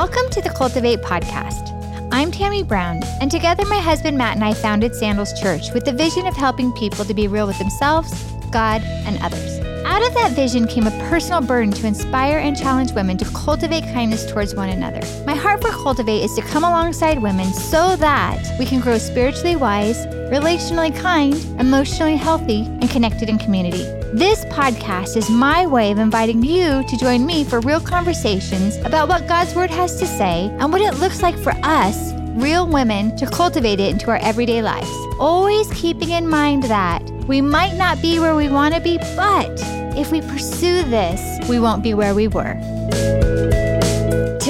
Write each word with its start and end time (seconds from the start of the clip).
Welcome 0.00 0.30
to 0.30 0.40
the 0.40 0.48
Cultivate 0.48 1.02
podcast. 1.02 2.08
I'm 2.10 2.30
Tammy 2.30 2.62
Brown, 2.62 3.02
and 3.20 3.30
together 3.30 3.66
my 3.66 3.76
husband 3.76 4.16
Matt 4.16 4.34
and 4.34 4.42
I 4.42 4.54
founded 4.54 4.94
Sandals 4.94 5.38
Church 5.38 5.72
with 5.74 5.84
the 5.84 5.92
vision 5.92 6.26
of 6.26 6.34
helping 6.34 6.72
people 6.72 7.04
to 7.04 7.12
be 7.12 7.28
real 7.28 7.46
with 7.46 7.58
themselves, 7.58 8.10
God, 8.50 8.80
and 8.80 9.22
others. 9.22 9.58
Out 9.84 10.00
of 10.00 10.14
that 10.14 10.32
vision 10.32 10.66
came 10.66 10.86
a 10.86 11.08
personal 11.10 11.42
burden 11.42 11.70
to 11.72 11.86
inspire 11.86 12.38
and 12.38 12.56
challenge 12.56 12.92
women 12.92 13.18
to 13.18 13.26
cultivate 13.26 13.82
kindness 13.92 14.24
towards 14.24 14.54
one 14.54 14.70
another. 14.70 15.02
My 15.26 15.34
heart 15.34 15.60
for 15.60 15.68
Cultivate 15.68 16.22
is 16.22 16.34
to 16.36 16.40
come 16.40 16.64
alongside 16.64 17.20
women 17.20 17.52
so 17.52 17.94
that 17.96 18.42
we 18.58 18.64
can 18.64 18.80
grow 18.80 18.96
spiritually 18.96 19.56
wise, 19.56 20.06
relationally 20.32 20.98
kind, 20.98 21.34
emotionally 21.60 22.16
healthy, 22.16 22.62
and 22.62 22.88
connected 22.88 23.28
in 23.28 23.36
community. 23.36 23.99
This 24.12 24.44
podcast 24.46 25.16
is 25.16 25.30
my 25.30 25.68
way 25.68 25.92
of 25.92 25.98
inviting 26.00 26.42
you 26.42 26.82
to 26.82 26.96
join 26.96 27.24
me 27.24 27.44
for 27.44 27.60
real 27.60 27.78
conversations 27.78 28.76
about 28.78 29.08
what 29.08 29.28
God's 29.28 29.54
Word 29.54 29.70
has 29.70 30.00
to 30.00 30.06
say 30.06 30.50
and 30.58 30.72
what 30.72 30.80
it 30.80 30.98
looks 30.98 31.22
like 31.22 31.38
for 31.38 31.52
us, 31.62 32.12
real 32.30 32.66
women, 32.66 33.16
to 33.18 33.26
cultivate 33.30 33.78
it 33.78 33.92
into 33.92 34.10
our 34.10 34.16
everyday 34.16 34.62
lives. 34.62 34.90
Always 35.20 35.72
keeping 35.72 36.10
in 36.10 36.28
mind 36.28 36.64
that 36.64 37.08
we 37.28 37.40
might 37.40 37.76
not 37.76 38.02
be 38.02 38.18
where 38.18 38.34
we 38.34 38.48
want 38.48 38.74
to 38.74 38.80
be, 38.80 38.98
but 39.14 39.48
if 39.96 40.10
we 40.10 40.20
pursue 40.22 40.82
this, 40.82 41.48
we 41.48 41.60
won't 41.60 41.84
be 41.84 41.94
where 41.94 42.12
we 42.12 42.26
were. 42.26 42.58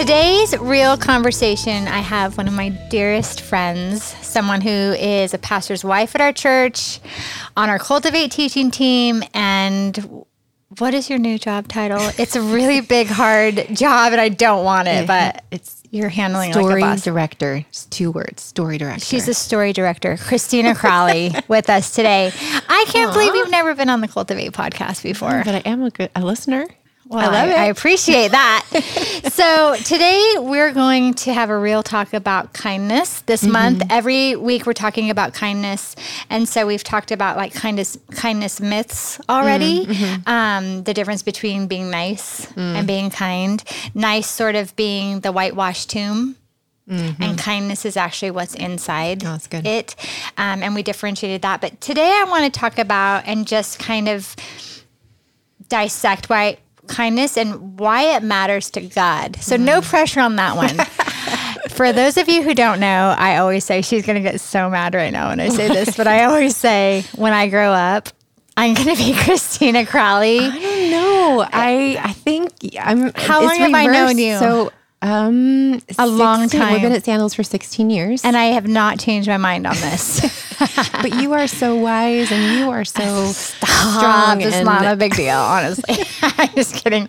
Today's 0.00 0.56
real 0.56 0.96
conversation, 0.96 1.86
I 1.86 1.98
have 1.98 2.38
one 2.38 2.48
of 2.48 2.54
my 2.54 2.70
dearest 2.70 3.42
friends, 3.42 4.02
someone 4.02 4.62
who 4.62 4.70
is 4.70 5.34
a 5.34 5.38
pastor's 5.38 5.84
wife 5.84 6.14
at 6.14 6.22
our 6.22 6.32
church, 6.32 7.00
on 7.54 7.68
our 7.68 7.78
Cultivate 7.78 8.30
teaching 8.30 8.70
team, 8.70 9.22
and 9.34 10.24
what 10.78 10.94
is 10.94 11.10
your 11.10 11.18
new 11.18 11.38
job 11.38 11.68
title? 11.68 12.00
It's 12.16 12.34
a 12.34 12.40
really 12.40 12.80
big, 12.96 13.08
hard 13.08 13.66
job, 13.74 14.12
and 14.12 14.20
I 14.22 14.30
don't 14.30 14.64
want 14.64 14.88
it, 14.88 15.06
but 15.06 15.44
it's 15.50 15.82
you're 15.90 16.08
handling 16.08 16.54
story 16.54 16.80
like 16.80 16.82
a 16.82 16.94
boss. 16.94 17.04
director. 17.04 17.66
It's 17.68 17.84
two 17.84 18.10
words. 18.10 18.42
Story 18.42 18.78
director. 18.78 19.04
She's 19.04 19.28
a 19.28 19.34
story 19.34 19.74
director, 19.74 20.16
Christina 20.16 20.74
Crowley, 20.74 21.34
with 21.48 21.68
us 21.68 21.94
today. 21.94 22.32
I 22.70 22.86
can't 22.88 23.12
believe 23.12 23.34
you've 23.34 23.50
never 23.50 23.74
been 23.74 23.90
on 23.90 24.00
the 24.00 24.08
Cultivate 24.08 24.52
podcast 24.52 25.02
before. 25.02 25.42
but 25.44 25.56
I 25.56 25.68
am 25.68 25.82
a 25.82 25.90
good 25.90 26.10
a 26.16 26.24
listener. 26.24 26.66
Well, 27.10 27.28
I 27.28 27.40
love 27.40 27.48
it. 27.48 27.56
I 27.58 27.64
appreciate 27.66 28.30
that. 28.30 28.64
so 29.32 29.74
today 29.84 30.34
we're 30.38 30.70
going 30.72 31.14
to 31.14 31.34
have 31.34 31.50
a 31.50 31.58
real 31.58 31.82
talk 31.82 32.12
about 32.14 32.52
kindness 32.52 33.22
this 33.22 33.42
Mm-hmm. 33.42 33.52
month. 33.52 33.82
Every 33.90 34.36
week 34.36 34.64
we're 34.64 34.74
talking 34.74 35.10
about 35.10 35.34
kindness, 35.34 35.96
and 36.30 36.48
so 36.48 36.68
we've 36.68 36.84
talked 36.84 37.10
about 37.10 37.36
like 37.36 37.52
kindness 37.52 37.98
kindness 38.12 38.60
myths 38.60 39.20
already. 39.28 39.86
Mm-hmm. 39.86 40.28
Um, 40.30 40.84
the 40.84 40.94
difference 40.94 41.24
between 41.24 41.66
being 41.66 41.90
nice 41.90 42.46
Mm. 42.52 42.76
and 42.76 42.86
being 42.86 43.10
kind. 43.10 43.62
Nice 43.92 44.28
sort 44.28 44.54
of 44.54 44.74
being 44.76 45.18
the 45.20 45.32
whitewashed 45.32 45.90
tomb. 45.90 46.36
And 46.88 47.38
kindness 47.38 47.84
is 47.84 47.96
actually 47.96 48.32
what's 48.32 48.54
inside 48.54 49.20
Mm-hmm. 49.20 49.28
Oh, 49.28 49.32
that's 49.32 49.46
good. 49.46 49.64
it. 49.66 49.94
Um, 50.36 50.62
and 50.62 50.74
we 50.74 50.82
differentiated 50.82 51.42
that. 51.42 51.60
But 51.60 51.80
today 51.80 52.08
I 52.08 52.24
want 52.28 52.52
to 52.52 52.58
talk 52.60 52.78
about 52.78 53.24
and 53.26 53.46
just 53.46 53.78
kind 53.78 54.08
of 54.08 54.34
dissect 55.68 56.28
why 56.28 56.58
kindness 56.90 57.38
and 57.38 57.78
why 57.78 58.02
it 58.02 58.22
matters 58.22 58.68
to 58.70 58.80
God. 58.80 59.36
So 59.40 59.56
no 59.56 59.80
mm. 59.80 59.84
pressure 59.84 60.20
on 60.20 60.36
that 60.36 60.56
one. 60.56 60.76
For 61.70 61.92
those 61.92 62.16
of 62.16 62.28
you 62.28 62.42
who 62.42 62.54
don't 62.54 62.80
know, 62.80 63.14
I 63.16 63.38
always 63.38 63.64
say 63.64 63.80
she's 63.80 64.04
going 64.04 64.22
to 64.22 64.30
get 64.30 64.40
so 64.40 64.68
mad 64.68 64.94
right 64.94 65.12
now 65.12 65.28
when 65.30 65.40
I 65.40 65.48
say 65.48 65.68
this, 65.68 65.96
but 65.96 66.06
I 66.06 66.24
always 66.26 66.56
say 66.56 67.04
when 67.14 67.32
I 67.32 67.48
grow 67.48 67.72
up, 67.72 68.08
I'm 68.56 68.74
going 68.74 68.94
to 68.94 69.02
be 69.02 69.14
Christina 69.24 69.86
Crowley. 69.86 70.40
I 70.40 70.58
don't 70.58 70.90
know. 70.90 71.48
I 71.50 71.98
I 72.02 72.12
think 72.12 72.52
I'm. 72.78 73.12
How 73.14 73.42
long 73.42 73.56
have 73.56 73.72
I 73.72 73.86
known 73.86 74.16
reversed. 74.16 74.18
you? 74.18 74.38
So 74.38 74.72
um, 75.02 75.80
A 75.98 76.06
long 76.06 76.48
time. 76.48 76.72
We've 76.72 76.82
been 76.82 76.92
at 76.92 77.04
Sandals 77.04 77.34
for 77.34 77.42
16 77.42 77.90
years, 77.90 78.24
And 78.24 78.36
I 78.36 78.46
have 78.46 78.66
not 78.66 78.98
changed 78.98 79.28
my 79.28 79.38
mind 79.38 79.66
on 79.66 79.74
this. 79.74 80.48
but 80.92 81.14
you 81.14 81.32
are 81.32 81.46
so 81.46 81.74
wise 81.74 82.30
and 82.30 82.58
you 82.58 82.70
are 82.70 82.84
so 82.84 83.26
Stop. 83.26 83.68
strong. 83.68 84.40
It's 84.42 84.54
and 84.54 84.66
not 84.66 84.84
a 84.84 84.96
big 84.96 85.14
deal, 85.14 85.38
honestly. 85.38 86.04
I'm 86.22 86.54
just 86.54 86.74
kidding. 86.74 87.08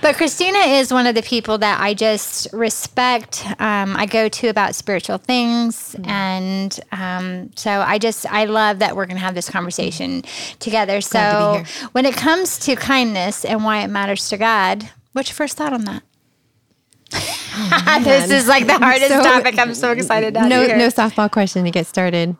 But 0.00 0.16
Christina 0.16 0.58
is 0.58 0.92
one 0.92 1.06
of 1.06 1.14
the 1.14 1.22
people 1.22 1.58
that 1.58 1.80
I 1.80 1.94
just 1.94 2.48
respect. 2.52 3.46
Um, 3.60 3.96
I 3.96 4.06
go 4.06 4.28
to 4.28 4.48
about 4.48 4.74
spiritual 4.74 5.18
things, 5.18 5.94
and 6.04 6.78
um, 6.90 7.50
so 7.54 7.70
I 7.70 7.98
just 7.98 8.26
I 8.26 8.46
love 8.46 8.80
that 8.80 8.96
we're 8.96 9.06
going 9.06 9.18
to 9.18 9.24
have 9.24 9.36
this 9.36 9.48
conversation 9.48 10.22
together. 10.58 11.00
So 11.00 11.62
to 11.64 11.88
when 11.92 12.06
it 12.06 12.16
comes 12.16 12.58
to 12.60 12.74
kindness 12.74 13.44
and 13.44 13.64
why 13.64 13.84
it 13.84 13.88
matters 13.88 14.28
to 14.30 14.36
God, 14.36 14.90
what's 15.12 15.28
your 15.28 15.36
first 15.36 15.56
thought 15.56 15.72
on 15.72 15.84
that? 15.84 16.02
Oh, 17.14 18.00
this 18.04 18.30
is 18.30 18.48
like 18.48 18.66
the 18.66 18.74
hardest 18.78 19.08
So- 19.08 19.22
topic. 19.22 19.58
I'm 19.58 19.74
so 19.74 19.92
excited 19.92 20.34
to 20.34 20.40
have 20.40 20.48
no 20.48 20.66
no 20.66 20.88
softball 20.88 21.30
question 21.30 21.64
to 21.64 21.70
get 21.70 21.86
started. 21.86 22.36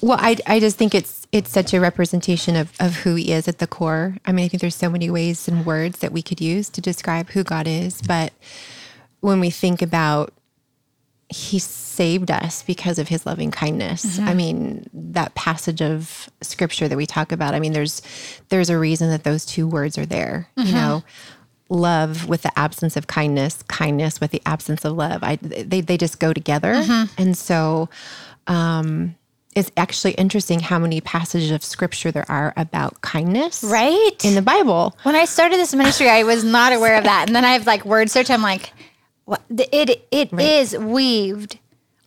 Well, 0.00 0.18
I, 0.20 0.36
I 0.46 0.60
just 0.60 0.76
think 0.76 0.94
it's 0.94 1.26
it's 1.30 1.50
such 1.50 1.72
a 1.72 1.80
representation 1.80 2.56
of, 2.56 2.72
of 2.80 2.96
who 2.96 3.14
he 3.14 3.32
is 3.32 3.48
at 3.48 3.58
the 3.58 3.66
core. 3.66 4.16
I 4.24 4.32
mean, 4.32 4.44
I 4.44 4.48
think 4.48 4.60
there's 4.60 4.74
so 4.74 4.90
many 4.90 5.10
ways 5.10 5.48
and 5.48 5.64
words 5.64 5.98
that 6.00 6.12
we 6.12 6.22
could 6.22 6.40
use 6.40 6.68
to 6.70 6.80
describe 6.80 7.30
who 7.30 7.44
God 7.44 7.66
is, 7.66 8.02
but 8.02 8.32
when 9.20 9.40
we 9.40 9.50
think 9.50 9.82
about 9.82 10.32
he 11.28 11.58
saved 11.58 12.30
us 12.30 12.62
because 12.62 12.98
of 12.98 13.08
his 13.08 13.26
loving 13.26 13.50
kindness. 13.50 14.18
I 14.18 14.22
mm-hmm. 14.22 14.36
mean, 14.36 14.90
that 14.92 15.34
passage 15.34 15.80
of 15.80 16.28
scripture 16.42 16.86
that 16.86 16.96
we 16.96 17.06
talk 17.06 17.32
about, 17.32 17.54
I 17.54 17.60
mean, 17.60 17.72
there's 17.72 18.02
there's 18.50 18.70
a 18.70 18.78
reason 18.78 19.10
that 19.10 19.24
those 19.24 19.44
two 19.44 19.66
words 19.66 19.96
are 19.96 20.06
there. 20.06 20.48
You 20.56 20.64
mm-hmm. 20.64 20.74
know, 20.74 21.04
love 21.68 22.28
with 22.28 22.42
the 22.42 22.58
absence 22.58 22.96
of 22.96 23.06
kindness, 23.06 23.62
kindness 23.64 24.20
with 24.20 24.30
the 24.30 24.42
absence 24.46 24.84
of 24.84 24.92
love. 24.92 25.22
I 25.22 25.36
they 25.36 25.80
they 25.80 25.96
just 25.96 26.20
go 26.20 26.32
together. 26.32 26.74
And 27.18 27.36
so 27.36 27.88
um 28.46 29.14
it's 29.54 29.70
actually 29.76 30.12
interesting 30.12 30.58
how 30.60 30.78
many 30.78 31.00
passages 31.00 31.50
of 31.52 31.62
scripture 31.62 32.10
there 32.10 32.28
are 32.28 32.52
about 32.56 33.00
kindness 33.02 33.62
right? 33.62 34.24
in 34.24 34.34
the 34.34 34.42
Bible. 34.42 34.96
When 35.04 35.14
I 35.14 35.26
started 35.26 35.58
this 35.58 35.74
ministry, 35.74 36.08
I 36.08 36.24
was 36.24 36.42
not 36.42 36.72
aware 36.72 36.96
of 36.96 37.04
that, 37.04 37.28
and 37.28 37.36
then 37.36 37.44
I've 37.44 37.66
like 37.66 37.84
word 37.84 38.10
search. 38.10 38.30
I'm 38.30 38.42
like, 38.42 38.72
what? 39.24 39.42
It 39.50 40.06
it 40.10 40.32
is 40.32 40.76
weaved 40.76 41.58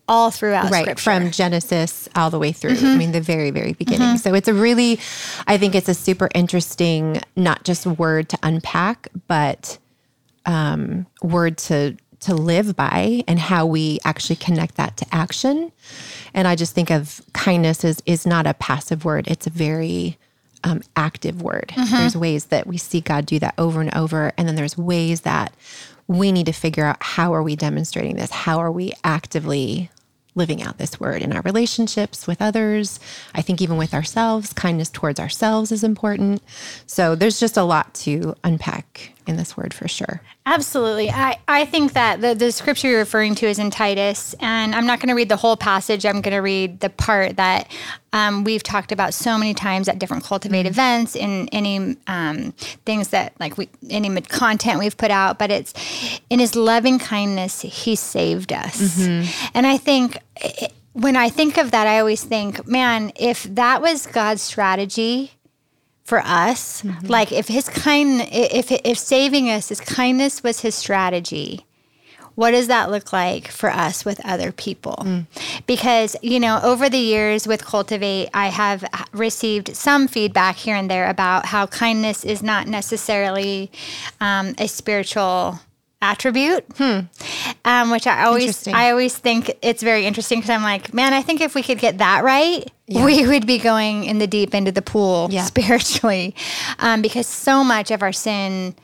all 0.08 0.32
throughout 0.32 0.72
right 0.72 0.84
Scripture. 0.84 1.04
from 1.04 1.32
genesis 1.32 2.08
all 2.16 2.30
the 2.30 2.40
way 2.40 2.52
through. 2.52 2.78
I 2.78 2.96
mean 2.98 3.12
the 3.12 3.22
very 3.22 3.52
very 3.52 3.74
beginning. 3.74 4.18
So 4.18 4.34
it's 4.34 4.48
a 4.48 4.54
really 4.54 5.00
i 5.48 5.58
think 5.58 5.76
it's 5.76 5.90
a 5.90 5.94
super 5.94 6.30
interesting 6.34 7.22
not 7.36 7.64
just 7.64 7.86
word 7.86 8.30
to 8.30 8.40
unpack 8.44 9.10
but 9.28 9.78
um, 10.46 11.06
word 11.22 11.58
to 11.60 11.98
to 12.22 12.34
live 12.34 12.76
by 12.76 13.24
and 13.28 13.38
how 13.38 13.66
we 13.66 14.00
actually 14.04 14.38
connect 14.38 14.76
that 14.76 14.98
to 14.98 15.06
action. 15.12 15.72
And 16.34 16.48
i 16.48 16.56
just 16.56 16.74
think 16.74 16.90
of 16.90 17.22
kindness 17.34 17.84
as 17.84 18.02
is 18.06 18.26
not 18.26 18.48
a 18.48 18.54
passive 18.54 19.06
word. 19.06 19.28
It's 19.28 19.46
a 19.48 19.52
very 19.52 20.18
um, 20.64 20.82
active 20.96 21.42
word. 21.42 21.72
There's 21.76 22.18
ways 22.18 22.46
that 22.46 22.66
we 22.66 22.78
see 22.78 23.02
god 23.02 23.26
do 23.26 23.40
that 23.40 23.54
over 23.58 23.80
and 23.82 23.94
over. 23.96 24.32
And 24.38 24.48
then 24.48 24.56
there's 24.56 24.78
ways 24.78 25.22
that 25.22 25.54
we 26.08 26.32
need 26.32 26.46
to 26.48 26.54
figure 26.54 26.86
out 26.86 26.98
how 27.02 27.34
are 27.34 27.44
we 27.44 27.56
demonstrating 27.56 28.16
this? 28.16 28.32
How 28.32 28.60
are 28.60 28.72
we 28.72 28.94
actively 29.04 29.90
living 30.38 30.62
out 30.62 30.78
this 30.78 31.00
word 31.00 31.22
in 31.22 31.34
our 31.34 31.42
relationships 31.42 32.28
with 32.28 32.42
others. 32.42 33.00
I 33.36 33.42
think 33.42 33.62
even 33.62 33.78
with 33.78 33.94
ourselves, 33.94 34.54
kindness 34.54 34.90
towards 34.90 35.20
ourselves 35.20 35.72
is 35.72 35.84
important. 35.84 36.42
So 36.86 37.16
there's 37.16 37.40
just 37.40 37.58
a 37.58 37.64
lot 37.64 37.94
to 37.96 38.36
unpack 38.44 39.17
in 39.28 39.38
this 39.38 39.58
word 39.58 39.74
for 39.74 39.88
sure. 39.88 40.22
Absolutely. 40.46 41.10
I, 41.10 41.40
I 41.48 41.66
think 41.66 41.94
that 41.94 42.22
the, 42.22 42.34
the 42.34 42.52
scripture 42.52 42.88
you're 42.88 43.00
referring 43.00 43.36
to 43.36 43.48
is 43.48 43.60
in 43.60 43.70
Titus, 43.70 44.36
and 44.40 44.74
I'm 44.74 44.86
not 44.86 45.00
going 45.00 45.10
to 45.10 45.16
read 45.16 45.30
the 45.30 45.36
whole 45.36 45.58
passage. 45.58 46.06
I'm 46.06 46.22
going 46.22 46.34
to 46.36 46.42
read 46.42 46.80
the 46.80 46.90
part 46.90 47.36
that 47.38 47.70
um, 48.14 48.44
we've 48.44 48.64
talked 48.64 48.92
about 48.92 49.14
so 49.14 49.38
many 49.38 49.54
times 49.54 49.88
at 49.88 50.00
different 50.00 50.24
Cultivate 50.24 50.66
events, 50.66 51.16
in 51.16 51.50
any 51.50 51.98
um, 52.08 52.54
things 52.86 53.10
that, 53.10 53.34
like, 53.40 53.58
we, 53.58 53.70
any 53.90 54.10
content 54.22 54.80
we've 54.80 54.98
put 54.98 55.12
out. 55.12 55.38
But 55.38 55.52
it's 55.52 55.74
in 56.30 56.40
his 56.40 56.56
loving 56.56 57.00
kindness, 57.00 57.62
he 57.62 57.96
saved 57.96 58.54
us. 58.54 59.06
And 59.54 59.68
I 59.68 59.78
think 59.78 60.18
eh, 60.38 60.68
when 60.94 61.16
I 61.16 61.30
think 61.30 61.58
of 61.58 61.70
that, 61.72 61.86
I 61.86 62.00
always 62.00 62.24
think, 62.24 62.68
man, 62.68 63.12
if 63.16 63.44
that 63.44 63.84
was 63.84 64.08
God's 64.08 64.42
strategy, 64.42 65.34
for 66.08 66.20
us 66.20 66.86
like 67.04 67.34
if 67.34 67.50
his 67.50 67.68
kind 67.68 68.22
if 68.32 68.72
if 68.72 68.98
saving 68.98 69.50
us 69.50 69.68
his 69.68 69.82
kindness 69.82 70.42
was 70.42 70.62
his 70.62 70.74
strategy 70.74 71.66
what 72.36 72.52
does 72.52 72.68
that 72.68 72.92
look 72.92 73.12
like 73.12 73.48
for 73.48 73.72
us 73.72 74.06
with 74.06 74.24
other 74.24 74.52
people? 74.52 75.04
Because 75.66 76.16
you 76.22 76.40
know 76.40 76.60
over 76.62 76.88
the 76.88 77.00
years 77.00 77.48
with 77.48 77.66
cultivate 77.66 78.30
i 78.34 78.48
have 78.48 78.86
received 79.12 79.76
some 79.76 80.08
feedback 80.08 80.56
here 80.56 80.76
and 80.76 80.90
there 80.90 81.10
about 81.10 81.48
how 81.48 81.66
kindness 81.66 82.24
is 82.24 82.44
not 82.44 82.68
necessarily 82.68 83.72
um, 84.22 84.54
a 84.60 84.68
spiritual 84.68 85.60
attribute 86.00 86.64
um, 87.66 87.90
which 87.90 88.06
i 88.06 88.24
always 88.26 88.68
i 88.68 88.92
always 88.92 89.18
think 89.18 89.52
it's 89.64 89.82
very 89.82 90.06
interesting 90.06 90.38
because 90.38 90.52
i'm 90.52 90.62
like 90.62 90.94
man 90.94 91.12
i 91.16 91.24
think 91.24 91.42
if 91.42 91.56
we 91.56 91.64
could 91.64 91.80
get 91.80 91.98
that 91.98 92.24
right 92.24 92.72
we 92.90 93.28
would 93.28 93.46
be 93.46 93.58
going 93.58 94.06
in 94.06 94.20
the 94.20 94.28
deep 94.28 94.56
end 94.56 94.68
of 94.68 94.74
the 94.74 94.82
pool 94.82 95.28
Yeah. 95.32 95.44
spiritually 95.46 96.36
um, 96.80 97.02
because 97.02 97.28
so 97.28 97.64
much 97.64 97.92
of 97.92 98.02
our 98.02 98.14
sin 98.14 98.76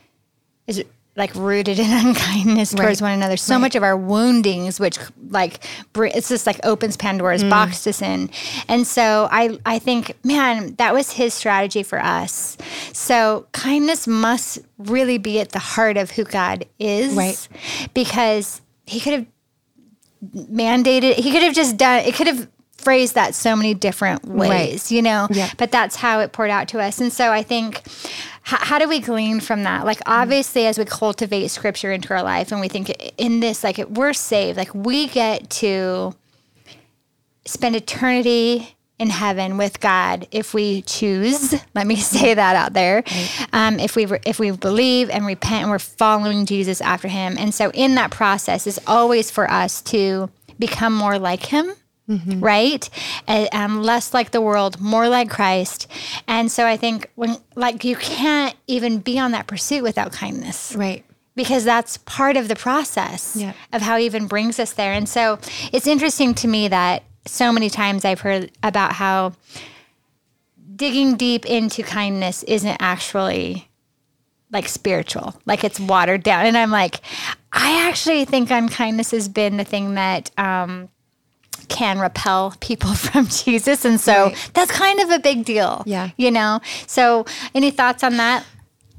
is 0.67 0.83
like 1.15 1.33
rooted 1.35 1.77
in 1.77 1.91
unkindness 2.07 2.73
towards 2.73 2.99
one 3.01 3.11
another. 3.11 3.37
So 3.37 3.53
Right. 3.53 3.61
much 3.61 3.75
of 3.75 3.83
our 3.83 3.95
woundings, 3.95 4.79
which 4.79 4.97
like 5.29 5.59
br- 5.93 6.05
it's 6.07 6.27
just 6.27 6.47
like 6.47 6.59
opens 6.65 6.97
Pandora's 6.97 7.43
box 7.43 7.83
to 7.83 7.93
sin. 7.93 8.29
And 8.67 8.87
so 8.87 9.27
I 9.31 9.59
I 9.65 9.77
think, 9.79 10.17
man, 10.25 10.73
that 10.75 10.91
was 10.93 11.11
his 11.11 11.33
strategy 11.35 11.83
for 11.83 11.99
us. 12.03 12.57
So 12.93 13.45
kindness 13.51 14.07
must 14.07 14.57
really 14.79 15.19
be 15.19 15.39
at 15.39 15.51
the 15.51 15.59
heart 15.59 15.97
of 15.97 16.09
who 16.11 16.23
God 16.23 16.65
is, 16.79 17.13
Right. 17.13 17.47
Because 17.93 18.61
he 18.87 18.99
could 18.99 19.13
have 19.13 19.25
mandated. 20.35 21.15
He 21.15 21.31
could 21.31 21.43
have 21.43 21.53
just 21.55 21.77
done. 21.77 21.99
It 22.05 22.15
could 22.15 22.27
have 22.27 22.47
phrased 22.83 23.15
that 23.15 23.33
so 23.35 23.55
many 23.55 23.73
different 23.73 24.25
ways, 24.25 24.49
Right. 24.49 24.91
you 24.91 25.01
know. 25.01 25.27
Yeah. 25.31 25.49
But 25.57 25.71
that's 25.71 25.95
how 25.95 26.19
it 26.19 26.31
poured 26.31 26.49
out 26.51 26.67
to 26.69 26.79
us, 26.79 26.99
and 26.99 27.11
so 27.11 27.31
I 27.31 27.43
think. 27.43 27.81
How, 28.45 28.57
how 28.57 28.77
do 28.77 28.89
we 28.89 28.99
glean 28.99 29.39
from 29.39 29.63
that? 29.63 29.85
Like, 29.85 30.01
obviously, 30.05 30.65
as 30.67 30.77
we 30.77 30.83
cultivate 30.83 31.47
scripture 31.47 31.93
into 31.93 32.13
our 32.13 32.21
life 32.21 32.51
and 32.51 32.59
we 32.59 32.67
think 32.67 32.89
in 33.17 33.39
this, 33.39 33.63
like, 33.63 33.77
we're 33.87 34.11
saved, 34.11 34.57
like, 34.57 34.75
we 34.75 35.07
get 35.07 35.49
to 35.61 36.13
spend 37.45 37.75
eternity 37.77 38.75
in 38.99 39.09
heaven 39.09 39.57
with 39.57 39.79
God 39.79 40.27
if 40.31 40.53
we 40.53 40.81
choose. 40.81 41.53
Let 41.75 41.87
me 41.87 41.95
say 42.15 42.33
that 42.33 42.55
out 42.57 42.73
there. 42.73 43.03
Um, 43.53 43.79
if 43.79 43.95
we 43.95 44.05
if 44.25 44.39
we 44.39 44.51
believe 44.51 45.09
and 45.09 45.25
repent 45.25 45.61
and 45.63 45.71
we're 45.71 45.79
following 45.79 46.45
Jesus 46.45 46.81
after 46.81 47.07
Him, 47.07 47.37
and 47.39 47.53
so 47.53 47.71
in 47.71 47.95
that 47.95 48.11
process 48.11 48.67
is 48.67 48.79
always 48.87 49.31
for 49.31 49.49
us 49.49 49.81
to 49.83 50.29
become 50.59 50.93
more 50.93 51.17
like 51.17 51.45
Him. 51.45 51.73
Right, 52.07 52.89
and, 53.27 53.47
um, 53.53 53.81
less 53.81 54.13
like 54.13 54.31
the 54.31 54.41
world, 54.41 54.79
more 54.81 55.07
like 55.07 55.29
Christ, 55.29 55.87
and 56.27 56.51
so 56.51 56.65
I 56.65 56.75
think 56.77 57.09
when 57.15 57.37
like 57.55 57.83
you 57.83 57.95
can't 57.95 58.55
even 58.67 58.99
be 58.99 59.17
on 59.17 59.31
that 59.31 59.47
pursuit 59.47 59.83
without 59.83 60.11
kindness, 60.11 60.75
Right. 60.75 61.05
because 61.35 61.63
that's 61.63 61.97
part 61.99 62.35
of 62.35 62.49
the 62.49 62.55
process 62.57 63.37
Yeah. 63.37 63.53
of 63.71 63.81
how 63.81 63.97
he 63.97 64.05
even 64.05 64.27
brings 64.27 64.59
us 64.59 64.73
there. 64.73 64.91
And 64.93 65.07
so 65.07 65.39
it's 65.71 65.87
interesting 65.87 66.33
to 66.35 66.47
me 66.47 66.67
that 66.67 67.03
so 67.25 67.53
many 67.53 67.69
times 67.69 68.03
I've 68.03 68.19
heard 68.19 68.51
about 68.61 68.93
how 68.93 69.31
digging 70.75 71.15
deep 71.15 71.45
into 71.45 71.83
kindness 71.83 72.43
isn't 72.43 72.77
actually 72.81 73.69
like 74.51 74.67
spiritual, 74.67 75.35
like 75.45 75.63
it's 75.63 75.79
watered 75.79 76.21
down. 76.21 76.45
And 76.45 76.57
I'm 76.57 76.69
like, 76.71 76.99
I 77.51 77.87
actually 77.87 78.25
think 78.25 78.51
unkindness 78.51 79.11
has 79.11 79.27
been 79.29 79.57
the 79.57 79.63
thing 79.63 79.95
that 79.95 80.31
um, 80.37 80.89
can 81.69 81.99
repel 81.99 82.55
people 82.59 82.93
from 82.95 83.27
Jesus. 83.27 83.85
And 83.85 83.99
so 83.99 84.25
Right. 84.25 84.51
that's 84.53 84.71
kind 84.71 84.99
of 84.99 85.09
a 85.11 85.19
big 85.19 85.45
deal. 85.45 85.83
Yeah. 85.85 86.09
You 86.17 86.31
know? 86.31 86.59
So 86.87 87.25
any 87.55 87.71
thoughts 87.71 88.03
on 88.03 88.17
that? 88.17 88.45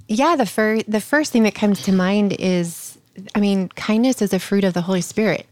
Yeah, 0.09 0.37
the 0.37 0.47
fir- 0.47 0.83
the 0.87 1.01
first 1.01 1.33
thing 1.33 1.45
that 1.45 1.55
comes 1.55 1.83
to 1.83 1.93
mind 1.93 2.37
is 2.39 2.99
I 3.35 3.41
mean, 3.41 3.69
kindness 3.71 4.21
is 4.23 4.33
a 4.33 4.39
fruit 4.41 4.65
of 4.65 4.75
the 4.75 4.83
Holy 4.83 5.01
Spirit. 5.01 5.47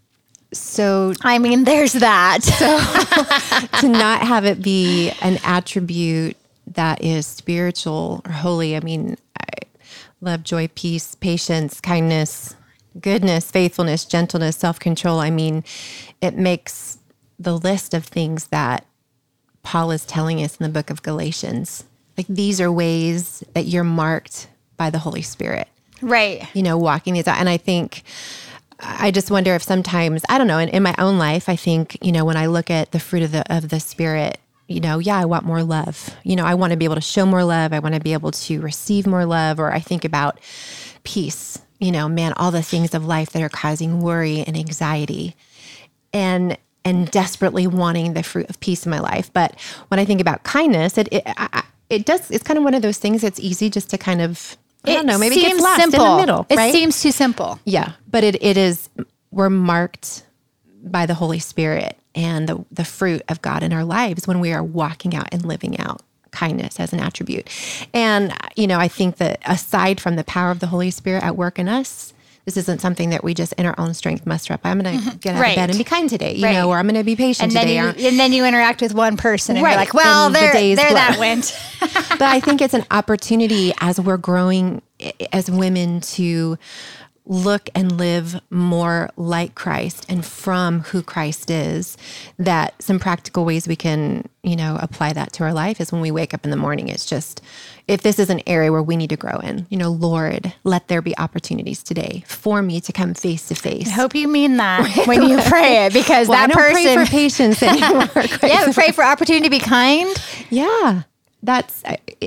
So 0.53 1.15
I 1.23 1.39
mean, 1.39 1.65
there's 1.65 1.93
that. 1.95 2.43
so, 2.43 3.79
to 3.81 3.89
not 3.89 4.23
have 4.27 4.45
it 4.45 4.61
be 4.63 5.11
an 5.23 5.39
attribute 5.45 6.37
that 6.67 7.03
is 7.03 7.27
spiritual 7.27 8.21
or 8.27 8.33
holy. 8.33 8.77
I 8.77 8.81
mean, 8.81 9.17
I 9.41 9.49
love 10.21 10.43
joy, 10.45 10.69
peace, 10.75 11.15
patience, 11.15 11.81
kindness, 11.81 12.55
goodness, 13.01 13.51
faithfulness, 13.51 14.05
gentleness, 14.05 14.57
self 14.57 14.79
control. 14.79 15.21
I 15.21 15.31
mean, 15.31 15.65
it 16.21 16.37
makes 16.37 16.99
the 17.43 17.59
list 17.59 17.95
of 17.95 18.05
things 18.05 18.49
that 18.49 18.87
Paul 19.63 19.91
is 19.91 20.05
telling 20.05 20.43
us 20.43 20.57
in 20.57 20.65
the 20.65 20.73
book 20.73 20.91
of 20.91 21.03
Galatians. 21.03 21.85
Like 22.17 22.27
these 22.29 22.61
are 22.61 22.71
ways 22.71 23.43
that 23.55 23.67
you're 23.67 23.85
marked 23.85 24.49
by 24.77 24.91
the 24.91 24.99
Holy 24.99 25.23
Spirit 25.23 25.69
right. 26.03 26.47
you 26.55 26.63
know, 26.63 26.77
walking 26.77 27.15
these 27.15 27.29
out. 27.29 27.39
And 27.39 27.49
I 27.49 27.57
think, 27.57 28.03
I 28.81 29.11
just 29.11 29.31
wonder 29.31 29.55
if 29.55 29.63
sometimes, 29.63 30.23
I 30.29 30.39
don't 30.39 30.47
know, 30.47 30.59
in, 30.59 30.69
in 30.69 30.83
my 30.83 30.95
own 30.99 31.19
life, 31.19 31.49
I 31.49 31.57
think, 31.57 31.97
you 32.03 32.13
know, 32.13 32.25
when 32.25 32.37
I 32.37 32.47
look 32.47 32.71
at 32.71 32.91
the 32.91 33.01
fruit 33.01 33.23
of 33.23 33.33
the, 33.33 33.55
of 33.55 33.69
the 33.69 33.81
spirit, 33.81 34.39
you 34.69 34.81
know, 34.81 34.99
yeah, 34.99 35.19
I 35.19 35.25
want 35.25 35.45
more 35.45 35.63
love. 35.63 36.15
You 36.25 36.37
know, 36.37 36.45
I 36.45 36.55
want 36.55 36.73
to 36.73 36.77
be 36.77 36.85
able 36.85 36.97
to 36.97 37.01
show 37.01 37.25
more 37.25 37.45
love. 37.45 37.73
I 37.73 37.79
want 37.79 37.95
to 37.95 38.01
be 38.01 38.13
able 38.13 38.33
to 38.33 38.61
receive 38.61 39.07
more 39.07 39.25
love. 39.25 39.61
Or 39.61 39.73
I 39.73 39.81
think 39.81 40.05
about 40.05 40.41
peace, 41.05 41.59
you 41.79 41.93
know, 41.93 42.09
man, 42.09 42.33
all 42.37 42.51
the 42.51 42.63
things 42.63 42.95
of 42.95 43.05
life 43.07 43.31
that 43.31 43.43
are 43.43 43.49
causing 43.49 44.01
worry 44.01 44.43
and 44.43 44.57
anxiety 44.57 45.37
and, 46.13 46.57
and 46.85 47.11
desperately 47.11 47.67
wanting 47.67 48.15
the 48.15 48.23
fruit 48.23 48.49
of 48.51 48.59
peace 48.61 48.85
in 48.87 48.91
my 48.91 49.01
life. 49.01 49.33
But 49.33 49.59
when 49.89 50.01
I 50.01 50.05
think 50.05 50.21
about 50.21 50.43
kindness, 50.43 50.99
it, 50.99 51.09
it, 51.13 51.23
I, 51.27 51.63
it 51.91 52.05
does, 52.07 52.31
it's 52.31 52.43
kind 52.45 52.59
of 52.59 52.65
one 52.65 52.75
of 52.75 52.83
those 52.83 52.99
things 52.99 53.23
that's 53.23 53.39
easy 53.41 53.71
just 53.71 53.91
to 53.91 53.99
kind 53.99 54.21
of, 54.21 54.57
I 54.85 54.95
don't 54.95 55.07
know, 55.07 55.19
maybe 55.19 55.37
it 55.37 55.43
gets 55.43 55.61
lost 55.61 55.83
in 55.85 55.91
the 55.91 56.17
middle, 56.17 56.47
It 56.49 56.57
right? 56.57 56.73
seems 56.73 57.01
too 57.01 57.13
simple. 57.13 57.61
Yeah, 57.65 57.93
but 58.11 58.25
it, 58.25 58.43
it 58.43 58.57
is 58.57 58.89
we're 59.31 59.51
marked 59.51 60.25
by 60.85 61.07
the 61.07 61.15
Holy 61.15 61.39
Spirit 61.39 61.97
and 62.15 62.49
the 62.49 62.65
the 62.73 62.85
fruit 62.85 63.23
of 63.29 63.41
God 63.43 63.63
in 63.63 63.73
our 63.73 63.85
lives 63.85 64.27
when 64.27 64.41
we 64.41 64.53
are 64.53 64.63
walking 64.63 65.15
out 65.15 65.29
and 65.33 65.45
living 65.45 65.79
out 65.79 66.03
kindness 66.33 66.81
as 66.81 66.93
an 66.93 66.99
attribute. 67.01 67.49
And 67.95 68.35
you 68.57 68.67
know, 68.67 68.79
I 68.79 68.89
think 68.89 69.19
that 69.19 69.41
aside 69.47 70.01
from 70.01 70.17
the 70.17 70.25
power 70.25 70.51
of 70.51 70.59
the 70.61 70.67
Holy 70.67 70.91
Spirit 70.91 71.23
at 71.23 71.37
work 71.37 71.59
in 71.59 71.69
us, 71.69 72.13
this 72.45 72.57
isn't 72.57 72.81
something 72.81 73.11
that 73.11 73.23
we 73.23 73.35
just 73.35 73.53
in 73.55 73.67
our 73.67 73.75
own 73.79 73.95
strength 73.95 74.27
muster 74.27 74.53
up. 74.55 74.61
I'm 74.65 74.81
going 74.81 74.99
to 74.99 75.05
mm-hmm. 75.05 75.17
get 75.19 75.37
out 75.37 75.41
Right. 75.41 75.51
of 75.51 75.57
bed 75.57 75.71
and 75.71 75.79
be 75.79 75.85
kind 75.85 76.09
today, 76.11 76.35
you 76.35 76.45
Right. 76.45 76.55
know, 76.55 76.69
or 76.71 76.79
I'm 76.79 76.87
going 76.87 76.97
to 76.97 77.05
be 77.05 77.15
patient 77.15 77.49
And 77.49 77.57
then 77.57 77.67
today. 77.67 77.77
you 77.77 77.85
or- 78.07 78.11
and 78.11 78.19
then 78.19 78.33
you 78.33 78.45
interact 78.45 78.81
with 78.81 78.95
one 78.95 79.17
person 79.17 79.57
and 79.57 79.65
Right. 79.65 79.73
you're 79.73 79.79
like, 79.81 79.95
well, 79.95 80.27
And 80.27 80.35
the 80.35 80.41
there, 80.41 80.53
day's 80.53 80.77
there 80.77 80.89
blow. 80.89 80.97
that 80.97 81.19
went. 81.19 81.57
but 81.81 82.23
I 82.23 82.41
think 82.41 82.61
it's 82.61 82.75
an 82.75 82.85
opportunity 82.91 83.73
as 83.81 84.01
we're 84.01 84.17
growing 84.17 84.83
as 85.33 85.51
women 85.51 86.01
to 86.01 86.59
look 87.25 87.69
and 87.75 87.99
live 87.99 88.41
more 88.51 89.09
like 89.17 89.55
Christ 89.55 90.05
and 90.09 90.25
from 90.25 90.81
who 90.81 91.03
Christ 91.03 91.51
is 91.51 91.97
that 92.39 92.81
some 92.83 92.99
practical 92.99 93.45
ways 93.45 93.69
we 93.69 93.77
can, 93.77 94.29
you 94.43 94.57
know, 94.57 94.77
apply 94.81 95.13
that 95.13 95.33
to 95.35 95.45
our 95.45 95.53
life 95.53 95.81
is 95.81 95.93
when 95.93 96.01
we 96.01 96.11
wake 96.11 96.35
up 96.35 96.45
in 96.45 96.51
the 96.51 96.57
morning 96.57 96.89
it's 96.89 97.07
just 97.07 97.41
if 97.87 98.03
this 98.03 98.19
is 98.19 98.31
an 98.31 98.41
area 98.47 98.73
where 98.73 98.83
we 98.83 98.97
need 98.97 99.11
to 99.11 99.17
grow 99.17 99.39
in, 99.39 99.67
you 99.71 99.77
know, 99.77 99.91
Lord, 99.91 100.53
let 100.65 100.89
there 100.89 101.03
be 101.03 101.17
opportunities 101.19 101.83
today 101.83 102.25
for 102.27 102.63
me 102.63 102.81
to 102.81 102.93
come 102.93 103.15
face 103.15 103.49
to 103.49 103.55
face. 103.55 103.89
I 103.89 103.91
hope 103.91 104.15
you 104.15 104.29
mean 104.29 104.57
that 104.57 105.03
when 105.07 105.23
you 105.23 105.41
pray 105.43 105.87
it 105.87 105.93
because 105.93 106.29
Well, 106.29 106.39
that 106.39 106.55
don't 106.55 106.59
person 106.59 106.95
pray 106.95 107.05
for 107.05 107.11
patience 107.11 107.63
anymore. 107.63 108.09
Yeah, 108.43 108.73
pray 108.73 108.93
for 108.93 109.05
opportunity 109.05 109.45
to 109.45 109.51
be 109.51 109.61
kind. 109.61 110.09
Yeah. 110.51 111.03
That's 111.43 111.83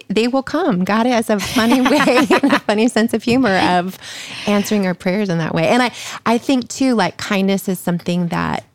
they 0.10 0.28
will 0.28 0.44
come. 0.44 0.84
God 0.84 1.06
has 1.06 1.30
a 1.30 1.40
funny 1.40 1.82
way, 1.82 2.18
a 2.30 2.60
funny 2.60 2.88
sense 2.88 3.14
of 3.14 3.24
humor 3.24 3.58
of 3.58 3.98
answering 4.46 4.86
our 4.86 4.94
prayers 4.94 5.30
in 5.30 5.38
that 5.38 5.54
way. 5.54 5.68
And 5.68 5.82
I, 5.82 5.92
I 6.26 6.38
think 6.38 6.68
too, 6.68 6.96
like 6.96 7.18
kindness 7.18 7.70
is 7.70 7.80
something 7.80 8.28
that 8.28 8.66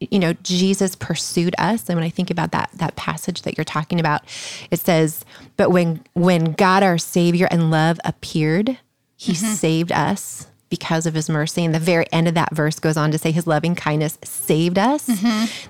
you 0.00 0.18
know 0.18 0.32
Jesus 0.42 0.94
pursued 0.94 1.54
us. 1.58 1.88
And 1.88 1.96
when 1.96 2.04
I 2.04 2.08
think 2.08 2.30
about 2.30 2.52
that 2.52 2.70
that 2.74 2.96
passage 2.96 3.42
that 3.42 3.58
you're 3.58 3.64
talking 3.64 4.00
about, 4.00 4.22
it 4.70 4.80
says, 4.80 5.24
"But 5.56 5.70
when 5.70 6.02
when 6.14 6.52
God 6.52 6.82
our 6.82 6.98
Savior 6.98 7.46
and 7.50 7.70
love 7.70 8.00
appeared, 8.04 8.78
He 9.16 9.32
mm-hmm. 9.32 9.52
saved 9.54 9.92
us." 9.92 10.46
Because 10.70 11.04
of 11.04 11.14
his 11.14 11.28
mercy. 11.28 11.64
And 11.64 11.74
the 11.74 11.78
very 11.80 12.06
end 12.12 12.28
of 12.28 12.34
that 12.34 12.54
verse 12.54 12.78
goes 12.78 12.96
on 12.96 13.10
to 13.10 13.18
say 13.18 13.32
his 13.32 13.46
loving 13.46 13.74
kindness 13.74 14.16
saved 14.24 14.78
us, 14.78 15.10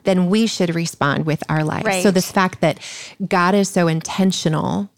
then 0.04 0.28
we 0.28 0.47
should 0.47 0.75
respond 0.75 1.25
with 1.26 1.42
our 1.49 1.64
lives. 1.64 2.02
So 2.02 2.11
this 2.11 2.30
fact 2.30 2.61
that 2.61 2.78
God 3.26 3.54
is 3.54 3.69
so 3.69 3.88
intentional 3.88 4.90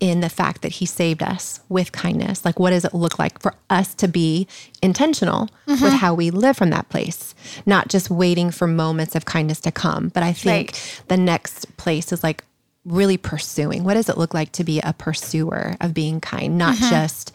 in 0.00 0.20
the 0.20 0.28
fact 0.28 0.62
that 0.62 0.72
he 0.72 0.86
saved 0.86 1.22
us 1.22 1.60
with 1.68 1.92
kindness. 1.92 2.44
Like, 2.44 2.58
what 2.58 2.70
does 2.70 2.84
it 2.84 2.92
look 2.92 3.20
like 3.20 3.40
for 3.40 3.54
us 3.70 3.94
to 3.96 4.08
be 4.08 4.48
intentional 4.82 5.48
Mm-hmm. 5.68 5.84
with 5.84 5.92
how 5.92 6.12
we 6.14 6.30
live 6.30 6.56
from 6.56 6.70
that 6.70 6.88
place? 6.88 7.34
Not 7.66 7.86
just 7.88 8.10
waiting 8.10 8.50
for 8.50 8.66
moments 8.66 9.14
of 9.14 9.26
kindness 9.26 9.60
to 9.60 9.70
come. 9.70 10.08
But 10.08 10.22
I 10.24 10.32
think 10.32 10.70
Right. 10.72 11.02
the 11.08 11.16
next 11.16 11.76
place 11.76 12.10
is 12.10 12.24
like 12.24 12.42
really 12.84 13.16
pursuing. 13.16 13.84
What 13.84 13.94
does 13.94 14.08
it 14.08 14.18
look 14.18 14.34
like 14.34 14.50
to 14.52 14.64
be 14.64 14.80
a 14.80 14.92
pursuer 14.92 15.76
of 15.80 15.94
being 15.94 16.20
kind, 16.20 16.58
not 16.58 16.74
Mm-hmm. 16.76 16.90
just 16.90 17.32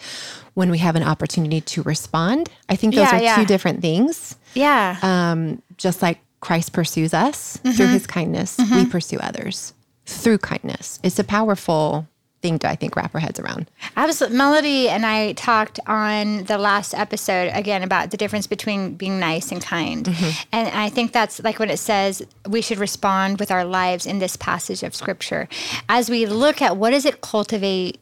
when 0.57 0.71
we 0.71 0.79
have 0.79 0.95
an 0.95 1.03
opportunity 1.03 1.61
to 1.61 1.83
respond? 1.83 2.49
I 2.67 2.75
think 2.75 2.95
those 2.95 3.03
Yeah, 3.03 3.17
are 3.19 3.21
yeah. 3.21 3.35
two 3.35 3.45
different 3.45 3.79
things. 3.79 4.35
Yeah. 4.55 4.97
Um, 5.03 5.61
just 5.77 6.01
like 6.01 6.17
Christ 6.39 6.73
pursues 6.73 7.13
us 7.13 7.57
through 7.57 7.89
his 7.89 8.07
kindness, 8.07 8.57
we 8.71 8.83
pursue 8.87 9.19
others 9.19 9.73
through 10.07 10.39
kindness. 10.39 10.99
It's 11.03 11.19
a 11.19 11.23
powerful 11.23 12.07
thing 12.41 12.57
to, 12.59 12.67
I 12.69 12.75
think, 12.75 12.95
wrap 12.95 13.13
our 13.13 13.21
heads 13.21 13.39
around. 13.39 13.69
Absolutely. 13.95 14.37
Melody 14.37 14.89
and 14.89 15.05
I 15.05 15.33
talked 15.33 15.79
on 15.85 16.45
the 16.45 16.57
last 16.57 16.95
episode 16.95 17.51
again 17.53 17.83
about 17.83 18.09
the 18.09 18.17
difference 18.17 18.47
between 18.47 18.95
being 18.95 19.19
nice 19.19 19.51
and 19.51 19.61
kind. 19.61 20.07
Mm-hmm. 20.07 20.47
And 20.53 20.67
I 20.69 20.89
think 20.89 21.11
that's 21.13 21.39
like 21.43 21.59
when 21.59 21.69
it 21.69 21.77
says 21.77 22.23
we 22.49 22.61
should 22.61 22.79
respond 22.79 23.39
with 23.39 23.51
our 23.51 23.63
lives 23.65 24.07
in 24.07 24.17
this 24.17 24.35
passage 24.35 24.81
of 24.81 24.95
scripture. 24.95 25.47
As 25.87 26.09
we 26.09 26.25
look 26.25 26.63
at 26.63 26.77
what 26.77 26.91
does 26.91 27.05
it 27.05 27.21
cultivate 27.21 27.99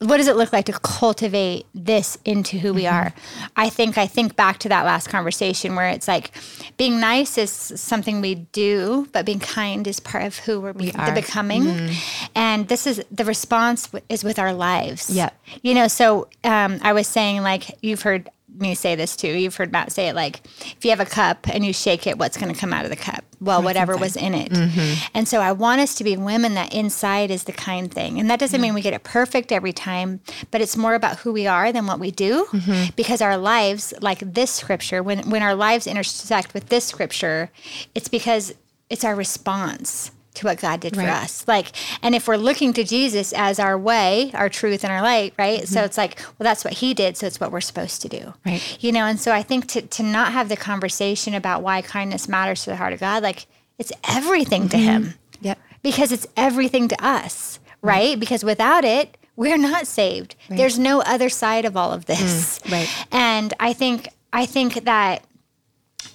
what 0.00 0.18
does 0.18 0.28
it 0.28 0.36
look 0.36 0.52
like 0.52 0.66
to 0.66 0.72
cultivate 0.72 1.66
this 1.74 2.18
into 2.24 2.58
who 2.58 2.72
we 2.72 2.86
are? 2.86 3.12
I 3.56 3.68
think 3.68 3.98
I 3.98 4.06
think 4.06 4.36
back 4.36 4.58
to 4.58 4.68
that 4.68 4.84
last 4.84 5.08
conversation 5.08 5.74
where 5.74 5.88
it's 5.88 6.06
like 6.06 6.30
being 6.76 7.00
nice 7.00 7.36
is 7.36 7.50
something 7.50 8.20
we 8.20 8.36
do, 8.36 9.08
but 9.12 9.26
being 9.26 9.40
kind 9.40 9.86
is 9.86 9.98
part 9.98 10.24
of 10.24 10.38
who 10.38 10.60
we're 10.60 10.72
be- 10.72 10.92
the 10.92 11.12
becoming. 11.14 11.90
And 12.34 12.68
this 12.68 12.86
is 12.86 13.02
the 13.10 13.24
response 13.24 13.86
w- 13.88 14.04
is 14.08 14.22
with 14.22 14.38
our 14.38 14.52
lives. 14.52 15.10
Yep. 15.10 15.36
You 15.62 15.74
know, 15.74 15.88
so 15.88 16.28
um, 16.44 16.78
I 16.82 16.92
was 16.92 17.08
saying 17.08 17.42
like 17.42 17.76
you've 17.82 18.02
heard 18.02 18.30
me 18.56 18.74
say 18.74 18.94
this 18.94 19.16
too. 19.16 19.28
You've 19.28 19.56
heard 19.56 19.72
Matt 19.72 19.92
say 19.92 20.08
it 20.08 20.14
like 20.14 20.40
if 20.46 20.84
you 20.84 20.90
have 20.90 21.00
a 21.00 21.06
cup 21.06 21.48
and 21.48 21.64
you 21.64 21.72
shake 21.72 22.06
it, 22.06 22.18
what's 22.18 22.36
going 22.36 22.52
to 22.52 22.58
come 22.58 22.72
out 22.72 22.84
of 22.84 22.90
the 22.90 22.96
cup? 22.96 23.24
Well, 23.40 23.62
whatever 23.62 23.96
was 23.96 24.16
in 24.16 24.34
it. 24.34 24.50
Mm-hmm. 24.50 25.10
And 25.14 25.28
so 25.28 25.40
I 25.40 25.52
want 25.52 25.80
us 25.80 25.94
to 25.96 26.04
be 26.04 26.16
women 26.16 26.54
that 26.54 26.74
inside 26.74 27.30
is 27.30 27.44
the 27.44 27.52
kind 27.52 27.92
thing. 27.92 28.18
And 28.18 28.28
that 28.30 28.40
doesn't 28.40 28.56
mm-hmm. 28.56 28.62
mean 28.62 28.74
we 28.74 28.82
get 28.82 28.94
it 28.94 29.04
perfect 29.04 29.52
every 29.52 29.72
time, 29.72 30.20
but 30.50 30.60
it's 30.60 30.76
more 30.76 30.94
about 30.94 31.18
who 31.18 31.32
we 31.32 31.46
are 31.46 31.72
than 31.72 31.86
what 31.86 32.00
we 32.00 32.10
do 32.10 32.46
mm-hmm. 32.50 32.90
because 32.96 33.20
our 33.20 33.36
lives, 33.36 33.94
like 34.00 34.20
this 34.20 34.50
scripture, 34.50 35.02
when 35.02 35.30
when 35.30 35.42
our 35.42 35.54
lives 35.54 35.86
intersect 35.86 36.54
with 36.54 36.68
this 36.68 36.84
scripture, 36.84 37.50
it's 37.94 38.08
because 38.08 38.54
it's 38.90 39.04
our 39.04 39.14
response 39.14 40.10
to 40.38 40.46
what 40.46 40.58
God 40.60 40.80
did 40.80 40.94
for 40.94 41.02
us. 41.02 41.46
Like, 41.46 41.72
and 42.02 42.14
if 42.14 42.26
we're 42.26 42.36
looking 42.36 42.72
to 42.74 42.84
Jesus 42.84 43.32
as 43.32 43.58
our 43.58 43.76
way, 43.76 44.30
our 44.34 44.48
truth, 44.48 44.84
and 44.84 44.92
our 44.92 45.02
light, 45.02 45.34
right? 45.38 45.66
So 45.66 45.76
mm-hmm. 45.76 45.84
it's 45.84 45.98
like, 45.98 46.18
well, 46.18 46.44
that's 46.44 46.64
what 46.64 46.74
He 46.74 46.94
did, 46.94 47.16
so 47.16 47.26
it's 47.26 47.40
what 47.40 47.52
we're 47.52 47.60
supposed 47.60 48.02
to 48.02 48.08
do, 48.08 48.34
Right. 48.46 48.78
You 48.80 48.92
know. 48.92 49.04
And 49.04 49.20
so 49.20 49.32
I 49.32 49.42
think 49.42 49.68
to 49.68 49.82
to 49.82 50.02
not 50.02 50.32
have 50.32 50.48
the 50.48 50.56
conversation 50.56 51.34
about 51.34 51.62
why 51.62 51.82
kindness 51.82 52.28
matters 52.28 52.64
to 52.64 52.70
the 52.70 52.76
heart 52.76 52.92
of 52.92 53.00
God, 53.00 53.22
like 53.22 53.46
it's 53.78 53.92
everything 54.08 54.68
to 54.70 54.76
mm-hmm. 54.76 55.04
Him, 55.04 55.14
Yep. 55.40 55.58
because 55.82 56.12
it's 56.12 56.26
everything 56.36 56.88
to 56.88 57.04
us, 57.04 57.60
right? 57.82 58.18
Because 58.18 58.44
without 58.44 58.84
it. 58.84 59.16
We're 59.36 59.56
not 59.56 59.86
saved. 59.86 60.34
There's 60.50 60.80
no 60.80 61.00
other 61.02 61.28
side 61.28 61.64
of 61.64 61.76
all 61.76 61.92
of 61.92 62.06
this. 62.06 62.58
Mm, 62.58 62.72
right. 62.72 63.06
And 63.12 63.54
I 63.60 63.72
think 63.72 64.08
I 64.32 64.46
think 64.46 64.82
that 64.82 65.22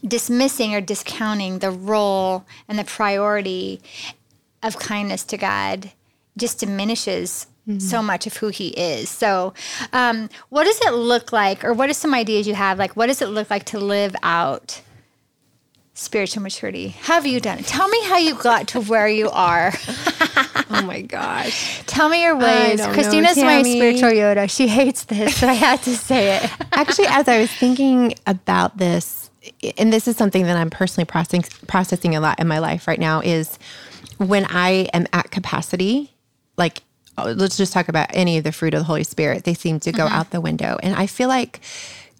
dismissing 0.06 0.74
or 0.76 0.82
discounting 0.82 1.60
the 1.60 1.72
role 1.72 2.46
and 2.68 2.78
the 2.80 2.84
priority 2.84 3.82
of 4.62 4.78
kindness 4.80 5.24
to 5.26 5.38
God 5.38 5.92
just 6.38 6.60
diminishes 6.60 7.48
so 7.78 8.02
much 8.04 8.28
of 8.28 8.36
who 8.38 8.50
He 8.50 8.70
is. 8.70 9.10
So, 9.10 9.54
um, 9.94 10.30
what 10.50 10.66
does 10.66 10.80
it 10.82 10.94
look 10.94 11.32
like, 11.32 11.64
or 11.64 11.72
what 11.72 11.90
are 11.90 11.94
some 11.94 12.14
ideas 12.14 12.46
you 12.46 12.56
have? 12.56 12.78
Like, 12.78 12.98
what 12.98 13.06
does 13.08 13.22
it 13.22 13.28
look 13.28 13.50
like 13.50 13.64
to 13.68 13.80
live 13.80 14.14
out 14.22 14.82
spiritual 15.94 16.44
maturity? 16.44 16.90
How 16.90 17.14
have 17.14 17.26
you 17.26 17.40
done 17.40 17.60
it? 17.60 17.66
Tell 17.66 17.88
me 17.88 18.04
how 18.04 18.18
you 18.18 18.36
got 18.36 18.68
to 18.70 18.82
where 18.82 19.08
you 19.08 19.30
are. 19.30 19.74
Oh 20.70 20.82
my 20.82 21.02
gosh. 21.02 21.84
Tell 21.86 22.10
me 22.10 22.24
your 22.24 22.36
ways. 22.36 22.80
don't 22.80 22.88
know, 22.90 22.94
Christina's 22.96 23.38
my 23.38 23.62
spiritual 23.62 24.10
Yoda. 24.10 24.50
She 24.50 24.68
hates 24.68 25.04
this, 25.04 25.40
but 25.40 25.50
I 25.50 25.54
had 25.54 25.84
to 25.84 25.96
say 25.96 26.38
it. 26.38 26.50
Actually, 26.72 27.08
as 27.10 27.28
I 27.28 27.40
was 27.40 27.52
thinking 27.52 28.16
about 28.26 28.78
this, 28.78 29.30
and 29.78 29.92
this 29.92 30.08
is 30.08 30.16
something 30.16 30.44
that 30.44 30.58
I'm 30.58 30.70
personally 30.70 31.06
processing 31.06 31.44
processing 31.68 32.16
a 32.16 32.22
lot 32.22 32.40
in 32.40 32.48
my 32.48 32.60
life 32.60 32.88
right 32.88 33.00
now, 33.00 33.22
is 33.22 33.58
when 34.18 34.46
I 34.50 34.90
am 34.94 35.08
at 35.14 35.32
capacity, 35.32 36.12
like 36.58 36.82
oh, 37.18 37.32
let's 37.32 37.58
just 37.58 37.74
talk 37.74 37.90
about 37.90 38.08
any 38.14 38.38
of 38.38 38.44
the 38.44 38.52
fruit 38.52 38.74
of 38.74 38.80
the 38.80 38.86
Holy 38.86 39.04
Spirit, 39.04 39.44
they 39.44 39.54
seem 39.54 39.80
to 39.82 39.92
go 39.92 40.06
mm-hmm. 40.06 40.16
out 40.16 40.32
the 40.32 40.42
window. 40.42 40.78
And 40.82 40.96
I 40.96 41.08
feel 41.08 41.30
like 41.30 41.60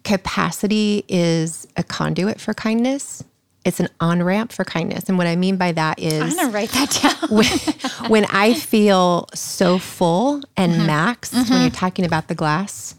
capacity 0.04 1.04
is 1.08 1.66
a 1.76 1.82
conduit 1.82 2.40
for 2.40 2.54
kindness. 2.54 3.24
It's 3.64 3.80
an 3.80 3.88
on 3.98 4.22
ramp 4.22 4.52
for 4.52 4.64
kindness. 4.64 5.08
And 5.08 5.16
what 5.16 5.26
I 5.26 5.36
mean 5.36 5.56
by 5.56 5.72
that 5.72 5.98
is 5.98 6.20
I'm 6.20 6.36
gonna 6.36 6.50
write 6.50 6.70
that 6.70 6.90
down. 7.02 7.30
when, 7.30 8.10
when 8.10 8.24
I 8.26 8.52
feel 8.54 9.28
so 9.34 9.78
full 9.78 10.42
and 10.56 10.72
mm-hmm. 10.72 10.88
maxed, 10.88 11.32
when 11.32 11.44
mm-hmm. 11.44 11.62
you're 11.62 11.70
talking 11.70 12.04
about 12.04 12.28
the 12.28 12.34
glass, 12.34 12.94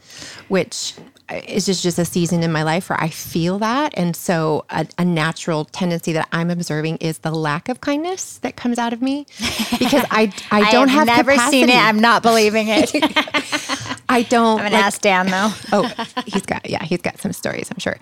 which 0.48 0.96
is 1.30 1.66
just, 1.66 1.82
just 1.84 1.98
a 1.98 2.06
season 2.06 2.44
in 2.44 2.52
my 2.52 2.64
life 2.64 2.90
where 2.90 3.02
I 3.02 3.10
feel 3.10 3.60
that. 3.60 3.94
And 3.98 4.16
so 4.16 4.66
a, 4.70 4.88
a 4.98 5.06
natural 5.06 5.66
tendency 5.66 6.14
that 6.14 6.28
I'm 6.32 6.50
observing 6.50 6.98
is 6.98 7.20
the 7.20 7.32
lack 7.32 7.70
of 7.70 7.82
kindness 7.82 8.38
that 8.40 8.56
comes 8.56 8.78
out 8.78 8.94
of 8.94 9.02
me 9.02 9.26
because 9.80 10.06
I, 10.12 10.32
I 10.52 10.72
don't 10.72 10.90
have 10.90 11.08
have, 11.08 11.18
never 11.18 11.32
capacity. 11.32 11.62
seen 11.62 11.70
it. 11.70 11.78
I'm 11.78 12.00
not 12.00 12.24
believing 12.24 12.68
it. 12.70 12.92
I 14.10 14.24
don't 14.24 14.60
I'm 14.60 14.66
gonna 14.66 14.76
like, 14.76 14.86
ask 14.86 15.02
Dan 15.02 15.28
though. 15.28 15.50
oh, 15.74 16.06
he's 16.26 16.46
got 16.46 16.70
yeah, 16.70 16.84
he's 16.84 17.02
got 17.02 17.20
some 17.20 17.34
stories, 17.34 17.70
I'm 17.72 17.80
sure. 17.80 17.98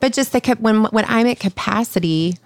But 0.00 0.12
just 0.12 0.32
the 0.32 0.56
when 0.60 0.84
when 0.84 1.04
I'm 1.08 1.26
at 1.26 1.40
capacity, 1.40 2.36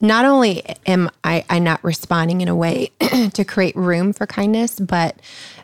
not 0.00 0.24
only 0.24 0.62
am 0.86 1.10
I, 1.24 1.44
I 1.48 1.58
not 1.58 1.82
responding 1.82 2.40
in 2.40 2.48
a 2.48 2.56
way 2.56 2.90
to 3.32 3.44
create 3.44 3.76
room 3.76 4.12
for 4.12 4.26
kindness, 4.26 4.78
but 4.78 5.20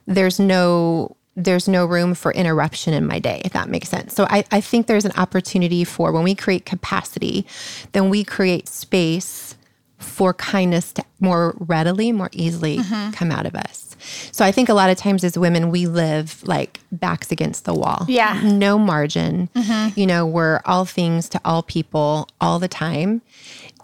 there's 0.06 0.40
no 0.40 1.16
there's 1.36 1.68
no 1.68 1.84
room 1.84 2.14
for 2.14 2.32
interruption 2.32 2.94
in 2.94 3.06
my 3.06 3.18
day, 3.18 3.42
if 3.44 3.52
that 3.52 3.68
makes 3.68 3.88
sense. 3.90 4.14
So 4.14 4.26
I, 4.30 4.44
I 4.50 4.60
think 4.62 4.86
there's 4.86 5.04
an 5.04 5.12
opportunity 5.18 5.84
for 5.84 6.10
when 6.10 6.24
we 6.24 6.34
create 6.34 6.64
capacity, 6.64 7.46
then 7.92 8.08
we 8.08 8.24
create 8.24 8.68
space 8.68 9.54
for 9.98 10.32
kindness 10.34 10.92
to 10.94 11.04
more 11.20 11.54
readily, 11.58 12.12
more 12.12 12.30
easily 12.32 12.78
Mm-hmm. 12.78 13.10
come 13.12 13.30
out 13.30 13.46
of 13.46 13.54
us. 13.54 13.96
So 14.30 14.44
I 14.44 14.52
think 14.52 14.68
a 14.68 14.74
lot 14.74 14.90
of 14.90 14.96
times 14.98 15.24
as 15.24 15.38
women, 15.38 15.70
we 15.70 15.86
live 15.86 16.42
like 16.46 16.80
backs 16.92 17.32
against 17.32 17.64
the 17.64 17.74
wall. 17.74 18.04
Yeah. 18.08 18.36
Mm-hmm. 18.36 18.58
No 18.58 18.78
margin. 18.78 19.48
You 19.94 20.06
know, 20.06 20.26
we're 20.26 20.60
all 20.64 20.84
things 20.84 21.28
to 21.30 21.40
all 21.44 21.62
people 21.62 22.28
all 22.40 22.58
the 22.58 22.68
time. 22.68 23.22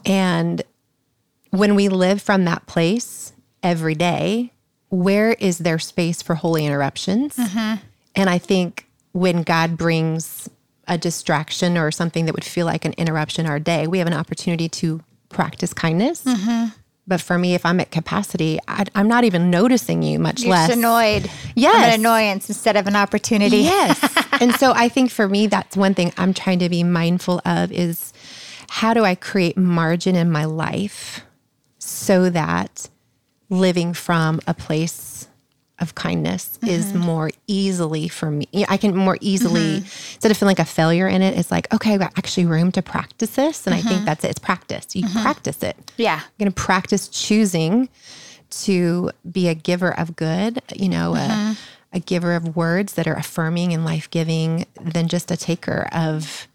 And 0.05 0.63
when 1.51 1.75
we 1.75 1.89
live 1.89 2.21
from 2.21 2.45
that 2.45 2.67
place 2.67 3.33
every 3.63 3.95
day, 3.95 4.53
where 4.93 5.33
is 5.33 5.57
there 5.59 5.79
space 5.79 6.21
for 6.21 6.35
holy 6.35 6.67
interruptions? 6.67 7.35
Mm-hmm. 7.37 7.83
And 8.15 8.29
I 8.29 8.37
think 8.37 8.87
when 9.13 9.43
God 9.43 9.79
brings 9.79 10.51
a 10.87 10.99
distraction 10.99 11.79
or 11.79 11.91
something 11.91 12.27
that 12.27 12.35
would 12.35 12.45
feel 12.45 12.67
like 12.67 12.85
an 12.85 12.93
interruption 12.99 13.47
our 13.47 13.59
day, 13.59 13.87
we 13.87 13.99
have 13.99 14.07
an 14.07 14.13
opportunity 14.13 14.69
to 14.69 15.01
practice 15.31 15.73
kindness. 15.73 16.25
Mm-hmm. 16.25 16.77
But 17.07 17.23
for 17.23 17.39
me, 17.39 17.55
if 17.55 17.65
I'm 17.65 17.81
at 17.81 17.91
capacity, 17.91 18.59
I, 18.69 18.85
I'm 18.95 19.09
not 19.09 19.25
even 19.25 19.51
noticing 19.51 20.03
you, 20.03 20.19
much 20.19 20.43
You're 20.43 20.51
less 20.51 20.69
just 20.69 20.79
annoyed. 20.79 21.31
Yes. 21.55 21.75
I'm 21.75 21.95
an 21.95 22.01
annoyance 22.01 22.51
instead 22.51 22.77
of 22.77 22.87
an 22.87 22.95
opportunity. 22.95 23.59
Yes. 23.59 24.27
and 24.43 24.55
so 24.57 24.73
I 24.73 24.91
think 24.91 25.11
for 25.11 25.27
me, 25.27 25.47
that's 25.47 25.75
one 25.75 25.95
thing 25.95 26.13
I'm 26.19 26.35
trying 26.35 26.59
to 26.59 26.69
be 26.69 26.85
mindful 26.85 27.41
of 27.47 27.73
is 27.73 28.13
how 28.69 28.93
do 28.93 29.07
I 29.07 29.15
create 29.15 29.57
margin 29.57 30.17
in 30.17 30.31
my 30.31 30.45
life 30.45 31.23
so 31.79 32.29
that 32.29 32.91
living 33.53 33.93
from 33.93 34.41
a 34.47 34.55
place 34.55 35.29
of 35.79 35.95
kindness 35.95 36.59
is 36.63 36.87
mm-hmm. 36.87 36.99
more 36.99 37.31
easily 37.47 38.09
for 38.09 38.31
me. 38.31 38.47
I 38.69 38.77
can 38.77 38.97
more 38.97 39.19
easily, 39.21 39.61
mm-hmm. 39.61 40.15
instead 40.15 40.31
of 40.31 40.37
feeling 40.37 40.57
like 40.57 40.67
a 40.67 40.71
failure 40.71 41.09
in 41.09 41.23
it, 41.23 41.37
it's 41.37 41.51
like, 41.51 41.73
okay, 41.75 41.95
I've 41.95 42.01
got 42.01 42.17
actually 42.17 42.47
room 42.47 42.73
to 42.73 42.83
practice 42.83 43.35
this. 43.35 43.67
And 43.67 43.75
I 43.75 43.81
think 43.81 43.97
mm-hmm. 43.97 44.05
that's 44.05 44.25
it. 44.25 44.31
It's 44.31 44.39
practice. 44.39 44.95
You 44.95 45.07
practice 45.09 45.63
it. 45.63 45.77
Yeah. 45.97 46.21
I'm 46.23 46.31
going 46.39 46.51
to 46.51 46.55
practice 46.55 47.09
choosing 47.09 47.89
to 48.51 49.11
be 49.31 49.49
a 49.49 49.55
giver 49.55 49.99
of 49.99 50.17
good, 50.17 50.63
you 50.75 50.89
know, 50.89 51.17
a, 51.17 51.57
a 51.93 52.01
giver 52.01 52.35
of 52.35 52.57
words 52.57 52.95
that 52.95 53.07
are 53.07 53.15
affirming 53.15 53.75
and 53.75 53.85
life 53.85 54.09
giving 54.11 54.67
than 54.81 55.09
just 55.09 55.31
a 55.31 55.37
taker 55.37 55.89
of 55.93 56.49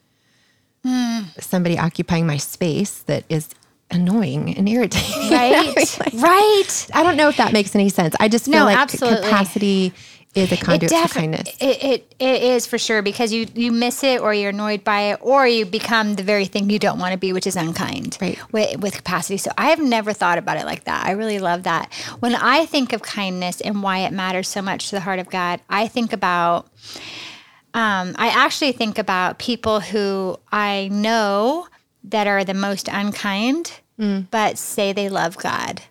mm. 0.85 1.41
somebody 1.41 1.77
occupying 1.77 2.25
my 2.25 2.37
space 2.37 2.99
that 3.03 3.23
is 3.29 3.49
annoying 3.91 4.56
and 4.58 4.67
irritating. 4.67 5.13
Right. 5.32 5.98
right. 6.13 6.88
I 6.94 7.03
don't 7.03 7.17
know 7.17 7.29
if 7.29 7.38
that 7.38 7.53
makes 7.53 7.75
any 7.75 7.89
sense. 7.89 8.15
I 8.20 8.27
just 8.27 8.46
feel 8.46 8.60
No, 8.60 8.65
like 8.65 8.77
absolutely. 8.77 9.24
capacity 9.24 9.94
is 10.36 10.51
a 10.51 10.58
conduit 10.58 10.89
defi- 10.91 11.08
for 11.08 11.13
kindness. 11.20 11.50
It, 11.60 11.84
it 11.84 12.15
it 12.20 12.44
is 12.44 12.65
for 12.67 12.77
sure 12.77 13.01
because 13.01 13.34
you 13.34 13.48
you 13.56 13.72
miss 13.72 14.03
it 14.03 14.22
or 14.22 14.34
you're 14.34 14.50
annoyed 14.51 14.84
by 14.84 15.12
it 15.13 15.20
or 15.22 15.48
you 15.48 15.65
become 15.65 16.13
the 16.15 16.24
very 16.24 16.46
thing 16.46 16.70
you 16.70 16.79
don't 16.79 17.00
want 17.00 17.12
to 17.13 17.17
be, 17.17 17.34
which 17.34 17.48
is 17.48 17.56
unkind. 17.56 18.17
Right. 18.22 18.38
With, 18.53 18.79
with 18.82 18.94
capacity. 18.96 19.38
So 19.38 19.51
I 19.58 19.67
have 19.70 19.79
never 19.79 20.13
thought 20.13 20.38
about 20.38 20.58
it 20.58 20.65
like 20.65 20.84
that. 20.86 21.06
I 21.06 21.12
really 21.12 21.39
love 21.39 21.63
that. 21.63 21.91
When 22.20 22.36
I 22.36 22.65
think 22.67 22.94
of 22.94 23.01
kindness 23.01 23.62
and 23.62 23.82
why 23.84 24.00
it 24.00 24.12
matters 24.13 24.48
so 24.48 24.62
much 24.62 24.89
to 24.89 24.96
the 24.96 25.01
heart 25.01 25.20
of 25.20 25.29
God, 25.29 25.60
I 25.70 25.88
think 25.88 26.13
about. 26.13 26.67
Um, 27.74 28.15
I 28.17 28.29
actually 28.29 28.72
think 28.72 28.98
about 28.98 29.38
people 29.39 29.79
who 29.82 30.38
I 30.51 30.89
know 30.91 31.67
that 32.09 32.27
are 32.27 32.43
the 32.43 32.53
most 32.53 32.87
unkind, 32.87 33.79
mm. 33.99 34.27
but 34.31 34.57
say 34.57 34.93
they 34.93 35.09
love 35.09 35.37
God. 35.37 35.81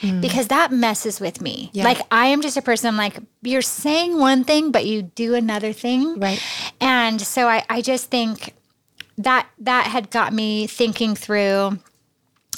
Mm. 0.00 0.20
Because 0.20 0.48
that 0.48 0.72
messes 0.72 1.20
with 1.20 1.40
me. 1.40 1.70
Yeah. 1.72 1.84
Like 1.84 2.00
I 2.10 2.26
am 2.26 2.40
just 2.40 2.56
a 2.56 2.62
person. 2.62 2.88
I'm 2.88 2.96
like, 2.96 3.18
you're 3.42 3.62
saying 3.62 4.18
one 4.18 4.44
thing, 4.44 4.70
but 4.70 4.86
you 4.86 5.02
do 5.02 5.34
another 5.34 5.72
thing. 5.72 6.18
Right. 6.18 6.42
And 6.80 7.20
so 7.20 7.48
I, 7.48 7.64
I 7.68 7.80
just 7.80 8.10
think 8.10 8.54
that 9.18 9.46
that 9.58 9.86
had 9.86 10.10
got 10.10 10.32
me 10.32 10.66
thinking 10.66 11.14
through 11.14 11.78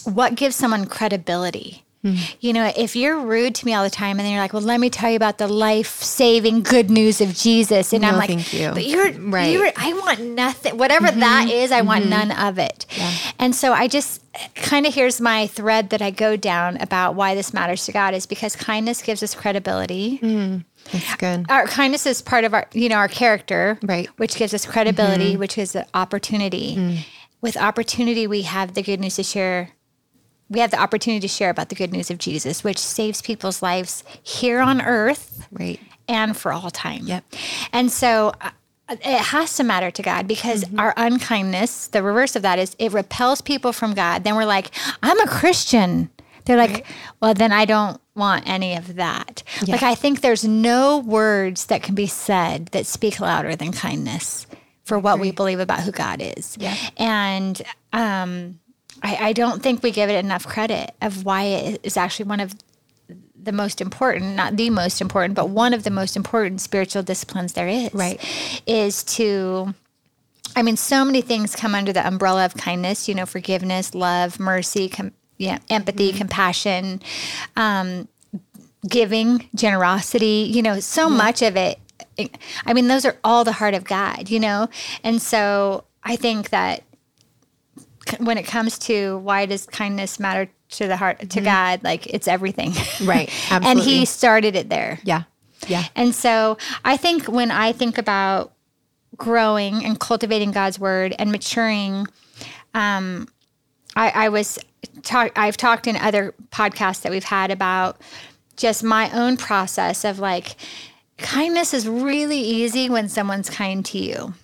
what 0.05 0.35
gives 0.35 0.57
someone 0.57 0.87
credibility. 0.87 1.85
Mm-hmm. 2.07 2.37
You 2.41 2.53
know, 2.53 2.73
if 2.77 2.95
you're 2.97 3.19
rude 3.21 3.55
to 3.57 3.67
me 3.67 3.75
all 3.75 3.85
the 3.85 3.91
time 3.91 4.19
and 4.19 4.21
then 4.21 4.33
you're 4.33 4.41
like, 4.41 4.53
well, 4.53 4.63
let 4.63 4.81
me 4.81 4.91
tell 4.91 5.11
you 5.11 5.17
about 5.17 5.39
the 5.39 5.49
life 5.49 6.03
saving 6.03 6.63
good 6.63 6.91
news 6.91 7.21
of 7.21 7.35
Jesus. 7.35 7.93
And 7.93 8.05
I'm 8.05 8.17
like, 8.17 8.29
thank 8.29 8.53
you. 8.53 8.71
but 8.71 8.87
you're, 8.87 9.13
Right. 9.13 9.53
you're, 9.53 9.71
I 9.77 9.93
want 9.95 10.21
nothing, 10.21 10.77
whatever 10.77 11.11
that 11.11 11.49
mm-hmm. 11.49 11.51
is, 11.51 11.73
I 11.73 11.81
want 11.83 12.03
mm-hmm. 12.05 12.29
none 12.29 12.31
of 12.33 12.59
it. 12.59 12.87
And 13.39 13.55
so 13.55 13.73
I 13.73 13.89
just 13.89 14.23
kind 14.55 14.87
of, 14.87 14.95
here's 14.95 15.21
my 15.21 15.47
thread 15.47 15.91
that 15.91 16.03
I 16.03 16.11
go 16.11 16.37
down 16.37 16.77
about 16.79 17.15
why 17.15 17.35
this 17.35 17.53
matters 17.53 17.87
to 17.87 17.93
God 17.93 18.15
is 18.15 18.27
because 18.27 18.55
kindness 18.57 19.03
gives 19.03 19.23
us 19.23 19.35
credibility. 19.35 20.19
That's 20.93 21.17
good. 21.17 21.47
Our 21.49 21.67
kindness 21.67 22.07
is 22.07 22.23
part 22.23 22.45
of 22.45 22.55
our, 22.55 22.69
you 22.73 22.89
know, 22.89 22.97
our 22.97 23.09
character, 23.09 23.79
Right. 23.83 24.09
Which 24.19 24.37
gives 24.37 24.55
us 24.55 24.67
credibility, 24.67 25.37
which 25.37 25.59
is 25.59 25.75
an 25.75 25.85
opportunity. 25.95 26.77
Mm. 26.77 26.99
With 27.41 27.57
opportunity, 27.57 28.27
we 28.27 28.43
have 28.43 28.75
the 28.75 28.83
good 28.83 29.01
news 29.01 29.17
to 29.17 29.23
share. 29.23 29.71
We 30.49 30.61
have 30.61 30.71
the 30.71 30.81
opportunity 30.81 31.21
to 31.21 31.29
share 31.29 31.51
about 31.51 31.69
the 31.71 31.75
good 31.75 31.93
news 31.93 32.11
of 32.11 32.19
Jesus, 32.19 32.63
which 32.63 32.79
saves 32.79 33.21
people's 33.23 33.63
lives 33.63 34.05
here 34.23 34.61
on 34.61 34.81
earth 34.81 35.47
Right. 35.51 35.81
and 36.09 36.37
for 36.37 36.53
all 36.53 36.71
time. 36.71 37.07
Yep. 37.07 37.25
And 37.73 37.91
so 37.91 38.33
uh, 38.41 38.51
it 38.89 39.03
has 39.21 39.57
to 39.57 39.65
matter 39.65 39.91
to 39.91 40.03
God 40.03 40.29
because 40.29 40.65
our 40.79 40.95
unkindness, 40.97 41.89
the 41.89 42.03
reverse 42.03 42.37
of 42.37 42.43
that 42.43 42.59
is 42.61 42.77
it 42.79 42.93
repels 42.93 43.41
people 43.41 43.73
from 43.73 43.95
God. 43.95 44.23
Then 44.23 44.37
we're 44.37 44.45
like, 44.45 44.71
I'm 45.03 45.19
a 45.21 45.27
Christian. 45.27 46.11
They're 46.45 46.57
like, 46.57 46.87
well, 47.21 47.35
then 47.35 47.51
I 47.51 47.65
don't 47.65 48.01
want 48.15 48.49
any 48.49 48.77
of 48.77 48.95
that. 48.95 49.43
Like, 49.67 49.83
I 49.83 49.97
think 49.97 50.21
there's 50.21 50.45
no 50.45 50.99
words 50.99 51.67
that 51.67 51.83
can 51.83 51.97
be 51.97 52.07
said 52.07 52.67
that 52.67 52.87
speak 52.87 53.19
louder 53.19 53.57
than 53.57 53.73
kindness 53.73 54.47
for 54.85 54.97
what 54.97 55.19
we 55.19 55.33
believe 55.33 55.59
about 55.59 55.81
who 55.81 55.91
God 55.91 56.23
is. 56.23 56.57
Yeah. 56.61 56.77
And 56.97 57.61
um, 57.93 58.61
I, 59.03 59.29
I 59.29 59.33
don't 59.33 59.63
think 59.63 59.83
we 59.83 59.91
give 59.91 60.11
it 60.11 60.25
enough 60.25 60.47
credit 60.47 60.93
of 61.03 61.25
why 61.25 61.45
it 61.45 61.81
is 61.83 61.97
actually 61.97 62.27
one 62.27 62.41
of 62.41 62.55
the 63.41 63.53
most 63.53 63.81
important, 63.81 64.35
not 64.35 64.57
the 64.57 64.71
most 64.71 65.01
important, 65.01 65.35
but 65.35 65.49
one 65.49 65.73
of 65.73 65.85
the 65.85 65.91
most 65.91 66.17
important 66.17 66.61
spiritual 66.61 67.03
disciplines 67.03 67.53
there 67.53 67.69
is. 67.69 67.95
Right. 67.95 68.21
Is 68.67 69.05
to, 69.05 69.75
I 70.57 70.63
mean, 70.63 70.77
so 70.77 71.05
many 71.05 71.23
things 71.23 71.55
come 71.55 71.75
under 71.75 71.93
the 71.93 72.07
umbrella 72.07 72.45
of 72.45 72.55
kindness, 72.55 73.09
you 73.09 73.15
know, 73.15 73.27
forgiveness, 73.27 73.95
love, 73.95 74.41
mercy, 74.41 74.89
com- 74.89 75.13
yeah, 75.39 75.59
empathy, 75.71 76.13
compassion, 76.13 77.01
um, 77.57 78.09
giving, 78.89 79.49
generosity, 79.55 80.51
you 80.51 80.63
know, 80.63 80.81
so 80.81 81.09
much 81.09 81.43
of 81.43 81.57
it. 81.57 81.79
I 82.65 82.73
mean, 82.73 82.89
those 82.89 83.05
are 83.05 83.17
all 83.23 83.45
the 83.45 83.53
heart 83.53 83.75
of 83.75 83.85
God, 83.85 84.31
you 84.31 84.41
know? 84.41 84.69
And 85.05 85.21
so 85.21 85.85
I 86.03 86.17
think 86.17 86.51
that 86.51 86.83
when 88.19 88.39
it 88.39 88.45
comes 88.45 88.79
to 88.81 89.19
why 89.19 89.47
does 89.47 89.67
kindness 89.67 90.19
matter 90.19 90.51
to 90.69 90.87
the 90.87 90.97
heart 90.97 91.31
to 91.31 91.41
God, 91.41 91.83
like 91.85 92.07
it's 92.07 92.29
everything. 92.29 92.73
Right. 93.03 93.31
and 93.51 93.79
he 93.79 94.05
started 94.05 94.57
it 94.57 94.69
there. 94.69 94.99
Yeah. 95.05 95.25
Yeah. 95.67 95.85
And 95.95 96.15
so 96.15 96.59
I 96.85 96.97
think 96.97 97.27
when 97.27 97.51
I 97.51 97.73
think 97.73 97.99
about 97.99 98.53
growing 99.17 99.85
and 99.85 99.99
cultivating 99.99 100.53
God's 100.53 100.79
word 100.79 101.15
and 101.19 101.33
maturing, 101.33 102.07
um, 102.75 103.29
I, 103.95 104.11
I 104.11 104.29
was 104.29 104.59
talk, 105.03 105.33
I've 105.37 105.57
talked 105.57 105.87
in 105.87 105.97
other 105.97 106.35
podcasts 106.51 107.03
that 107.03 107.11
we've 107.11 107.25
had 107.25 107.51
about 107.51 108.01
just 108.57 108.83
my 108.83 109.11
own 109.11 109.37
process 109.37 110.05
of 110.05 110.19
like 110.19 110.57
kindness 111.19 111.73
is 111.73 111.89
really 111.89 112.39
easy 112.39 112.91
when 112.91 113.09
someone's 113.09 113.51
kind 113.51 113.85
to 113.87 113.99
you. 113.99 114.35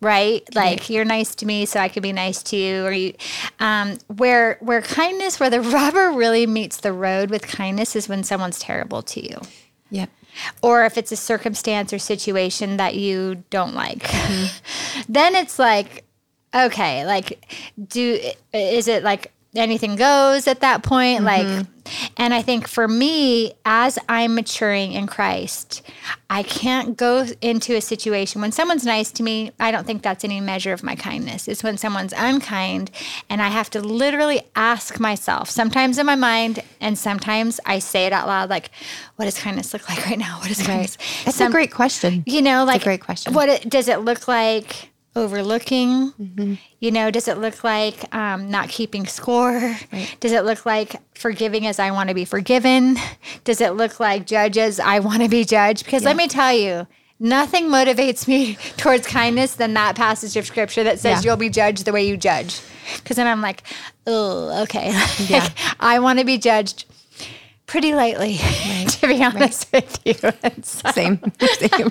Right, 0.00 0.42
like 0.54 0.88
you're 0.90 1.04
nice 1.04 1.34
to 1.36 1.46
me, 1.46 1.66
so 1.66 1.80
I 1.80 1.88
could 1.88 2.04
be 2.04 2.12
nice 2.12 2.40
to 2.44 2.56
you. 2.56 2.84
Or 2.84 2.92
you, 2.92 3.14
um, 3.58 3.98
where 4.06 4.56
where 4.60 4.80
kindness, 4.80 5.40
where 5.40 5.50
the 5.50 5.60
rubber 5.78 6.12
really 6.12 6.46
meets 6.46 6.76
the 6.76 6.92
road 6.92 7.30
with 7.30 7.46
kindness, 7.48 7.96
is 7.96 8.08
when 8.08 8.22
someone's 8.22 8.60
terrible 8.60 9.02
to 9.02 9.20
you 9.20 9.40
Yep. 9.90 10.10
or 10.62 10.84
if 10.84 10.96
it's 10.98 11.10
a 11.10 11.16
circumstance 11.16 11.92
or 11.92 11.98
situation 11.98 12.76
that 12.76 12.94
you 12.94 13.42
don't 13.50 13.74
like 13.74 14.02
then 15.08 15.34
it's 15.34 15.58
like 15.58 16.04
okay 16.54 17.04
like 17.06 17.42
do 17.88 18.20
is 18.52 18.86
it 18.86 19.02
like 19.02 19.32
anything 19.58 19.96
goes 19.96 20.46
at 20.46 20.60
that 20.60 20.82
point 20.82 21.24
like 21.24 21.46
mm-hmm. 21.46 22.06
and 22.16 22.32
i 22.32 22.40
think 22.42 22.68
for 22.68 22.86
me 22.88 23.52
as 23.64 23.98
i'm 24.08 24.34
maturing 24.34 24.92
in 24.92 25.06
christ 25.06 25.82
i 26.30 26.42
can't 26.42 26.96
go 26.96 27.26
into 27.40 27.74
a 27.74 27.80
situation 27.80 28.40
when 28.40 28.52
someone's 28.52 28.84
nice 28.84 29.10
to 29.10 29.22
me 29.22 29.50
i 29.60 29.70
don't 29.70 29.86
think 29.86 30.02
that's 30.02 30.24
any 30.24 30.40
measure 30.40 30.72
of 30.72 30.82
my 30.82 30.94
kindness 30.94 31.48
it's 31.48 31.62
when 31.62 31.76
someone's 31.76 32.14
unkind 32.16 32.90
and 33.28 33.42
i 33.42 33.48
have 33.48 33.68
to 33.68 33.80
literally 33.80 34.42
ask 34.56 35.00
myself 35.00 35.50
sometimes 35.50 35.98
in 35.98 36.06
my 36.06 36.16
mind 36.16 36.62
and 36.80 36.98
sometimes 36.98 37.60
i 37.66 37.78
say 37.78 38.06
it 38.06 38.12
out 38.12 38.26
loud 38.26 38.48
like 38.48 38.70
what 39.16 39.24
does 39.24 39.38
kindness 39.38 39.72
look 39.72 39.88
like 39.88 40.04
right 40.06 40.18
now 40.18 40.38
what 40.38 40.50
is 40.50 40.62
kindness 40.62 40.96
That's 41.24 41.36
Some- 41.36 41.48
a 41.48 41.52
great 41.52 41.72
question. 41.72 42.22
you 42.26 42.42
know 42.42 42.64
like 42.64 42.82
a 42.82 42.84
great 42.84 43.00
question. 43.00 43.32
what 43.34 43.48
it, 43.48 43.68
does 43.68 43.88
it 43.88 44.00
look 44.00 44.28
like 44.28 44.90
overlooking. 45.22 46.12
Mm-hmm. 46.12 46.54
you 46.80 46.90
know 46.90 47.10
does 47.10 47.28
it 47.28 47.38
look 47.38 47.62
like 47.64 48.14
um, 48.14 48.50
not 48.50 48.68
keeping 48.68 49.06
score? 49.06 49.76
Does 50.20 50.32
it 50.32 50.44
look 50.44 50.64
like 50.66 50.96
forgiving 51.14 51.66
as 51.66 51.78
i 51.78 51.90
want 51.90 52.08
to 52.08 52.14
be 52.14 52.24
forgiven? 52.24 52.96
Does 53.44 53.60
it 53.60 53.70
look 53.74 53.98
like 54.00 54.26
judge 54.26 54.56
as 54.58 54.78
i 54.80 54.98
want 55.00 55.22
to 55.22 55.28
be 55.28 55.44
judged? 55.44 55.84
Because 55.84 56.04
let 56.04 56.16
me 56.16 56.28
tell 56.28 56.52
you 56.52 56.86
nothing 57.20 57.64
motivates 57.68 58.28
me 58.28 58.54
towards 58.76 59.06
kindness 59.06 59.54
than 59.56 59.74
that 59.74 59.96
passage 59.96 60.36
of 60.36 60.46
scripture 60.46 60.84
that 60.84 60.98
says 61.00 61.24
Yeah. 61.24 61.30
you'll 61.30 61.36
be 61.36 61.50
judged 61.50 61.84
the 61.84 61.92
way 61.92 62.06
you 62.06 62.16
judge. 62.16 62.60
Because 62.96 63.16
then 63.16 63.26
i'm 63.26 63.42
like 63.42 63.62
oh 64.06 64.62
okay. 64.62 64.90
Yeah. 65.28 65.48
i 65.80 65.98
want 65.98 66.18
to 66.20 66.24
be 66.24 66.38
judged 66.38 66.84
pretty 67.68 67.94
lightly 67.94 68.36
to 68.88 69.06
be 69.06 69.22
honest 69.22 69.70
with 69.72 70.00
you 70.04 70.14
And 70.42 70.64
so- 70.64 70.90
Same. 70.90 71.20
Same. 71.40 71.88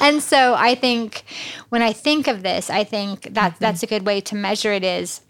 and 0.00 0.20
so 0.22 0.54
I 0.54 0.74
think 0.74 1.22
when 1.68 1.82
I 1.82 1.92
think 1.92 2.26
of 2.26 2.42
this, 2.42 2.68
I 2.70 2.82
think 2.82 3.22
that 3.34 3.52
mm-hmm. 3.52 3.56
that's 3.60 3.84
a 3.84 3.86
good 3.86 4.04
way 4.04 4.20
to 4.22 4.34
measure 4.34 4.72
it 4.72 4.82
is 4.82 5.20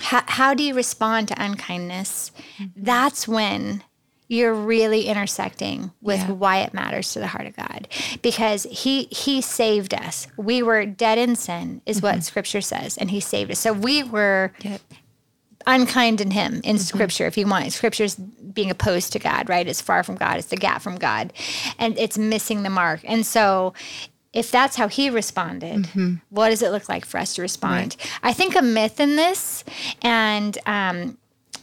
how, 0.00 0.22
how 0.26 0.54
do 0.54 0.62
you 0.62 0.74
respond 0.74 1.28
to 1.28 1.42
unkindness? 1.42 2.30
Mm-hmm. 2.58 2.84
That's 2.84 3.26
when 3.26 3.82
you're 4.28 4.54
really 4.54 5.06
intersecting 5.06 5.90
with 6.02 6.20
Yeah. 6.20 6.32
why 6.32 6.58
it 6.58 6.74
matters 6.74 7.12
to 7.14 7.18
the 7.18 7.28
heart 7.28 7.46
of 7.46 7.56
God 7.56 7.88
because 8.20 8.64
he 8.70 9.04
he 9.04 9.40
saved 9.40 9.94
us. 9.94 10.26
We 10.36 10.62
were 10.62 10.84
dead 10.84 11.18
in 11.18 11.34
sin 11.34 11.80
is 11.86 12.02
what 12.02 12.14
mm-hmm. 12.14 12.20
scripture 12.22 12.60
says 12.60 12.98
and 12.98 13.10
he 13.10 13.20
saved 13.20 13.50
us. 13.50 13.58
So 13.58 13.72
we 13.72 14.02
were 14.02 14.52
Yep. 14.60 14.80
Unkind 15.68 16.20
in 16.20 16.32
him 16.32 16.54
in 16.54 16.60
mm-hmm. 16.60 16.76
scripture 16.78 17.26
if 17.26 17.38
you 17.38 17.46
want. 17.46 17.72
Scripture's 17.72 18.16
being 18.16 18.70
opposed 18.70 19.12
to 19.12 19.20
god 19.20 19.48
right? 19.48 19.68
It's 19.68 19.80
far 19.80 20.02
from 20.02 20.16
god. 20.16 20.38
It's 20.38 20.48
the 20.48 20.56
gap 20.56 20.82
from 20.82 20.96
god. 20.96 21.32
And 21.78 21.96
it's 21.96 22.18
missing 22.18 22.64
the 22.64 22.70
mark. 22.70 23.00
And 23.04 23.24
so 23.24 23.74
if 24.32 24.50
that's 24.50 24.76
how 24.76 24.88
he 24.88 25.08
responded 25.08 25.84
mm-hmm. 25.84 26.14
what 26.30 26.50
does 26.50 26.62
it 26.62 26.72
look 26.72 26.88
like 26.88 27.04
for 27.04 27.18
us 27.18 27.34
to 27.34 27.42
respond? 27.42 27.96
I 28.22 28.32
think 28.32 28.56
a 28.56 28.62
myth 28.62 28.98
in 28.98 29.14
this 29.16 29.62
and 30.02 30.58
um, 30.66 31.18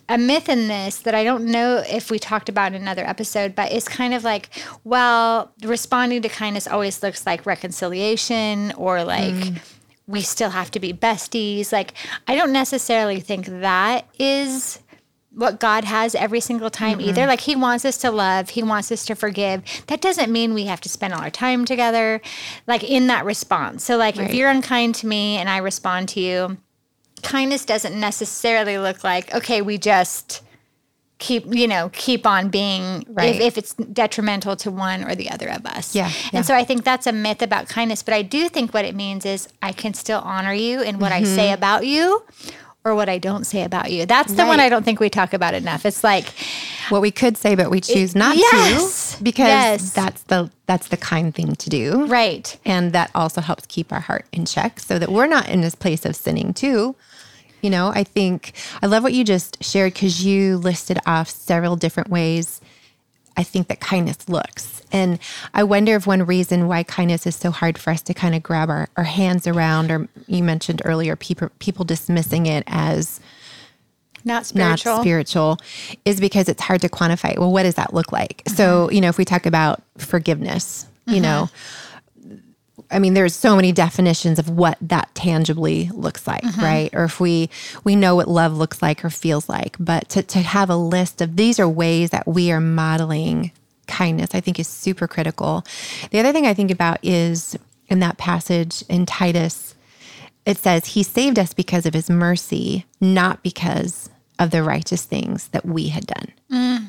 a 0.07 0.17
myth 0.17 0.49
in 0.49 0.67
this 0.67 0.99
that 0.99 1.15
I 1.15 1.23
don't 1.23 1.45
know 1.45 1.83
if 1.89 2.11
we 2.11 2.19
talked 2.19 2.49
about 2.49 2.73
in 2.73 2.81
another 2.81 3.05
episode, 3.05 3.55
but 3.55 3.71
it's 3.71 3.87
kind 3.87 4.13
of 4.13 4.23
like, 4.23 4.49
well, 4.83 5.51
responding 5.63 6.21
to 6.21 6.29
kindness 6.29 6.67
always 6.67 7.01
looks 7.01 7.25
like 7.25 7.45
reconciliation 7.45 8.71
or 8.73 9.03
like 9.03 9.33
mm. 9.33 9.74
We 10.07 10.21
still 10.21 10.51
have 10.51 10.71
to 10.71 10.79
be 10.79 10.93
besties. 10.93 11.71
Like, 11.71 11.93
I 12.27 12.35
don't 12.35 12.51
necessarily 12.51 13.19
think 13.19 13.47
that 13.47 14.07
is 14.19 14.79
what 15.31 15.59
God 15.59 15.83
has 15.83 16.15
every 16.15 16.39
single 16.39 16.69
time 16.69 17.01
either. 17.01 17.25
Like, 17.25 17.41
He 17.41 17.55
wants 17.55 17.83
us 17.85 17.97
to 17.99 18.11
love, 18.11 18.49
He 18.49 18.63
wants 18.63 18.91
us 18.91 19.05
to 19.05 19.15
forgive. 19.15 19.63
That 19.87 20.01
doesn't 20.01 20.31
mean 20.31 20.53
we 20.53 20.65
have 20.65 20.81
to 20.81 20.89
spend 20.89 21.13
all 21.13 21.21
our 21.21 21.31
time 21.31 21.65
together, 21.65 22.21
like 22.67 22.83
in 22.83 23.07
that 23.07 23.25
response. 23.25 23.83
So, 23.83 23.97
like, 23.97 24.17
if 24.17 24.33
you're 24.33 24.49
unkind 24.49 24.95
to 24.95 25.07
me 25.07 25.37
and 25.37 25.49
I 25.49 25.57
respond 25.57 26.09
to 26.09 26.19
you, 26.19 26.57
kindness 27.25 27.65
doesn't 27.65 27.99
necessarily 27.99 28.77
look 28.77 29.03
like 29.03 29.33
okay 29.33 29.61
we 29.61 29.79
just 29.79 30.43
keep 31.17 31.45
you 31.53 31.67
know 31.67 31.89
keep 31.93 32.25
on 32.27 32.49
being 32.49 33.05
Right. 33.07 33.35
if, 33.35 33.41
if 33.41 33.57
it's 33.57 33.73
detrimental 33.73 34.55
to 34.57 34.69
one 34.71 35.03
or 35.03 35.15
the 35.15 35.29
other 35.31 35.49
of 35.49 35.65
us 35.65 35.95
Yeah, 35.95 36.09
yeah. 36.09 36.29
and 36.33 36.45
so 36.45 36.53
i 36.53 36.63
think 36.65 36.83
that's 36.83 37.07
a 37.07 37.13
myth 37.13 37.41
about 37.41 37.69
kindness 37.69 38.03
but 38.03 38.13
i 38.13 38.21
do 38.21 38.49
think 38.49 38.73
what 38.73 38.83
it 38.85 38.95
means 38.95 39.25
is 39.25 39.47
i 39.61 39.71
can 39.71 39.93
still 39.93 40.19
honor 40.19 40.53
you 40.53 40.81
in 40.81 40.99
what 40.99 41.11
i 41.13 41.23
say 41.23 41.51
about 41.53 41.85
you 41.87 42.21
or 42.83 42.93
what 42.95 43.07
i 43.07 43.17
don't 43.17 43.45
say 43.45 43.63
about 43.63 43.91
you 43.91 44.05
that's 44.05 44.33
the 44.33 44.43
one 44.45 44.57
Mm-hmm. 44.59 44.65
I 44.65 44.69
don't 44.69 44.83
think 44.83 44.99
we 44.99 45.09
talk 45.09 45.33
about 45.33 45.53
enough 45.53 45.85
it's 45.85 46.03
like 46.03 46.25
What 46.89 47.01
we 47.01 47.09
could 47.11 47.35
say, 47.37 47.55
but 47.55 47.71
we 47.71 47.81
choose 47.81 48.13
not 48.13 48.37
yes, 48.37 49.15
to 49.17 49.23
because 49.23 49.47
yes. 49.47 49.91
that's 49.93 50.21
the 50.23 50.51
that's 50.67 50.89
the 50.89 50.97
kind 50.97 51.33
thing 51.33 51.55
to 51.55 51.69
do. 51.69 52.05
right 52.05 52.59
And 52.65 52.91
that 52.93 53.09
also 53.15 53.41
helps 53.41 53.65
keep 53.67 53.91
our 53.91 54.01
heart 54.01 54.25
in 54.31 54.45
check 54.45 54.79
so 54.79 54.99
that 54.99 55.09
we're 55.09 55.25
not 55.27 55.47
in 55.49 55.61
this 55.61 55.73
place 55.75 56.05
of 56.05 56.15
sinning 56.15 56.53
too. 56.53 56.95
You 57.65 57.71
know, 57.71 57.87
I 57.87 58.03
think 58.03 58.53
I 58.83 58.85
love 58.85 59.01
what 59.01 59.13
you 59.13 59.23
just 59.23 59.63
shared 59.63 59.95
because 59.95 60.23
you 60.23 60.57
listed 60.57 60.99
off 61.07 61.29
several 61.29 61.75
different 61.75 62.11
ways 62.11 62.61
I 63.37 63.43
think 63.43 63.67
that 63.67 63.79
kindness 63.79 64.29
looks. 64.29 64.81
And 64.91 65.19
I 65.53 65.63
wonder 65.63 65.95
if 65.95 66.07
one 66.07 66.23
reason 66.25 66.67
why 66.67 66.83
kindness 66.83 67.27
is 67.27 67.35
so 67.35 67.51
hard 67.51 67.77
for 67.77 67.89
us 67.89 68.01
to 68.03 68.13
kind 68.13 68.35
of 68.35 68.43
grab 68.43 68.69
our, 68.69 68.87
our 68.95 69.03
hands 69.03 69.47
around, 69.47 69.91
or 69.91 70.07
you 70.27 70.43
mentioned 70.43 70.81
earlier, 70.85 71.15
people 71.15 71.49
people 71.59 71.85
dismissing 71.85 72.45
it 72.45 72.63
as 72.67 73.19
not 74.23 74.45
spiritual 74.45 74.93
not 74.93 75.01
spiritual 75.01 75.57
is 76.05 76.19
because 76.19 76.47
it's 76.47 76.61
hard 76.61 76.81
to 76.81 76.89
quantify. 76.89 77.37
Well, 77.37 77.51
what 77.51 77.63
does 77.63 77.75
that 77.75 77.93
look 77.93 78.11
like? 78.11 78.43
So, 78.47 78.85
mm-hmm. 78.85 78.95
you 78.95 79.01
know, 79.01 79.09
if 79.09 79.17
we 79.17 79.25
talk 79.25 79.45
about 79.45 79.81
forgiveness, 79.97 80.87
you 81.07 81.15
mm-hmm. 81.15 81.23
know, 81.23 81.49
I 82.95 82.99
mean, 82.99 83.13
there's 83.13 83.35
so 83.35 83.55
many 83.55 83.73
definitions 83.73 84.39
of 84.39 84.49
what 84.49 84.77
that 84.81 85.13
tangibly 85.13 85.89
looks 85.93 86.25
like, 86.25 86.43
right? 86.57 86.89
Or 86.93 87.03
if 87.03 87.19
we 87.19 87.49
we 87.83 87.95
know 87.95 88.15
what 88.15 88.29
love 88.29 88.55
looks 88.55 88.81
like 88.81 89.03
or 89.03 89.09
feels 89.09 89.49
like, 89.49 89.75
but 89.79 90.07
to 90.09 90.23
to 90.23 90.39
have 90.39 90.69
a 90.69 90.77
list 90.77 91.21
of 91.21 91.35
these 91.35 91.59
are 91.59 91.67
ways 91.67 92.11
that 92.11 92.25
we 92.25 92.51
are 92.51 92.61
modeling 92.61 93.51
kindness, 93.87 94.33
I 94.33 94.39
think 94.39 94.59
is 94.59 94.67
super 94.67 95.07
critical. 95.07 95.65
The 96.11 96.19
other 96.19 96.31
thing 96.31 96.47
I 96.47 96.53
think 96.53 96.71
about 96.71 96.99
is 97.03 97.57
in 97.87 97.99
that 97.99 98.17
passage 98.17 98.83
in 98.89 99.05
Titus, 99.05 99.75
it 100.45 100.57
says, 100.57 100.85
He 100.87 101.03
saved 101.03 101.39
us 101.39 101.53
because 101.53 101.85
of 101.85 101.93
His 101.93 102.09
mercy, 102.09 102.85
not 103.01 103.43
because 103.43 104.09
of 104.39 104.51
the 104.51 104.63
righteous 104.63 105.03
things 105.03 105.47
that 105.49 105.65
we 105.65 105.89
had 105.89 106.07
done. 106.07 106.31
Mm. 106.51 106.87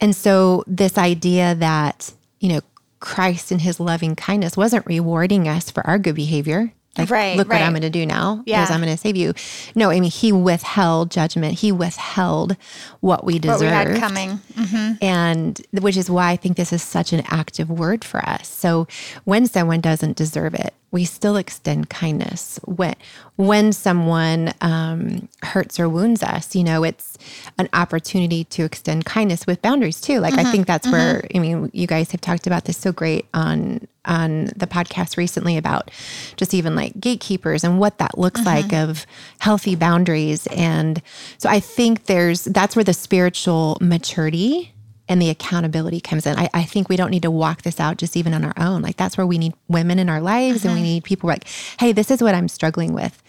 And 0.00 0.14
so, 0.14 0.64
this 0.66 0.96
idea 0.96 1.54
that, 1.56 2.12
you 2.40 2.48
know, 2.48 2.60
Christ 3.00 3.52
in 3.52 3.60
his 3.60 3.78
loving 3.80 4.16
kindness 4.16 4.56
wasn't 4.56 4.86
rewarding 4.86 5.46
us 5.48 5.70
for 5.70 5.86
our 5.86 5.98
good 5.98 6.14
behavior. 6.14 6.72
Like, 6.98 7.10
right, 7.10 7.36
look 7.36 7.50
right. 7.50 7.60
what 7.60 7.66
I'm 7.66 7.72
going 7.72 7.82
to 7.82 7.90
do 7.90 8.06
now 8.06 8.42
Yeah. 8.46 8.62
because 8.62 8.74
I'm 8.74 8.80
going 8.80 8.90
to 8.94 8.98
save 8.98 9.16
you. 9.16 9.34
No, 9.74 9.90
I 9.90 10.00
mean, 10.00 10.10
he 10.10 10.32
withheld 10.32 11.10
judgment. 11.10 11.58
He 11.58 11.70
withheld 11.70 12.56
what 13.00 13.22
we 13.22 13.34
What 13.34 13.42
deserved. 13.42 13.60
we 13.60 13.66
had 13.66 13.96
coming. 14.00 14.30
Mm-hmm. 14.54 15.04
And 15.04 15.60
which 15.72 15.98
is 15.98 16.08
why 16.08 16.30
I 16.30 16.36
think 16.36 16.56
this 16.56 16.72
is 16.72 16.82
such 16.82 17.12
an 17.12 17.22
active 17.26 17.68
word 17.68 18.02
for 18.02 18.26
us. 18.26 18.48
So 18.48 18.86
when 19.24 19.46
someone 19.46 19.82
doesn't 19.82 20.16
deserve 20.16 20.54
it, 20.54 20.72
we 20.96 21.04
still 21.04 21.36
extend 21.36 21.90
kindness. 21.90 22.58
When 22.64 22.94
when 23.36 23.74
someone 23.74 24.54
um, 24.62 25.28
hurts 25.42 25.78
or 25.78 25.90
wounds 25.90 26.22
us, 26.22 26.56
you 26.56 26.64
know, 26.64 26.84
it's 26.84 27.18
an 27.58 27.68
opportunity 27.74 28.44
to 28.44 28.64
extend 28.64 29.04
kindness 29.04 29.46
with 29.46 29.60
boundaries 29.60 30.00
too. 30.00 30.20
Like 30.20 30.32
I 30.32 30.36
mm-hmm. 30.38 30.52
think 30.52 30.66
that's 30.66 30.86
mm-hmm. 30.86 30.96
where 30.96 31.26
I 31.34 31.38
mean, 31.38 31.70
you 31.74 31.86
guys 31.86 32.12
have 32.12 32.22
talked 32.22 32.46
about 32.46 32.64
this 32.64 32.78
so 32.78 32.92
great 32.92 33.26
on 33.34 33.86
on 34.06 34.46
the 34.56 34.66
podcast 34.66 35.18
recently 35.18 35.58
about 35.58 35.90
just 36.38 36.54
even 36.54 36.74
like 36.74 36.98
gatekeepers 36.98 37.62
and 37.62 37.78
what 37.78 37.98
that 37.98 38.16
looks 38.16 38.40
mm-hmm. 38.40 38.70
like 38.70 38.72
of 38.72 39.04
healthy 39.38 39.74
boundaries. 39.74 40.46
And 40.46 41.02
so 41.36 41.50
I 41.50 41.60
think 41.60 42.06
there's 42.06 42.44
that's 42.44 42.74
where 42.74 42.84
the 42.84 42.94
spiritual 42.94 43.76
maturity 43.82 44.72
and 45.08 45.22
the 45.22 45.30
accountability 45.30 46.00
comes 46.00 46.26
in. 46.26 46.36
I, 46.36 46.48
I 46.52 46.64
think 46.64 46.88
we 46.88 46.96
don't 46.96 47.10
need 47.10 47.22
to 47.22 47.30
walk 47.30 47.62
this 47.62 47.78
out 47.78 47.96
just 47.96 48.16
even 48.16 48.34
on 48.34 48.44
our 48.44 48.54
own. 48.56 48.82
Like 48.82 48.96
that's 48.96 49.16
where 49.16 49.26
we 49.26 49.38
need 49.38 49.54
women 49.68 49.98
in 49.98 50.08
our 50.08 50.20
lives 50.20 50.64
and 50.64 50.74
we 50.74 50.82
need 50.82 51.04
people 51.04 51.28
like, 51.28 51.46
hey, 51.78 51.92
this 51.92 52.10
is 52.10 52.20
what 52.22 52.34
I'm 52.34 52.48
struggling 52.48 52.92
with. 52.92 53.22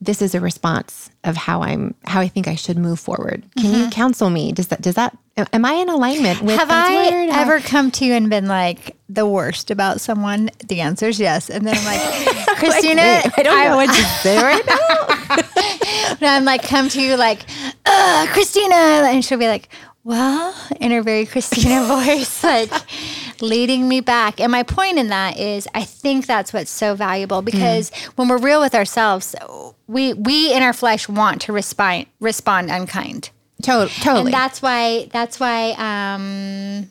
This 0.00 0.20
is 0.20 0.34
a 0.34 0.40
response 0.40 1.10
of 1.24 1.36
how 1.36 1.62
I'm 1.62 1.94
how 2.04 2.20
I 2.20 2.28
think 2.28 2.48
I 2.48 2.54
should 2.54 2.76
move 2.76 3.00
forward. 3.00 3.44
Can 3.58 3.72
you 3.72 3.88
counsel 3.90 4.28
me? 4.30 4.52
Does 4.52 4.68
that 4.68 4.82
does 4.82 4.96
that 4.96 5.16
am 5.36 5.64
I 5.64 5.74
in 5.74 5.88
alignment 5.88 6.42
with 6.42 6.58
Have 6.58 6.70
I 6.70 7.10
word? 7.10 7.30
ever 7.30 7.60
come 7.60 7.90
to 7.92 8.04
you 8.04 8.12
and 8.12 8.28
been 8.28 8.46
like 8.48 8.96
the 9.08 9.26
worst 9.26 9.70
about 9.70 10.00
someone? 10.00 10.50
The 10.66 10.80
answer 10.80 11.06
is 11.08 11.18
yes. 11.20 11.48
And 11.48 11.66
then 11.66 11.76
I'm 11.78 11.84
like, 11.84 12.46
Christina, 12.58 13.02
Wait, 13.24 13.32
I 13.38 13.42
don't 13.42 13.64
know 13.64 13.76
what 13.76 13.86
to 13.94 14.02
say 14.22 14.36
right 14.42 14.66
now. 14.66 15.38
And 16.20 16.28
I'm 16.28 16.44
like, 16.44 16.62
come 16.62 16.88
to 16.90 17.02
you 17.02 17.16
like, 17.16 17.40
uh, 17.86 18.26
Christina. 18.32 18.74
And 18.74 19.24
she'll 19.24 19.38
be 19.38 19.48
like, 19.48 19.68
well, 20.04 20.54
in 20.80 20.90
her 20.90 21.02
very 21.02 21.26
Christina 21.26 21.84
voice, 21.86 22.42
like 22.42 22.70
leading 23.40 23.88
me 23.88 24.00
back. 24.00 24.40
And 24.40 24.50
my 24.50 24.62
point 24.62 24.98
in 24.98 25.08
that 25.08 25.38
is 25.38 25.68
I 25.74 25.84
think 25.84 26.26
that's 26.26 26.52
what's 26.52 26.70
so 26.70 26.94
valuable 26.94 27.42
because 27.42 27.90
when 28.16 28.28
we're 28.28 28.38
real 28.38 28.60
with 28.60 28.74
ourselves, 28.74 29.34
we 29.86 30.12
we 30.14 30.52
in 30.52 30.62
our 30.62 30.72
flesh 30.72 31.08
want 31.08 31.42
to 31.42 31.52
respond 31.52 32.06
respond 32.20 32.70
unkind. 32.70 33.30
To- 33.62 33.88
totally. 34.00 34.26
And 34.26 34.34
that's 34.34 34.60
why 34.60 35.08
that's 35.12 35.38
why 35.38 35.72
um 35.78 36.90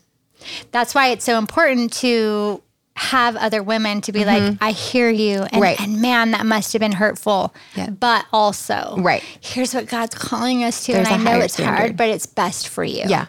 that's 0.71 0.95
why 0.95 1.08
it's 1.10 1.26
so 1.26 1.38
important 1.38 1.93
to 1.93 2.62
have 3.01 3.35
other 3.35 3.63
women 3.63 3.99
to 4.01 4.11
be 4.11 4.23
like, 4.25 4.57
I 4.61 4.71
hear 4.71 5.09
you. 5.09 5.39
And, 5.41 5.49
Mm-hmm. 5.51 5.59
Right. 5.61 5.79
and 5.81 6.01
man, 6.01 6.31
that 6.31 6.45
must 6.45 6.71
have 6.73 6.79
been 6.79 6.91
hurtful. 6.91 7.53
Yeah. 7.75 7.89
But 7.89 8.25
also, 8.31 8.95
Right. 8.99 9.23
here's 9.41 9.73
what 9.73 9.87
God's 9.87 10.13
calling 10.15 10.63
us 10.63 10.85
to. 10.85 10.93
There's 10.93 11.07
and 11.09 11.27
I 11.27 11.31
know 11.33 11.39
it's 11.39 11.55
standard. 11.55 11.77
hard, 11.77 11.97
but 11.97 12.09
it's 12.09 12.25
best 12.27 12.67
for 12.67 12.83
you. 12.83 13.03
Yeah. 13.07 13.25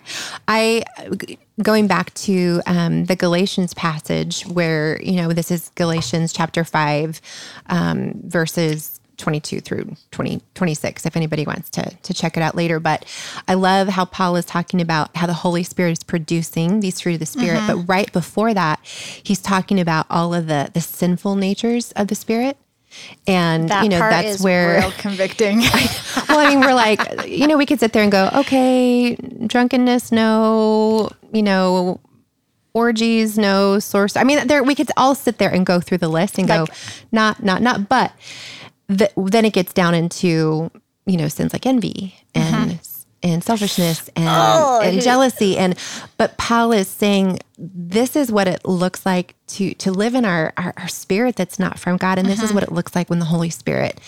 I 0.47 0.85
going 1.63 1.87
back 1.87 2.13
to 2.15 2.61
um, 2.67 3.05
the 3.07 3.17
Galatians 3.17 3.73
passage 3.75 4.43
where, 4.45 5.01
you 5.03 5.13
know, 5.13 5.33
this 5.33 5.51
is 5.51 5.71
Galatians 5.75 6.33
chapter 6.33 6.65
5 6.65 7.21
um, 7.67 8.13
verses 8.25 9.01
22 9.19 9.61
through 9.61 9.97
20, 10.11 10.41
26 10.55 11.07
if 11.07 11.17
anybody 11.17 11.45
wants 11.47 11.71
to 11.71 11.83
to 12.03 12.15
check 12.15 12.37
it 12.37 12.43
out 12.43 12.55
later 12.55 12.81
but 12.81 13.05
I 13.47 13.55
love 13.55 13.89
how 13.89 14.05
Paul 14.05 14.37
is 14.37 14.45
talking 14.45 14.81
about 14.81 15.15
how 15.17 15.27
the 15.27 15.33
Holy 15.35 15.63
Spirit 15.63 15.93
is 15.93 16.03
producing 16.03 16.81
these 16.81 17.01
fruit 17.01 17.15
of 17.15 17.21
the 17.21 17.27
spirit 17.27 17.59
Mm-hmm. 17.61 17.83
but 17.83 17.89
right 17.89 18.13
before 18.13 18.55
that 18.55 18.81
he's 18.85 19.41
talking 19.41 19.79
about 19.81 20.07
all 20.11 20.33
of 20.35 20.47
the 20.47 20.71
the 20.73 20.81
sinful 20.81 21.37
natures 21.37 21.93
of 21.93 22.09
the 22.09 22.15
spirit 22.15 22.57
and 23.27 23.69
That 23.71 23.85
you 23.85 23.89
know 23.89 23.99
that's 23.99 24.43
where 24.43 24.81
real 24.81 24.91
convicting. 24.93 25.61
well, 26.29 26.39
I 26.39 26.51
mean, 26.51 26.61
we're 26.61 26.75
like, 26.75 27.27
you 27.27 27.47
know, 27.47 27.57
we 27.57 27.65
could 27.65 27.81
sit 27.81 27.95
there 27.95 28.03
and 28.03 28.13
go, 28.13 28.29
okay, 28.35 29.15
drunkenness, 29.47 30.13
no, 30.13 31.11
you 31.33 31.43
know, 31.43 32.01
orgies, 32.75 33.39
no 33.39 33.79
sorcery. 33.79 34.21
I 34.21 34.25
mean, 34.25 34.47
there 34.47 34.63
we 34.63 34.75
could 34.75 34.91
all 34.99 35.15
sit 35.15 35.39
there 35.39 35.51
and 35.51 35.65
go 35.65 35.81
through 35.81 35.99
the 35.99 36.09
list 36.09 36.39
and 36.39 36.47
go, 36.47 36.67
not, 37.11 37.43
not, 37.43 37.63
not. 37.63 37.89
But 37.89 38.13
the, 38.89 39.11
then 39.17 39.45
it 39.45 39.53
gets 39.53 39.73
down 39.73 39.95
into 39.95 40.71
you 41.07 41.17
know 41.17 41.29
sins 41.29 41.53
like 41.53 41.67
envy 41.67 42.15
and 42.35 42.79
and 43.25 43.45
selfishness 43.45 44.09
and 44.17 44.27
Oh, 44.29 44.81
and 44.83 45.01
jealousy. 45.01 45.57
And 45.57 45.77
but 46.17 46.37
Paul 46.39 46.73
is 46.73 46.89
saying 46.89 47.39
this 47.57 48.17
is 48.17 48.33
what 48.33 48.49
it 48.49 48.65
looks 48.65 49.07
like 49.07 49.35
to 49.49 49.75
to 49.75 49.93
live 49.93 50.15
in 50.15 50.25
our 50.25 50.53
our, 50.57 50.75
our 50.77 50.89
spirit 50.89 51.37
that's 51.37 51.59
not 51.59 51.79
from 51.79 51.97
God. 51.97 52.19
And 52.19 52.29
this 52.29 52.43
is 52.43 52.53
what 52.53 52.63
it 52.63 52.73
looks 52.73 52.95
like 52.95 53.09
when 53.11 53.19
the 53.21 53.25
Holy 53.27 53.51
Spirit 53.51 54.01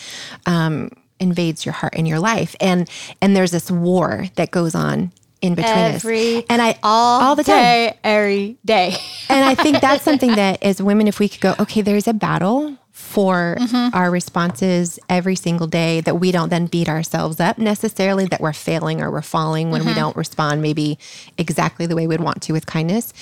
um, 0.46 0.90
invades 1.20 1.64
your 1.64 1.72
heart 1.74 1.94
and 1.96 2.06
your 2.08 2.18
life. 2.18 2.56
And 2.60 2.88
and 3.22 3.36
there's 3.36 3.52
this 3.52 3.70
war 3.70 4.26
that 4.36 4.50
goes 4.50 4.74
on 4.74 5.12
in 5.40 5.54
between 5.54 5.74
Every 5.74 6.36
us 6.38 6.44
and 6.48 6.62
I 6.62 6.78
all, 6.82 7.20
all 7.20 7.36
the 7.36 7.44
time. 7.44 7.56
day, 7.56 7.98
every 8.02 8.56
day. 8.64 8.96
and 9.28 9.44
I 9.44 9.54
think 9.54 9.80
that's 9.80 10.02
something 10.08 10.34
that 10.36 10.62
as 10.62 10.82
women, 10.82 11.06
if 11.06 11.18
we 11.20 11.28
could 11.28 11.40
go, 11.42 11.54
okay, 11.60 11.82
there's 11.82 12.08
a 12.08 12.14
battle 12.14 12.78
for 13.14 13.56
our 13.92 14.10
responses 14.10 14.98
every 15.08 15.36
single 15.36 15.68
day 15.68 16.00
that 16.00 16.16
we 16.16 16.32
don't 16.32 16.48
then 16.48 16.66
beat 16.66 16.88
ourselves 16.88 17.38
up 17.38 17.58
necessarily 17.58 18.26
that 18.26 18.40
we're 18.40 18.52
failing 18.52 19.00
or 19.00 19.08
we're 19.08 19.22
falling 19.22 19.70
when 19.70 19.86
we 19.86 19.94
don't 19.94 20.16
respond 20.16 20.60
maybe 20.60 20.98
exactly 21.38 21.86
the 21.86 21.94
way 21.94 22.08
we'd 22.08 22.20
want 22.20 22.42
to 22.42 22.52
with 22.52 22.66
kindness. 22.66 23.12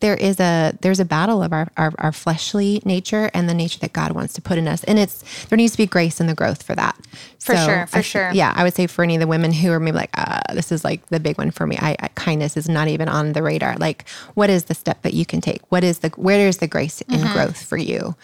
There 0.00 0.16
is 0.16 0.40
a 0.40 0.76
there's 0.80 0.98
a 0.98 1.04
battle 1.04 1.44
of 1.44 1.52
our, 1.52 1.68
our, 1.76 1.92
our 1.98 2.10
fleshly 2.12 2.82
nature 2.84 3.30
and 3.34 3.48
the 3.48 3.54
nature 3.54 3.78
that 3.78 3.92
God 3.92 4.10
wants 4.12 4.34
to 4.34 4.42
put 4.42 4.58
in 4.58 4.66
us. 4.66 4.82
And 4.84 4.98
it's 4.98 5.22
there 5.46 5.56
needs 5.56 5.72
to 5.72 5.78
be 5.78 5.86
grace 5.86 6.20
in 6.20 6.26
the 6.26 6.34
growth 6.34 6.64
for 6.64 6.74
that. 6.74 6.96
For 7.38 7.54
sure, 7.56 7.86
for 7.86 7.98
I- 7.98 8.02
sure. 8.02 8.30
Yeah, 8.32 8.52
I 8.56 8.64
would 8.64 8.74
say 8.74 8.88
for 8.88 9.04
any 9.04 9.14
of 9.14 9.20
the 9.20 9.28
women 9.28 9.52
who 9.52 9.70
are 9.70 9.78
maybe 9.78 9.96
like, 9.96 10.10
uh, 10.14 10.40
this 10.54 10.72
is 10.72 10.82
like 10.84 11.06
the 11.06 11.20
big 11.20 11.38
one 11.38 11.52
for 11.52 11.64
me. 11.68 11.76
I, 11.80 11.94
I 12.00 12.08
kindness 12.08 12.56
is 12.56 12.68
not 12.68 12.88
even 12.88 13.08
on 13.08 13.32
the 13.34 13.42
radar. 13.44 13.76
Like, 13.76 14.08
what 14.34 14.50
is 14.50 14.64
the 14.64 14.74
step 14.74 15.02
that 15.02 15.14
you 15.14 15.24
can 15.24 15.40
take? 15.40 15.60
What 15.70 15.84
is 15.84 16.00
the 16.00 16.08
where 16.16 16.48
is 16.48 16.56
the 16.58 16.66
grace 16.66 17.00
and 17.02 17.20
Mm-hmm. 17.22 17.32
growth 17.32 17.62
for 17.64 17.76
you? 17.76 18.16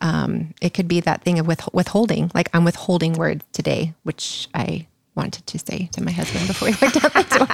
Um, 0.00 0.54
it 0.60 0.74
could 0.74 0.88
be 0.88 1.00
that 1.00 1.22
thing 1.22 1.38
of 1.38 1.46
with, 1.46 1.68
withholding. 1.72 2.30
Like 2.34 2.48
I'm 2.54 2.64
withholding 2.64 3.14
words 3.14 3.44
today, 3.52 3.94
which 4.02 4.48
I 4.54 4.86
wanted 5.14 5.46
to 5.46 5.58
say 5.58 5.88
to 5.92 6.02
my 6.02 6.12
husband 6.12 6.46
before 6.46 6.68
he 6.68 6.86
looked 6.86 7.04
out 7.04 7.12
the 7.12 7.38
door, 7.38 7.46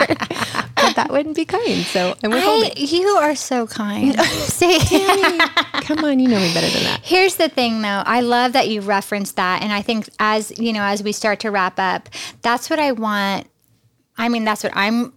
but 0.76 0.96
that 0.96 1.08
wouldn't 1.10 1.34
be 1.34 1.44
kind. 1.44 1.82
So 1.84 2.14
I'm 2.22 2.32
I, 2.32 2.72
you 2.76 3.06
are 3.08 3.34
so 3.34 3.66
kind. 3.66 4.18
See, 4.24 4.78
Come 5.86 6.04
on, 6.04 6.18
you 6.18 6.28
know 6.28 6.38
me 6.38 6.52
better 6.52 6.68
than 6.68 6.84
that. 6.84 7.00
Here's 7.02 7.36
the 7.36 7.48
thing 7.48 7.82
though. 7.82 8.02
I 8.06 8.20
love 8.20 8.52
that 8.52 8.68
you 8.68 8.80
referenced 8.80 9.36
that. 9.36 9.62
And 9.62 9.72
I 9.72 9.82
think 9.82 10.08
as, 10.18 10.56
you 10.58 10.72
know, 10.72 10.82
as 10.82 11.02
we 11.02 11.12
start 11.12 11.40
to 11.40 11.50
wrap 11.50 11.78
up, 11.78 12.08
that's 12.42 12.68
what 12.70 12.78
I 12.78 12.92
want. 12.92 13.48
I 14.18 14.28
mean, 14.28 14.44
that's 14.44 14.62
what 14.62 14.72
I'm 14.74 15.12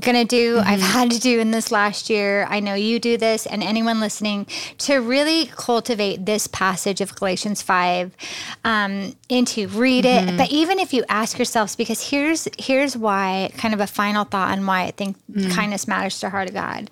going 0.00 0.16
to 0.16 0.24
do. 0.24 0.58
I've 0.58 0.80
mm-hmm. 0.80 0.92
had 0.92 1.10
to 1.10 1.20
do 1.20 1.40
in 1.40 1.50
this 1.50 1.70
last 1.70 2.10
year. 2.10 2.46
I 2.48 2.60
know 2.60 2.74
you 2.74 2.98
do 2.98 3.16
this 3.16 3.46
and 3.46 3.62
anyone 3.62 4.00
listening 4.00 4.46
to 4.78 4.96
really 4.96 5.46
cultivate 5.46 6.26
this 6.26 6.46
passage 6.46 7.00
of 7.00 7.14
Galatians 7.14 7.62
5 7.62 8.16
um, 8.64 9.14
into 9.28 9.68
read 9.68 10.04
it. 10.04 10.24
Mm-hmm. 10.24 10.36
But 10.36 10.50
even 10.50 10.78
if 10.78 10.92
you 10.92 11.04
ask 11.08 11.38
yourselves, 11.38 11.76
because 11.76 12.10
here's, 12.10 12.48
here's 12.58 12.96
why 12.96 13.50
kind 13.56 13.74
of 13.74 13.80
a 13.80 13.86
final 13.86 14.24
thought 14.24 14.50
on 14.56 14.64
why 14.66 14.82
I 14.84 14.90
think 14.90 15.16
mm. 15.30 15.50
kindness 15.52 15.88
matters 15.88 16.16
to 16.16 16.26
the 16.26 16.30
heart 16.30 16.48
of 16.48 16.54
God. 16.54 16.90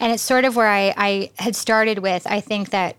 And 0.00 0.12
it's 0.12 0.22
sort 0.22 0.44
of 0.44 0.56
where 0.56 0.68
I, 0.68 0.94
I 0.96 1.30
had 1.38 1.56
started 1.56 1.98
with, 1.98 2.26
I 2.26 2.40
think 2.40 2.70
that 2.70 2.96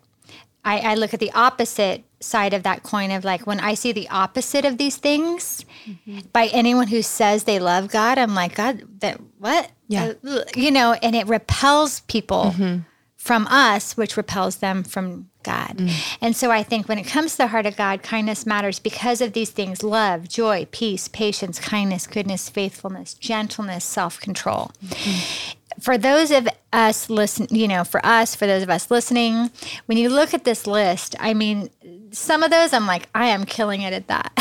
I, 0.66 0.80
I 0.80 0.96
look 0.96 1.14
at 1.14 1.20
the 1.20 1.32
opposite 1.34 2.04
side 2.20 2.54
of 2.54 2.64
that 2.64 2.82
coin 2.84 3.12
of 3.12 3.24
like 3.24 3.46
when 3.46 3.60
I 3.60 3.76
see 3.76 3.92
the 3.92 4.10
opposite 4.10 4.66
of 4.66 4.78
these 4.78 4.98
things 4.98 5.64
mm-hmm. 5.88 6.22
by 6.34 6.48
anyone 6.48 6.88
who 6.88 7.04
says 7.04 7.44
they 7.44 7.60
love 7.60 7.90
God, 7.90 8.18
I'm 8.18 8.34
like, 8.34 8.56
God, 8.56 9.00
that 9.02 9.22
what? 9.38 9.72
Yeah. 9.88 10.14
Uh, 10.28 10.42
you 10.56 10.72
know, 10.72 10.94
and 10.94 11.16
it 11.16 11.28
repels 11.28 12.00
people 12.02 12.54
mm-hmm. 12.56 12.80
from 13.16 13.46
us, 13.48 13.96
which 13.96 14.18
repels 14.18 14.58
them 14.58 14.84
from 14.84 15.30
God. 15.44 15.78
Mm. 15.78 16.18
And 16.22 16.36
so 16.36 16.50
I 16.50 16.64
think 16.64 16.90
when 16.90 16.98
it 16.98 17.04
comes 17.04 17.34
to 17.34 17.38
the 17.38 17.48
heart 17.48 17.68
of 17.68 17.78
God, 17.78 18.02
kindness 18.02 18.48
matters 18.48 18.80
because 18.80 19.22
of 19.22 19.34
these 19.34 19.52
things 19.52 19.84
love, 19.84 20.28
joy, 20.28 20.68
peace, 20.72 21.08
patience, 21.08 21.60
kindness, 21.60 22.08
goodness, 22.08 22.50
faithfulness, 22.50 23.14
gentleness, 23.14 23.86
self 23.86 24.20
control 24.20 24.72
mm-hmm. 24.84 25.80
for 25.80 26.00
those 26.00 26.32
of 26.32 26.48
us 26.74 27.10
listen, 27.10 27.48
you 27.50 27.68
know, 27.68 27.84
for 27.84 28.06
us, 28.06 28.36
for 28.36 28.46
those 28.46 28.64
of 28.64 28.70
us 28.70 28.92
listening, 28.92 29.52
when 29.86 29.98
you 29.98 30.10
look 30.10 30.34
at 30.34 30.44
this 30.44 30.68
list, 30.68 31.16
I 31.20 31.34
mean, 31.34 31.70
some 32.12 32.44
of 32.44 32.52
those 32.52 32.74
I'm 32.74 32.88
like, 32.88 33.08
I 33.16 33.28
am 33.28 33.46
killing 33.46 33.82
it 33.82 33.94
at 33.94 34.08
that. 34.08 34.32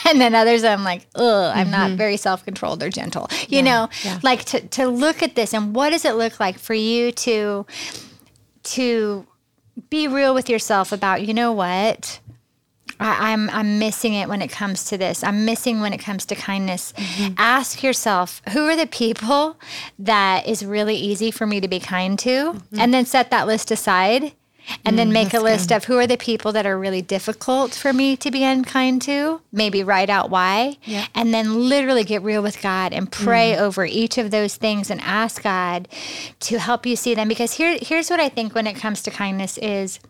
and 0.08 0.20
then 0.20 0.34
others 0.34 0.64
I'm 0.64 0.84
like, 0.84 1.06
ugh, 1.14 1.52
I'm 1.54 1.70
not 1.70 1.88
mm-hmm. 1.88 1.96
very 1.96 2.16
self 2.16 2.44
controlled 2.44 2.82
or 2.82 2.90
gentle. 2.90 3.28
You 3.48 3.62
know, 3.62 3.88
yeah. 4.04 4.18
like 4.22 4.44
to 4.46 4.60
to 4.60 4.88
look 4.88 5.22
at 5.22 5.34
this 5.34 5.54
and 5.54 5.74
what 5.74 5.90
does 5.90 6.04
it 6.04 6.16
look 6.16 6.40
like 6.40 6.58
for 6.58 6.74
you 6.74 7.12
to 7.12 7.66
to 8.64 9.26
be 9.90 10.08
real 10.08 10.34
with 10.34 10.48
yourself 10.48 10.92
about, 10.92 11.26
you 11.26 11.34
know 11.34 11.52
what? 11.52 12.20
I, 13.00 13.32
I'm 13.32 13.50
I'm 13.50 13.78
missing 13.78 14.14
it 14.14 14.28
when 14.28 14.42
it 14.42 14.50
comes 14.50 14.84
to 14.84 14.98
this. 14.98 15.22
I'm 15.22 15.44
missing 15.44 15.80
when 15.80 15.92
it 15.92 15.98
comes 15.98 16.24
to 16.26 16.34
kindness. 16.34 16.92
Mm-hmm. 16.92 17.34
Ask 17.38 17.82
yourself, 17.82 18.42
who 18.52 18.66
are 18.68 18.76
the 18.76 18.86
people 18.86 19.58
that 19.98 20.46
is 20.46 20.64
really 20.64 20.96
easy 20.96 21.30
for 21.30 21.46
me 21.46 21.60
to 21.60 21.68
be 21.68 21.80
kind 21.80 22.18
to? 22.20 22.52
Mm-hmm. 22.52 22.80
And 22.80 22.94
then 22.94 23.06
set 23.06 23.30
that 23.30 23.46
list 23.46 23.70
aside. 23.70 24.32
And 24.84 24.98
then 24.98 25.10
mm, 25.10 25.12
make 25.12 25.32
a 25.32 25.38
list 25.38 25.70
of 25.70 25.84
who 25.84 25.96
are 25.98 26.08
the 26.08 26.16
people 26.16 26.50
that 26.50 26.66
are 26.66 26.76
really 26.76 27.00
difficult 27.00 27.72
for 27.72 27.92
me 27.92 28.16
to 28.16 28.32
be 28.32 28.42
unkind 28.42 29.02
to. 29.02 29.40
Maybe 29.52 29.84
write 29.84 30.10
out 30.10 30.28
why. 30.28 30.78
Yeah. 30.82 31.06
And 31.14 31.32
then 31.32 31.68
literally 31.68 32.02
get 32.02 32.22
real 32.22 32.42
with 32.42 32.60
God 32.60 32.92
and 32.92 33.10
pray 33.10 33.52
mm. 33.52 33.60
over 33.60 33.84
each 33.84 34.18
of 34.18 34.32
those 34.32 34.56
things 34.56 34.90
and 34.90 35.00
ask 35.02 35.44
God 35.44 35.86
to 36.40 36.58
help 36.58 36.84
you 36.84 36.96
see 36.96 37.14
them. 37.14 37.28
Because 37.28 37.52
here, 37.52 37.78
here's 37.80 38.10
what 38.10 38.18
I 38.18 38.28
think 38.28 38.56
when 38.56 38.66
it 38.66 38.74
comes 38.74 39.02
to 39.02 39.10
kindness 39.12 39.56
is 39.58 40.00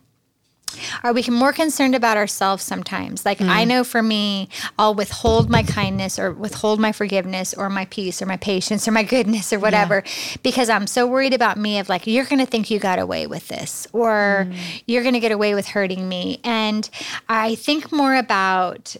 are 1.03 1.13
we 1.13 1.23
more 1.23 1.53
concerned 1.53 1.95
about 1.95 2.17
ourselves 2.17 2.63
sometimes? 2.63 3.25
Like 3.25 3.41
I 3.41 3.63
mm. 3.63 3.67
know 3.67 3.83
for 3.83 4.01
me, 4.01 4.49
I'll 4.77 4.93
withhold 4.93 5.49
my 5.49 5.63
kindness 5.63 6.19
or 6.19 6.31
withhold 6.31 6.79
my 6.79 6.91
forgiveness 6.91 7.53
or 7.53 7.69
my 7.69 7.85
peace 7.85 8.21
or 8.21 8.25
my 8.25 8.37
patience 8.37 8.87
or 8.87 8.91
my 8.91 9.03
goodness 9.03 9.51
or 9.53 9.59
whatever 9.59 10.03
because 10.43 10.69
I'm 10.69 10.87
so 10.87 11.07
worried 11.07 11.33
about 11.33 11.57
me 11.57 11.79
of 11.79 11.89
like 11.89 12.07
you're 12.07 12.25
going 12.25 12.39
to 12.39 12.45
think 12.45 12.69
you 12.69 12.79
got 12.79 12.99
away 12.99 13.27
with 13.27 13.47
this 13.47 13.87
or 13.93 14.47
mm. 14.49 14.83
you're 14.85 15.03
going 15.03 15.13
to 15.15 15.19
get 15.19 15.31
away 15.31 15.55
with 15.55 15.67
hurting 15.67 16.07
me. 16.07 16.39
And 16.43 16.89
I 17.29 17.55
think 17.55 17.91
more 17.91 18.15
about 18.15 18.95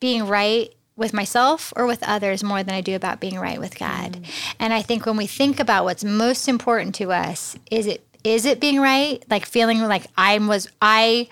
being 0.00 0.26
right 0.26 0.74
with 0.96 1.12
myself 1.12 1.72
or 1.76 1.86
with 1.86 2.02
others 2.04 2.44
more 2.44 2.62
than 2.62 2.74
I 2.74 2.80
do 2.80 2.94
about 2.94 3.20
being 3.20 3.38
right 3.38 3.58
with 3.58 3.78
God. 3.78 4.12
Mm. 4.12 4.54
And 4.60 4.72
I 4.72 4.82
think 4.82 5.06
when 5.06 5.16
we 5.16 5.26
think 5.26 5.58
about 5.58 5.84
what's 5.84 6.04
most 6.04 6.48
important 6.48 6.94
to 6.96 7.12
us, 7.12 7.56
is 7.70 7.86
it 7.86 8.06
is 8.24 8.46
it 8.46 8.58
being 8.58 8.80
right? 8.80 9.22
Like 9.30 9.46
feeling 9.46 9.80
like 9.82 10.06
I 10.16 10.38
was 10.38 10.68
I 10.82 11.28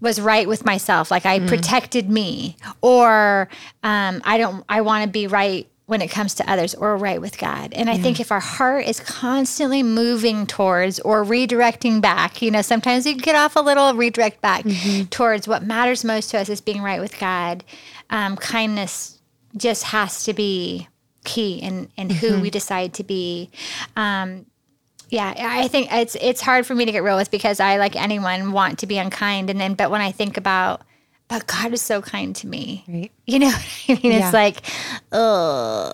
was 0.00 0.20
right 0.20 0.48
with 0.48 0.64
myself, 0.64 1.10
like 1.12 1.24
I 1.24 1.38
protected 1.46 2.10
me, 2.10 2.56
or 2.80 3.48
um, 3.84 4.20
I 4.24 4.36
don't 4.36 4.64
I 4.68 4.80
want 4.80 5.04
to 5.04 5.10
be 5.10 5.28
right 5.28 5.68
when 5.86 6.00
it 6.00 6.10
comes 6.10 6.34
to 6.34 6.50
others 6.50 6.74
or 6.74 6.96
right 6.96 7.20
with 7.20 7.36
God. 7.38 7.72
And 7.74 7.90
I 7.90 7.98
think 7.98 8.18
if 8.18 8.32
our 8.32 8.40
heart 8.40 8.86
is 8.86 8.98
constantly 8.98 9.82
moving 9.82 10.46
towards 10.46 10.98
or 11.00 11.24
redirecting 11.24 12.00
back, 12.00 12.40
you 12.40 12.50
know, 12.50 12.62
sometimes 12.62 13.04
we 13.04 13.14
get 13.14 13.34
off 13.34 13.56
a 13.56 13.60
little 13.60 13.92
redirect 13.94 14.40
back 14.40 14.64
towards 15.10 15.46
what 15.46 15.64
matters 15.64 16.04
most 16.04 16.30
to 16.30 16.38
us 16.38 16.48
is 16.48 16.60
being 16.60 16.82
right 16.82 17.00
with 17.00 17.18
God. 17.18 17.62
Um, 18.10 18.36
kindness 18.36 19.20
just 19.56 19.84
has 19.84 20.24
to 20.24 20.32
be 20.32 20.88
key 21.24 21.58
in, 21.58 21.90
in 21.96 22.10
who 22.10 22.40
we 22.40 22.48
decide 22.48 22.94
to 22.94 23.04
be. 23.04 23.50
Um, 23.96 24.46
yeah, 25.12 25.34
I 25.36 25.68
think 25.68 25.92
it's 25.92 26.16
it's 26.22 26.40
hard 26.40 26.64
for 26.64 26.74
me 26.74 26.86
to 26.86 26.90
get 26.90 27.02
real 27.02 27.18
with 27.18 27.30
because 27.30 27.60
I, 27.60 27.76
like 27.76 27.96
anyone, 27.96 28.52
want 28.52 28.78
to 28.78 28.86
be 28.86 28.96
unkind. 28.96 29.50
And 29.50 29.60
then, 29.60 29.74
but 29.74 29.90
when 29.90 30.00
I 30.00 30.10
think 30.10 30.38
about, 30.38 30.80
but 31.28 31.46
God 31.46 31.74
is 31.74 31.82
so 31.82 32.00
kind 32.00 32.34
to 32.36 32.46
me. 32.46 32.82
Right. 32.88 33.12
You 33.26 33.40
know 33.40 33.46
what 33.48 33.84
I 33.90 33.92
mean? 33.92 34.12
Yeah. 34.12 34.24
It's 34.24 34.32
like, 34.32 34.62
oh, 35.12 35.92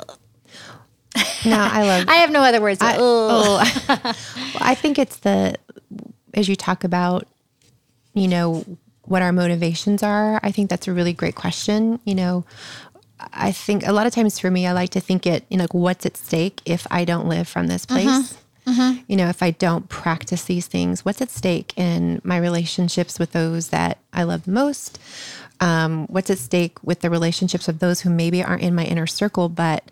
No, 1.44 1.58
I 1.58 1.82
love 1.82 2.04
I 2.08 2.14
have 2.18 2.30
no 2.30 2.42
other 2.42 2.60
words. 2.60 2.78
but, 2.78 2.94
"Ugh." 2.94 3.00
Oh. 3.00 3.82
Well, 4.54 4.62
I 4.62 4.76
think 4.76 5.00
it's 5.00 5.16
the 5.16 5.56
as 6.34 6.48
you 6.48 6.54
talk 6.54 6.84
about, 6.84 7.26
you 8.14 8.28
know, 8.28 8.64
what 9.02 9.22
our 9.22 9.32
motivations 9.32 10.04
are. 10.04 10.38
I 10.44 10.52
think 10.52 10.70
that's 10.70 10.86
a 10.86 10.92
really 10.92 11.12
great 11.12 11.34
question. 11.34 11.98
You 12.04 12.14
know, 12.14 12.44
I 13.32 13.50
think 13.50 13.84
a 13.84 13.92
lot 13.92 14.06
of 14.06 14.14
times 14.14 14.38
for 14.38 14.48
me, 14.48 14.64
I 14.64 14.72
like 14.72 14.90
to 14.90 15.00
think 15.00 15.26
it, 15.26 15.44
you 15.48 15.56
know, 15.56 15.64
like 15.64 15.74
what's 15.74 16.06
at 16.06 16.16
stake 16.16 16.62
if 16.64 16.86
I 16.88 17.04
don't 17.04 17.28
live 17.28 17.48
from 17.48 17.66
this 17.66 17.84
mm-hmm. 17.84 18.06
place. 18.06 18.38
You 19.06 19.16
know, 19.16 19.28
if 19.28 19.42
I 19.42 19.50
don't 19.52 19.88
practice 19.88 20.44
these 20.44 20.66
things, 20.66 21.04
what's 21.04 21.20
at 21.22 21.30
stake 21.30 21.72
in 21.76 22.20
my 22.24 22.36
relationships 22.36 23.18
with 23.18 23.32
those 23.32 23.68
that 23.68 23.98
I 24.12 24.22
love 24.24 24.44
the 24.44 24.52
most? 24.52 24.98
Um, 25.60 26.06
what's 26.06 26.30
at 26.30 26.38
stake 26.38 26.82
with 26.84 27.00
the 27.00 27.10
relationships 27.10 27.68
of 27.68 27.78
those 27.80 28.00
who 28.02 28.10
maybe 28.10 28.42
aren't 28.44 28.62
in 28.62 28.74
my 28.74 28.84
inner 28.84 29.06
circle, 29.06 29.48
but 29.48 29.90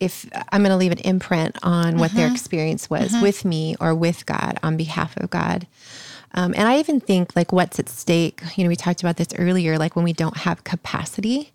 if 0.00 0.26
I'm 0.50 0.62
going 0.62 0.70
to 0.70 0.76
leave 0.76 0.92
an 0.92 0.98
imprint 0.98 1.58
on 1.62 1.98
what 1.98 2.12
their 2.12 2.26
experience 2.32 2.88
was 2.88 3.12
with 3.22 3.44
me 3.44 3.76
or 3.80 3.94
with 3.94 4.24
God 4.24 4.58
on 4.62 4.76
behalf 4.78 5.14
of 5.18 5.28
God. 5.28 5.66
Um, 6.32 6.54
and 6.56 6.66
I 6.66 6.78
even 6.78 7.00
think 7.00 7.36
like 7.36 7.52
what's 7.52 7.78
at 7.78 7.88
stake, 7.88 8.40
you 8.56 8.64
know, 8.64 8.68
we 8.68 8.76
talked 8.76 9.02
about 9.02 9.16
this 9.16 9.28
earlier, 9.36 9.78
like 9.78 9.96
when 9.96 10.04
we 10.04 10.12
don't 10.14 10.38
have 10.38 10.64
capacity. 10.64 11.52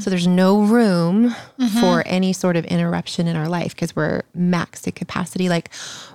So 0.00 0.10
there's 0.10 0.26
no 0.26 0.62
room 0.62 1.34
for 1.80 2.02
any 2.06 2.32
sort 2.34 2.56
of 2.56 2.66
interruption 2.66 3.26
in 3.26 3.34
our 3.36 3.48
life 3.48 3.74
because 3.74 3.96
we're 3.96 4.22
maxed 4.36 4.86
at 4.86 4.94
capacity. 4.94 5.48
Like, 5.48 5.72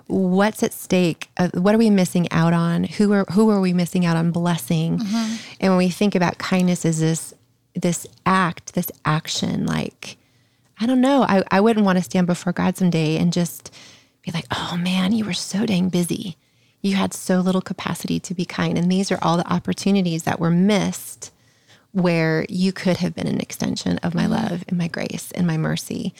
what's 0.07 0.61
at 0.61 0.71
stake? 0.71 1.29
Uh, 1.37 1.49
what 1.55 1.73
are 1.73 1.79
we 1.79 1.89
missing 1.89 2.31
out 2.31 2.53
on? 2.53 2.83
Who 2.83 3.11
are 3.13 3.25
who 3.31 3.49
are 3.49 3.59
we 3.59 3.73
missing 3.73 4.05
out 4.05 4.15
on 4.17 4.31
blessing? 4.31 4.99
And 5.59 5.71
when 5.71 5.77
we 5.77 5.89
think 5.89 6.13
about 6.13 6.37
kindness 6.37 6.85
as 6.85 6.99
this 6.99 7.33
this 7.73 8.05
act, 8.25 8.75
this 8.75 8.91
action, 9.05 9.65
like 9.65 10.17
I 10.79 10.85
don't 10.85 11.01
know. 11.01 11.23
I, 11.23 11.43
I 11.51 11.59
wouldn't 11.59 11.85
want 11.85 11.97
to 11.97 12.03
stand 12.03 12.27
before 12.27 12.53
God 12.53 12.77
someday 12.77 13.17
and 13.17 13.33
just 13.33 13.73
be 14.21 14.31
like, 14.31 14.45
oh 14.51 14.77
man, 14.77 15.11
you 15.11 15.25
were 15.25 15.33
so 15.33 15.65
dang 15.65 15.89
busy. 15.89 16.37
You 16.81 16.95
had 16.95 17.13
so 17.13 17.39
little 17.41 17.61
capacity 17.61 18.19
to 18.21 18.33
be 18.33 18.45
kind. 18.45 18.77
And 18.77 18.91
these 18.91 19.11
are 19.11 19.19
all 19.21 19.37
the 19.37 19.51
opportunities 19.51 20.23
that 20.23 20.39
were 20.39 20.51
missed 20.51 21.31
where 21.91 22.45
you 22.49 22.71
could 22.71 22.97
have 22.97 23.15
been 23.15 23.27
an 23.27 23.39
extension 23.41 23.97
of 23.99 24.13
my 24.13 24.27
love 24.27 24.63
and 24.67 24.77
my 24.77 24.87
grace 24.87 25.31
and 25.31 25.47
my 25.47 25.57
mercy. 25.57 26.13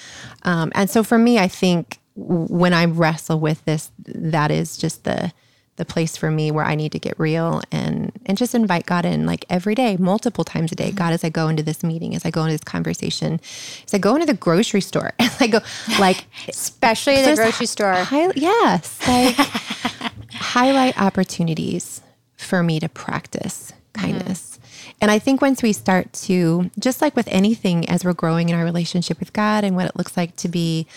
Um, 0.44 0.72
and 0.76 0.90
so 0.90 1.04
for 1.04 1.18
me, 1.18 1.38
I 1.38 1.48
think 1.48 2.00
when 2.16 2.74
I 2.74 2.86
wrestle 2.86 3.40
with 3.40 3.64
this, 3.66 3.92
that 4.06 4.52
is 4.52 4.78
just 4.78 5.04
the 5.04 5.32
the 5.80 5.86
place 5.86 6.18
for 6.18 6.30
me 6.30 6.52
where 6.52 6.66
I 6.66 6.76
need 6.76 6.92
to 6.92 7.00
get 7.00 7.18
real 7.18 7.62
and 7.72 8.12
and 8.26 8.38
just 8.38 8.54
invite 8.54 8.86
God 8.86 9.06
in 9.06 9.26
like 9.26 9.46
every 9.50 9.76
day, 9.76 9.96
multiple 9.96 10.44
times 10.44 10.74
a 10.74 10.76
day. 10.76 10.92
God, 10.92 11.14
as 11.14 11.24
I 11.24 11.30
go 11.30 11.48
into 11.48 11.64
this 11.64 11.84
meeting, 11.84 12.14
as 12.16 12.26
I 12.26 12.32
go 12.32 12.42
into 12.42 12.52
this 12.52 12.64
conversation, 12.66 13.40
as 13.86 13.94
I 13.94 13.98
go 13.98 14.14
into 14.14 14.28
the 14.28 14.34
grocery 14.34 14.82
store, 14.82 15.14
as 15.20 15.42
I 15.42 15.48
go 15.48 15.62
like 15.98 16.26
especially 16.50 17.24
the 17.24 17.36
grocery 17.36 17.66
store. 17.66 17.94
Hi- 17.94 18.32
yes, 18.36 19.00
like 19.08 19.36
highlight 20.34 21.00
opportunities 21.02 22.02
for 22.36 22.62
me 22.62 22.82
to 22.82 22.90
practice 22.90 23.72
kindness. 23.94 24.59
And 25.02 25.10
I 25.10 25.20
think 25.20 25.42
once 25.42 25.64
we 25.64 25.74
start 25.74 26.12
to, 26.14 26.70
just 26.78 27.02
like 27.02 27.16
with 27.16 27.28
anything, 27.30 27.90
as 27.90 28.04
we're 28.04 28.14
growing 28.14 28.50
in 28.50 28.56
our 28.56 28.64
relationship 28.64 29.20
with 29.20 29.34
God 29.34 29.64
and 29.64 29.76
what 29.76 29.86
it 29.86 29.96
looks 29.96 30.18
like 30.18 30.36
to 30.38 30.50
be, 30.50 30.88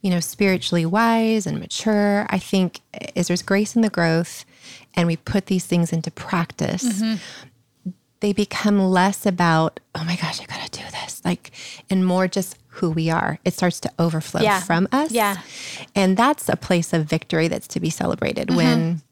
you 0.00 0.10
know, 0.10 0.20
spiritually 0.20 0.84
wise 0.84 1.46
and 1.46 1.60
mature, 1.60 2.26
I 2.28 2.38
think 2.38 2.80
as 3.14 3.28
there's 3.28 3.42
grace 3.42 3.76
in 3.76 3.82
the 3.82 3.90
growth 3.90 4.44
and 4.94 5.06
we 5.06 5.16
put 5.16 5.46
these 5.46 5.64
things 5.64 5.92
into 5.92 6.10
practice, 6.10 6.82
mm-hmm. 6.82 7.92
they 8.20 8.32
become 8.32 8.80
less 8.80 9.24
about, 9.26 9.78
oh 9.94 10.04
my 10.04 10.16
gosh, 10.16 10.40
I 10.40 10.46
gotta 10.46 10.70
do 10.70 10.82
this, 10.90 11.22
like, 11.24 11.52
and 11.88 12.04
more 12.04 12.26
just 12.26 12.58
who 12.66 12.90
we 12.90 13.10
are. 13.10 13.38
It 13.44 13.54
starts 13.54 13.78
to 13.80 13.92
overflow 13.98 14.40
Yeah. 14.40 14.60
from 14.60 14.88
us. 14.90 15.12
Yeah. 15.12 15.36
And 15.94 16.16
that's 16.16 16.48
a 16.48 16.56
place 16.56 16.92
of 16.92 17.04
victory 17.04 17.46
that's 17.46 17.68
to 17.68 17.80
be 17.80 17.90
celebrated 17.90 18.48
mm-hmm. 18.48 18.56
when 18.56 19.02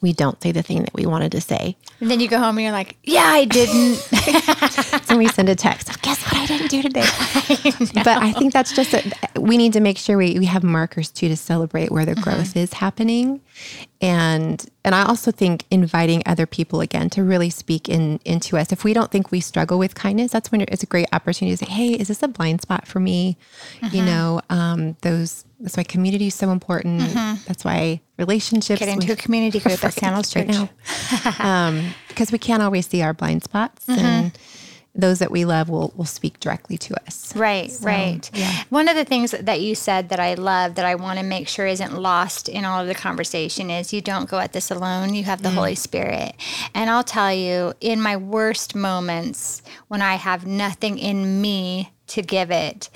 we 0.00 0.12
don't 0.12 0.40
say 0.42 0.52
the 0.52 0.62
thing 0.62 0.82
that 0.82 0.94
we 0.94 1.06
wanted 1.06 1.32
to 1.32 1.40
say. 1.40 1.76
And 2.00 2.10
then 2.10 2.20
you 2.20 2.28
go 2.28 2.38
home 2.38 2.56
and 2.58 2.64
you're 2.64 2.72
like, 2.72 2.96
yeah, 3.04 3.24
I 3.24 3.44
didn't. 3.44 4.08
So 5.08 5.16
we 5.16 5.26
send 5.28 5.48
a 5.48 5.54
text, 5.54 6.02
guess 6.02 6.22
what 6.24 6.36
I 6.36 6.44
didn't 6.44 6.68
do 6.68 6.82
today? 6.82 7.00
but 7.94 8.08
I 8.08 8.32
think 8.32 8.52
that's 8.52 8.72
just, 8.72 8.92
a, 8.92 9.40
we 9.40 9.56
need 9.56 9.72
to 9.72 9.80
make 9.80 9.96
sure 9.96 10.18
we, 10.18 10.38
we 10.38 10.44
have 10.44 10.62
markers 10.62 11.10
too 11.10 11.28
to 11.28 11.36
celebrate 11.36 11.90
where 11.90 12.04
the 12.04 12.12
mm-hmm. 12.12 12.20
growth 12.20 12.56
is 12.56 12.74
happening. 12.74 13.40
And, 14.00 14.64
and 14.84 14.94
I 14.94 15.04
also 15.04 15.32
think 15.32 15.64
inviting 15.70 16.22
other 16.24 16.46
people 16.46 16.80
again 16.80 17.10
to 17.10 17.24
really 17.24 17.50
speak 17.50 17.88
in, 17.88 18.20
into 18.24 18.56
us. 18.56 18.70
If 18.70 18.84
we 18.84 18.92
don't 18.92 19.10
think 19.10 19.32
we 19.32 19.40
struggle 19.40 19.78
with 19.78 19.96
kindness, 19.96 20.30
that's 20.30 20.52
when 20.52 20.60
it's 20.60 20.84
a 20.84 20.86
great 20.86 21.08
opportunity 21.12 21.56
to 21.56 21.64
say, 21.64 21.70
Hey, 21.70 21.88
is 21.94 22.08
this 22.08 22.22
a 22.22 22.28
blind 22.28 22.62
spot 22.62 22.86
for 22.86 23.00
me? 23.00 23.36
You 23.82 23.88
mm-hmm. 23.88 24.06
know, 24.06 24.40
um, 24.50 24.96
those, 25.02 25.44
that's 25.58 25.76
why 25.76 25.82
community 25.82 26.28
is 26.28 26.34
so 26.34 26.50
important. 26.50 27.02
Mm-hmm. 27.02 27.42
That's 27.46 27.64
why 27.64 28.00
relationships 28.18 28.78
Get 28.78 28.88
into 28.88 29.12
a 29.12 29.16
community 29.16 29.58
group 29.58 29.82
at 29.84 29.94
Sandals 29.94 30.34
right 30.36 30.46
Church. 30.46 30.56
now. 30.56 30.68
Um, 31.40 31.94
because 32.08 32.32
we 32.32 32.38
can't 32.38 32.62
always 32.62 32.86
see 32.86 33.02
our 33.02 33.14
blind 33.14 33.44
spots 33.44 33.86
mm-hmm. 33.86 34.00
and 34.00 34.38
those 34.94 35.20
that 35.20 35.30
we 35.30 35.44
love 35.44 35.68
will 35.68 35.92
will 35.96 36.04
speak 36.04 36.40
directly 36.40 36.76
to 36.78 36.94
us. 37.06 37.34
Right, 37.36 37.72
right. 37.82 38.28
Yeah. 38.34 38.64
One 38.68 38.88
of 38.88 38.96
the 38.96 39.04
things 39.04 39.30
that 39.30 39.60
you 39.60 39.74
said 39.74 40.08
that 40.08 40.18
I 40.18 40.34
love 40.34 40.74
that 40.74 40.84
I 40.84 40.96
want 40.96 41.18
to 41.18 41.24
make 41.24 41.48
sure 41.48 41.66
isn't 41.66 41.94
lost 41.94 42.48
in 42.48 42.64
all 42.64 42.80
of 42.80 42.88
the 42.88 42.94
conversation 42.94 43.70
is 43.70 43.92
you 43.92 44.00
don't 44.00 44.28
go 44.28 44.38
at 44.38 44.52
this 44.52 44.70
alone. 44.70 45.14
You 45.14 45.24
have 45.24 45.42
the 45.42 45.50
mm. 45.50 45.54
Holy 45.54 45.74
Spirit. 45.74 46.34
And 46.74 46.90
I'll 46.90 47.04
tell 47.04 47.32
you, 47.32 47.74
in 47.80 48.00
my 48.00 48.16
worst 48.16 48.74
moments 48.74 49.62
when 49.88 50.02
I 50.02 50.14
have 50.14 50.46
nothing 50.46 50.98
in 50.98 51.40
me 51.40 51.92
to 52.08 52.22
give 52.22 52.50
it, 52.50 52.90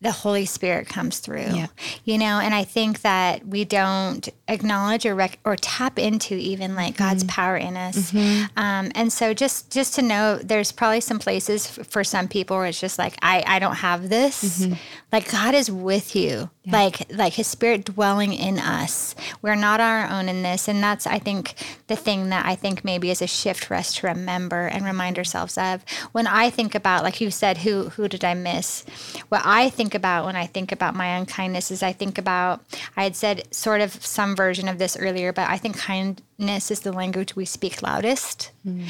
the 0.00 0.12
Holy 0.12 0.44
Spirit 0.44 0.88
comes 0.88 1.18
through. 1.18 1.40
Yeah. 1.40 1.66
You 2.04 2.18
know, 2.18 2.38
and 2.38 2.54
I 2.54 2.62
think 2.62 3.00
that 3.00 3.44
we 3.46 3.64
don't 3.64 4.28
acknowledge 4.46 5.04
or 5.04 5.14
rec- 5.14 5.40
or 5.44 5.56
tap 5.56 5.98
into 5.98 6.36
even 6.36 6.76
like 6.76 6.96
God's 6.96 7.24
mm-hmm. 7.24 7.34
power 7.34 7.56
in 7.56 7.76
us. 7.76 8.12
Mm-hmm. 8.12 8.58
Um, 8.58 8.92
and 8.94 9.12
so 9.12 9.34
just 9.34 9.72
just 9.72 9.94
to 9.96 10.02
know, 10.02 10.36
there's 10.36 10.70
probably 10.70 11.00
some 11.00 11.18
places 11.18 11.78
f- 11.78 11.86
for 11.88 12.04
some 12.04 12.28
people 12.28 12.56
where 12.56 12.66
it's 12.66 12.80
just 12.80 12.98
like 12.98 13.16
I 13.22 13.42
I 13.46 13.58
don't 13.58 13.76
have 13.76 14.08
this. 14.08 14.60
Mm-hmm. 14.60 14.74
Like 15.10 15.30
God 15.30 15.54
is 15.54 15.70
with 15.70 16.14
you. 16.14 16.50
Yeah. 16.68 16.78
Like 16.78 17.12
like 17.12 17.32
His 17.34 17.48
Spirit 17.48 17.84
dwelling 17.84 18.32
in 18.32 18.60
us. 18.60 19.16
We're 19.42 19.56
not 19.56 19.80
on 19.80 19.90
our 19.90 20.08
own 20.08 20.28
in 20.28 20.42
this, 20.42 20.68
and 20.68 20.80
that's 20.82 21.06
I 21.06 21.18
think 21.18 21.54
the 21.88 21.96
thing 21.96 22.28
that 22.28 22.46
I 22.46 22.54
think 22.54 22.84
maybe 22.84 23.10
is 23.10 23.20
a 23.20 23.26
shift 23.26 23.64
for 23.64 23.74
us 23.74 23.94
to 23.96 24.06
remember 24.06 24.66
and 24.66 24.84
remind 24.84 25.18
ourselves 25.18 25.58
of. 25.58 25.84
When 26.12 26.28
I 26.28 26.50
think 26.50 26.76
about, 26.76 27.02
like 27.02 27.20
you 27.20 27.32
said, 27.32 27.58
who 27.58 27.88
who 27.90 28.06
did 28.06 28.24
I 28.24 28.34
miss? 28.34 28.84
What 29.28 29.42
I 29.44 29.70
think 29.70 29.88
think 29.88 29.94
about 29.94 30.26
when 30.26 30.36
I 30.36 30.44
think 30.44 30.70
about 30.70 30.94
my 30.94 31.16
unkindness 31.16 31.70
is 31.70 31.82
I 31.82 31.92
think 31.92 32.18
about, 32.18 32.60
I 32.94 33.04
had 33.04 33.16
said 33.16 33.48
sort 33.54 33.80
of 33.80 34.04
some 34.04 34.36
version 34.36 34.68
of 34.68 34.76
this 34.76 34.98
earlier, 34.98 35.32
but 35.32 35.48
I 35.48 35.56
think 35.56 35.78
kindness 35.78 36.70
is 36.70 36.80
the 36.80 36.92
language 36.92 37.34
we 37.34 37.46
speak 37.46 37.82
loudest. 37.82 38.50
Mm. 38.66 38.84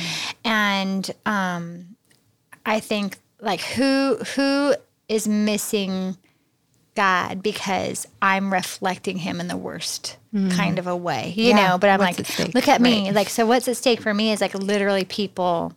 And 0.45 1.11
um, 1.25 1.97
I 2.67 2.81
think 2.81 3.19
like 3.41 3.61
who 3.61 4.17
who 4.35 4.75
is 5.09 5.29
missing 5.29 6.17
God 6.99 7.45
because 7.45 8.09
I'm 8.21 8.53
reflecting 8.53 9.19
him 9.19 9.41
in 9.41 9.47
the 9.47 9.57
worst 9.57 10.17
mm. 10.35 10.51
kind 10.51 10.81
of 10.81 10.89
a 10.89 10.97
way, 10.97 11.33
you 11.37 11.51
yeah. 11.51 11.69
know, 11.69 11.79
but 11.79 11.91
I'm 11.91 12.01
what's 12.01 12.41
like, 12.41 12.55
look 12.57 12.67
at 12.67 12.81
me. 12.81 13.05
Right. 13.05 13.15
Like, 13.15 13.29
so 13.29 13.47
what's 13.47 13.69
at 13.69 13.77
stake 13.77 14.01
for 14.01 14.13
me 14.13 14.33
is 14.33 14.41
like 14.41 14.53
literally 14.53 15.05
people 15.05 15.73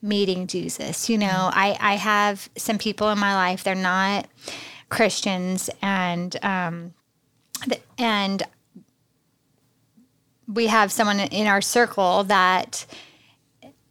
meeting 0.00 0.46
Jesus. 0.46 1.10
You 1.10 1.18
know, 1.18 1.26
mm-hmm. 1.26 1.58
I, 1.58 1.76
I 1.80 1.94
have 1.96 2.48
some 2.56 2.78
people 2.78 3.10
in 3.10 3.18
my 3.18 3.34
life, 3.34 3.64
they're 3.64 3.74
not 3.74 4.28
Christians 4.88 5.68
and, 5.82 6.36
um, 6.44 6.94
and 7.98 8.44
we 10.46 10.68
have 10.68 10.92
someone 10.92 11.18
in 11.18 11.48
our 11.48 11.60
circle 11.60 12.22
that 12.22 12.86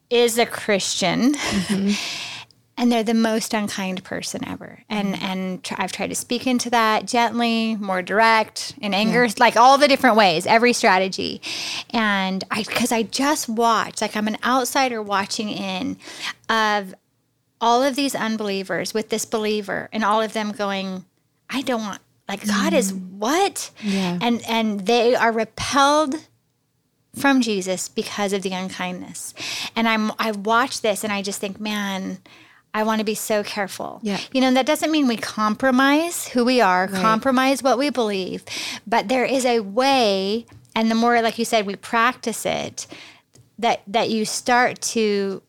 is 0.09 0.37
a 0.37 0.45
Christian. 0.45 1.33
Mm-hmm. 1.33 2.31
and 2.77 2.91
they're 2.91 3.03
the 3.03 3.13
most 3.13 3.53
unkind 3.53 4.03
person 4.03 4.45
ever. 4.47 4.79
And 4.89 5.21
and 5.21 5.63
tr- 5.63 5.75
I've 5.77 5.91
tried 5.91 6.09
to 6.09 6.15
speak 6.15 6.45
into 6.45 6.69
that 6.71 7.05
gently, 7.05 7.75
more 7.75 8.01
direct, 8.01 8.73
in 8.81 8.93
anger, 8.93 9.25
yeah. 9.25 9.33
like 9.39 9.55
all 9.55 9.77
the 9.77 9.87
different 9.87 10.17
ways, 10.17 10.45
every 10.45 10.73
strategy. 10.73 11.41
And 11.91 12.43
I 12.51 12.63
because 12.63 12.91
I 12.91 13.03
just 13.03 13.47
watched, 13.47 14.01
like 14.01 14.15
I'm 14.15 14.27
an 14.27 14.37
outsider 14.43 15.01
watching 15.01 15.49
in 15.49 15.97
of 16.49 16.93
all 17.61 17.81
of 17.81 17.95
these 17.95 18.13
unbelievers 18.13 18.93
with 18.93 19.09
this 19.09 19.25
believer 19.25 19.89
and 19.93 20.03
all 20.03 20.21
of 20.21 20.33
them 20.33 20.51
going, 20.51 21.05
I 21.49 21.61
don't 21.61 21.81
want 21.81 22.01
like 22.27 22.45
God 22.45 22.73
mm. 22.73 22.77
is 22.77 22.93
what? 22.93 23.71
Yeah. 23.81 24.19
And 24.21 24.41
and 24.47 24.81
they 24.81 25.15
are 25.15 25.31
repelled 25.31 26.15
from 27.15 27.39
Jesus 27.39 27.87
because 27.87 28.33
of 28.33 28.41
the 28.41 28.51
unkindness. 28.51 29.33
And 29.75 29.87
I'm 29.87 30.11
I 30.19 30.31
watch 30.31 30.81
this 30.81 31.05
and 31.05 31.13
I 31.13 31.21
just 31.21 31.39
think, 31.39 31.59
man, 31.59 32.19
I 32.75 32.83
want 32.83 32.99
to 32.99 33.05
be 33.05 33.15
so 33.15 33.41
careful. 33.41 34.01
Yeah. 34.03 34.19
You 34.33 34.41
know, 34.41 34.53
that 34.53 34.65
doesn't 34.65 34.91
mean 34.91 35.07
we 35.07 35.15
compromise 35.15 36.27
who 36.27 36.43
we 36.43 36.59
are, 36.59 36.87
right. 36.87 37.01
compromise 37.01 37.63
what 37.63 37.77
we 37.77 37.89
believe, 37.89 38.43
but 38.85 39.07
there 39.07 39.23
is 39.23 39.45
a 39.45 39.61
way, 39.61 40.45
and 40.75 40.91
the 40.91 40.95
more, 40.95 41.21
like 41.21 41.39
you 41.39 41.45
said, 41.45 41.65
we 41.65 41.77
practice 41.77 42.45
it, 42.45 42.85
that 43.59 43.81
that 43.87 44.09
you 44.09 44.25
start 44.25 44.81
to 44.81 45.41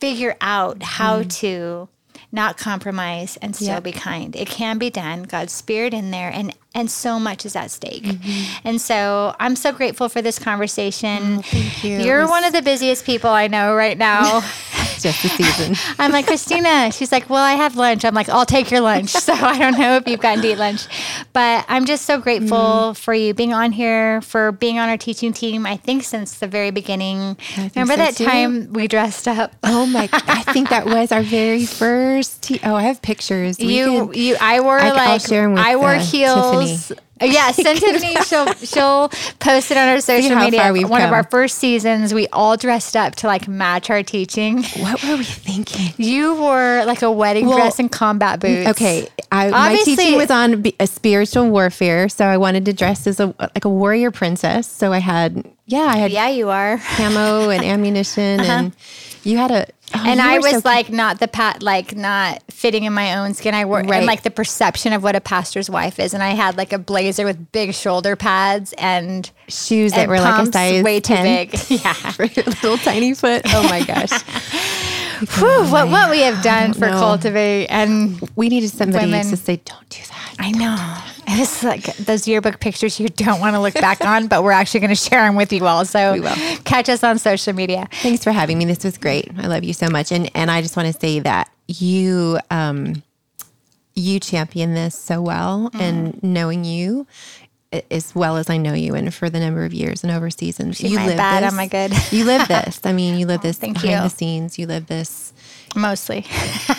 figure 0.00 0.36
out 0.40 0.82
how 0.82 1.22
mm. 1.22 1.32
to 1.36 1.88
not 2.32 2.56
compromise 2.58 3.38
and 3.40 3.54
still 3.54 3.68
yep. 3.68 3.84
be 3.84 3.92
kind. 3.92 4.34
It 4.34 4.48
can 4.48 4.76
be 4.76 4.90
done. 4.90 5.22
God's 5.22 5.52
spirit 5.52 5.94
in 5.94 6.10
there 6.10 6.30
and 6.30 6.52
and 6.74 6.90
so 6.90 7.18
much 7.18 7.46
is 7.46 7.56
at 7.56 7.70
stake. 7.70 8.04
Mm-hmm. 8.04 8.68
And 8.68 8.80
so 8.80 9.34
I'm 9.40 9.56
so 9.56 9.72
grateful 9.72 10.08
for 10.08 10.22
this 10.22 10.38
conversation. 10.38 11.38
Oh, 11.38 11.42
thank 11.42 11.84
you. 11.84 11.98
You're 11.98 12.22
was... 12.22 12.30
one 12.30 12.44
of 12.44 12.52
the 12.52 12.62
busiest 12.62 13.04
people 13.04 13.30
I 13.30 13.48
know 13.48 13.74
right 13.74 13.96
now. 13.96 14.40
Just 15.00 15.22
the 15.22 15.28
season. 15.28 15.76
I'm 15.98 16.10
like, 16.10 16.26
Christina, 16.26 16.90
she's 16.90 17.12
like, 17.12 17.30
well, 17.30 17.42
I 17.42 17.52
have 17.52 17.76
lunch. 17.76 18.04
I'm 18.04 18.14
like, 18.14 18.28
I'll 18.28 18.46
take 18.46 18.70
your 18.70 18.80
lunch. 18.80 19.14
So 19.28 19.34
I 19.34 19.58
don't 19.58 19.78
know 19.78 19.96
if 19.96 20.08
you've 20.08 20.20
gotten 20.20 20.42
to 20.42 20.52
eat 20.52 20.56
lunch, 20.56 20.86
but 21.34 21.66
I'm 21.68 21.84
just 21.84 22.06
so 22.06 22.18
grateful 22.18 22.56
mm. 22.56 22.96
for 22.96 23.12
you 23.12 23.34
being 23.34 23.52
on 23.52 23.72
here, 23.72 24.22
for 24.22 24.52
being 24.52 24.78
on 24.78 24.88
our 24.88 24.96
teaching 24.96 25.34
team. 25.34 25.66
I 25.66 25.76
think 25.76 26.02
since 26.04 26.38
the 26.38 26.46
very 26.46 26.70
beginning. 26.70 27.36
Remember 27.56 27.92
so 27.92 27.96
that 27.96 28.16
too. 28.16 28.24
time 28.24 28.72
we 28.72 28.88
dressed 28.88 29.28
up? 29.28 29.54
Oh 29.64 29.84
my, 29.84 30.08
I 30.12 30.44
think 30.44 30.70
that 30.70 30.86
was 30.86 31.12
our 31.12 31.20
very 31.20 31.66
first. 31.66 32.42
Te- 32.42 32.60
oh, 32.64 32.74
I 32.74 32.84
have 32.84 33.02
pictures. 33.02 33.58
We 33.58 33.78
you, 33.78 34.06
can, 34.06 34.14
you, 34.14 34.36
I 34.40 34.60
wore 34.60 34.78
I, 34.78 34.92
like, 34.92 35.30
I 35.30 35.76
wore 35.76 35.90
uh, 35.90 36.00
heels. 36.00 36.50
Tiffany. 36.52 36.57
Yeah, 37.20 37.50
send 37.52 37.80
to 37.80 38.00
me. 38.00 38.14
She'll 38.22 38.52
she'll 38.54 39.08
post 39.40 39.70
it 39.70 39.76
on 39.76 39.88
our 39.88 40.00
social 40.00 40.36
media. 40.36 40.72
One 40.72 41.00
come. 41.00 41.02
of 41.02 41.12
our 41.12 41.24
first 41.24 41.58
seasons, 41.58 42.14
we 42.14 42.28
all 42.28 42.56
dressed 42.56 42.96
up 42.96 43.16
to 43.16 43.26
like 43.26 43.48
match 43.48 43.90
our 43.90 44.02
teaching. 44.02 44.62
What 44.78 45.02
were 45.02 45.16
we 45.16 45.24
thinking? 45.24 45.94
You 46.08 46.36
wore 46.36 46.84
like 46.86 47.02
a 47.02 47.10
wedding 47.10 47.46
well, 47.46 47.58
dress 47.58 47.78
and 47.78 47.90
combat 47.90 48.40
boots. 48.40 48.70
Okay, 48.70 49.08
I, 49.30 49.50
my 49.50 49.76
teaching 49.84 50.16
was 50.16 50.30
on 50.30 50.64
a 50.78 50.86
spiritual 50.86 51.50
warfare, 51.50 52.08
so 52.08 52.24
I 52.24 52.36
wanted 52.36 52.64
to 52.66 52.72
dress 52.72 53.06
as 53.06 53.20
a 53.20 53.34
like 53.38 53.64
a 53.64 53.68
warrior 53.68 54.10
princess. 54.10 54.66
So 54.66 54.92
I 54.92 54.98
had 54.98 55.44
yeah, 55.66 55.80
I 55.80 55.96
had 55.96 56.12
yeah, 56.12 56.28
you 56.28 56.48
are 56.48 56.78
camo 56.78 57.50
and 57.50 57.64
ammunition, 57.64 58.40
uh-huh. 58.40 58.52
and 58.52 58.76
you 59.28 59.36
had 59.36 59.50
a 59.50 59.66
Oh, 59.94 60.02
and 60.04 60.20
I 60.20 60.38
was 60.38 60.52
so 60.52 60.60
like 60.64 60.90
not 60.90 61.18
the 61.18 61.28
pat 61.28 61.62
like 61.62 61.96
not 61.96 62.42
fitting 62.50 62.84
in 62.84 62.92
my 62.92 63.16
own 63.16 63.32
skin. 63.32 63.54
I 63.54 63.64
wore 63.64 63.78
right. 63.78 63.90
and 63.94 64.06
like 64.06 64.22
the 64.22 64.30
perception 64.30 64.92
of 64.92 65.02
what 65.02 65.16
a 65.16 65.20
pastor's 65.20 65.70
wife 65.70 65.98
is, 65.98 66.12
and 66.12 66.22
I 66.22 66.30
had 66.30 66.58
like 66.58 66.74
a 66.74 66.78
blazer 66.78 67.24
with 67.24 67.52
big 67.52 67.72
shoulder 67.72 68.14
pads 68.14 68.74
and 68.76 69.30
shoes 69.48 69.92
that 69.92 70.08
were 70.08 70.20
like 70.20 70.46
a 70.46 70.52
size 70.52 70.84
way 70.84 71.00
10 71.00 71.16
too 71.16 71.56
big. 71.56 71.60
Yeah, 71.82 71.92
for 71.94 72.24
your 72.24 72.44
little 72.44 72.76
tiny 72.76 73.14
foot. 73.14 73.42
Oh 73.46 73.62
my 73.62 73.82
gosh. 73.86 74.10
Whew, 75.18 75.70
what 75.70 75.88
what 75.88 76.10
we 76.10 76.20
have 76.20 76.42
done 76.42 76.72
for 76.72 76.86
know. 76.86 76.98
cultivate 76.98 77.66
and 77.66 78.20
we 78.36 78.48
needed 78.48 78.70
somebody 78.70 79.06
women. 79.06 79.28
to 79.30 79.36
say, 79.36 79.60
"Don't 79.64 79.88
do 79.88 80.00
that." 80.08 80.34
I 80.38 80.50
know. 80.52 80.98
It's 81.30 81.62
like 81.62 81.84
those 81.98 82.26
yearbook 82.26 82.58
pictures 82.58 82.98
you 82.98 83.08
don't 83.10 83.38
want 83.38 83.54
to 83.54 83.60
look 83.60 83.74
back 83.74 84.02
on, 84.02 84.28
but 84.28 84.42
we're 84.42 84.50
actually 84.50 84.80
going 84.80 84.90
to 84.90 84.96
share 84.96 85.26
them 85.26 85.36
with 85.36 85.52
you 85.52 85.66
all. 85.66 85.84
So 85.84 86.14
we 86.14 86.20
will. 86.20 86.34
catch 86.64 86.88
us 86.88 87.04
on 87.04 87.18
social 87.18 87.52
media. 87.52 87.86
Thanks 88.00 88.24
for 88.24 88.32
having 88.32 88.56
me. 88.56 88.64
This 88.64 88.82
was 88.82 88.96
great. 88.96 89.30
I 89.36 89.46
love 89.46 89.62
you 89.62 89.74
so 89.74 89.90
much, 89.90 90.10
and 90.10 90.30
and 90.34 90.50
I 90.50 90.62
just 90.62 90.74
want 90.74 90.90
to 90.92 90.98
say 90.98 91.20
that 91.20 91.50
you 91.66 92.38
um 92.50 93.02
you 93.94 94.20
champion 94.20 94.72
this 94.72 94.94
so 94.94 95.20
well, 95.20 95.70
mm. 95.74 95.80
and 95.80 96.22
knowing 96.22 96.64
you 96.64 97.06
as 97.90 98.14
well 98.14 98.36
as 98.36 98.48
I 98.48 98.56
know 98.56 98.72
you 98.72 98.94
and 98.94 99.12
for 99.12 99.28
the 99.28 99.40
number 99.40 99.64
of 99.64 99.74
years 99.74 100.02
and 100.02 100.12
over 100.12 100.30
seasons. 100.30 100.80
you 100.80 100.96
live 100.96 101.16
bad, 101.16 101.42
this. 101.42 101.52
Am 101.52 101.58
I 101.58 101.66
good? 101.66 101.92
you 102.12 102.24
live 102.24 102.48
this. 102.48 102.80
I 102.84 102.92
mean, 102.92 103.18
you 103.18 103.26
live 103.26 103.42
this 103.42 103.58
Thank 103.58 103.74
behind 103.74 103.90
you. 103.92 104.08
the 104.08 104.08
scenes. 104.08 104.58
You 104.58 104.66
live 104.66 104.86
this 104.86 105.32
mostly. 105.76 106.24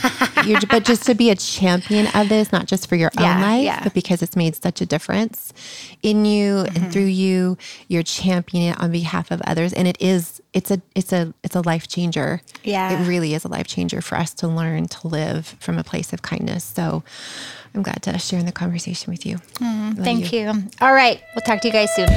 but 0.70 0.84
just 0.84 1.04
to 1.06 1.14
be 1.14 1.30
a 1.30 1.36
champion 1.36 2.08
of 2.16 2.30
this, 2.30 2.52
not 2.52 2.66
just 2.66 2.88
for 2.88 2.96
your 2.96 3.12
yeah, 3.20 3.36
own 3.36 3.42
life, 3.42 3.64
yeah. 3.64 3.84
but 3.84 3.94
because 3.94 4.22
it's 4.22 4.36
made 4.36 4.56
such 4.56 4.82
a 4.82 4.86
difference 4.86 5.54
in 6.02 6.26
you 6.26 6.56
mm-hmm. 6.56 6.76
and 6.76 6.94
through 6.94 7.04
you, 7.04 7.58
you're 7.88 8.04
championing 8.04 8.70
it 8.70 8.80
on 8.80 8.92
behalf 8.92 9.32
of 9.32 9.42
others, 9.42 9.74
and 9.74 9.88
it 9.88 9.98
is 10.00 10.42
it's 10.54 10.72
a 10.72 10.82
it's 10.96 11.14
a 11.14 11.34
it's 11.44 11.56
a 11.56 11.62
life 11.62 11.88
changer. 11.88 12.42
Yeah, 12.64 13.00
it 13.00 13.08
really 13.08 13.34
is 13.34 13.46
a 13.46 13.48
life 13.48 13.68
changer 13.68 14.02
for 14.02 14.18
us 14.18 14.34
to 14.36 14.48
learn 14.48 14.88
to 14.88 15.08
live 15.08 15.56
from 15.60 15.78
a 15.78 15.84
place 15.84 16.14
of 16.14 16.22
kindness. 16.22 16.64
So. 16.64 17.04
I'm 17.74 17.84
glad 17.84 18.02
to 18.04 18.18
share 18.18 18.40
in 18.40 18.46
the 18.46 18.52
conversation 18.52 19.12
with 19.12 19.26
you. 19.26 19.38
Mm, 19.60 20.04
thank 20.04 20.34
you. 20.34 20.40
you. 20.42 20.64
All 20.82 20.94
right. 20.94 21.22
We'll 21.36 21.42
talk 21.42 21.62
to 21.62 21.68
you 21.68 21.74
guys 21.74 21.94
soon. 21.96 22.08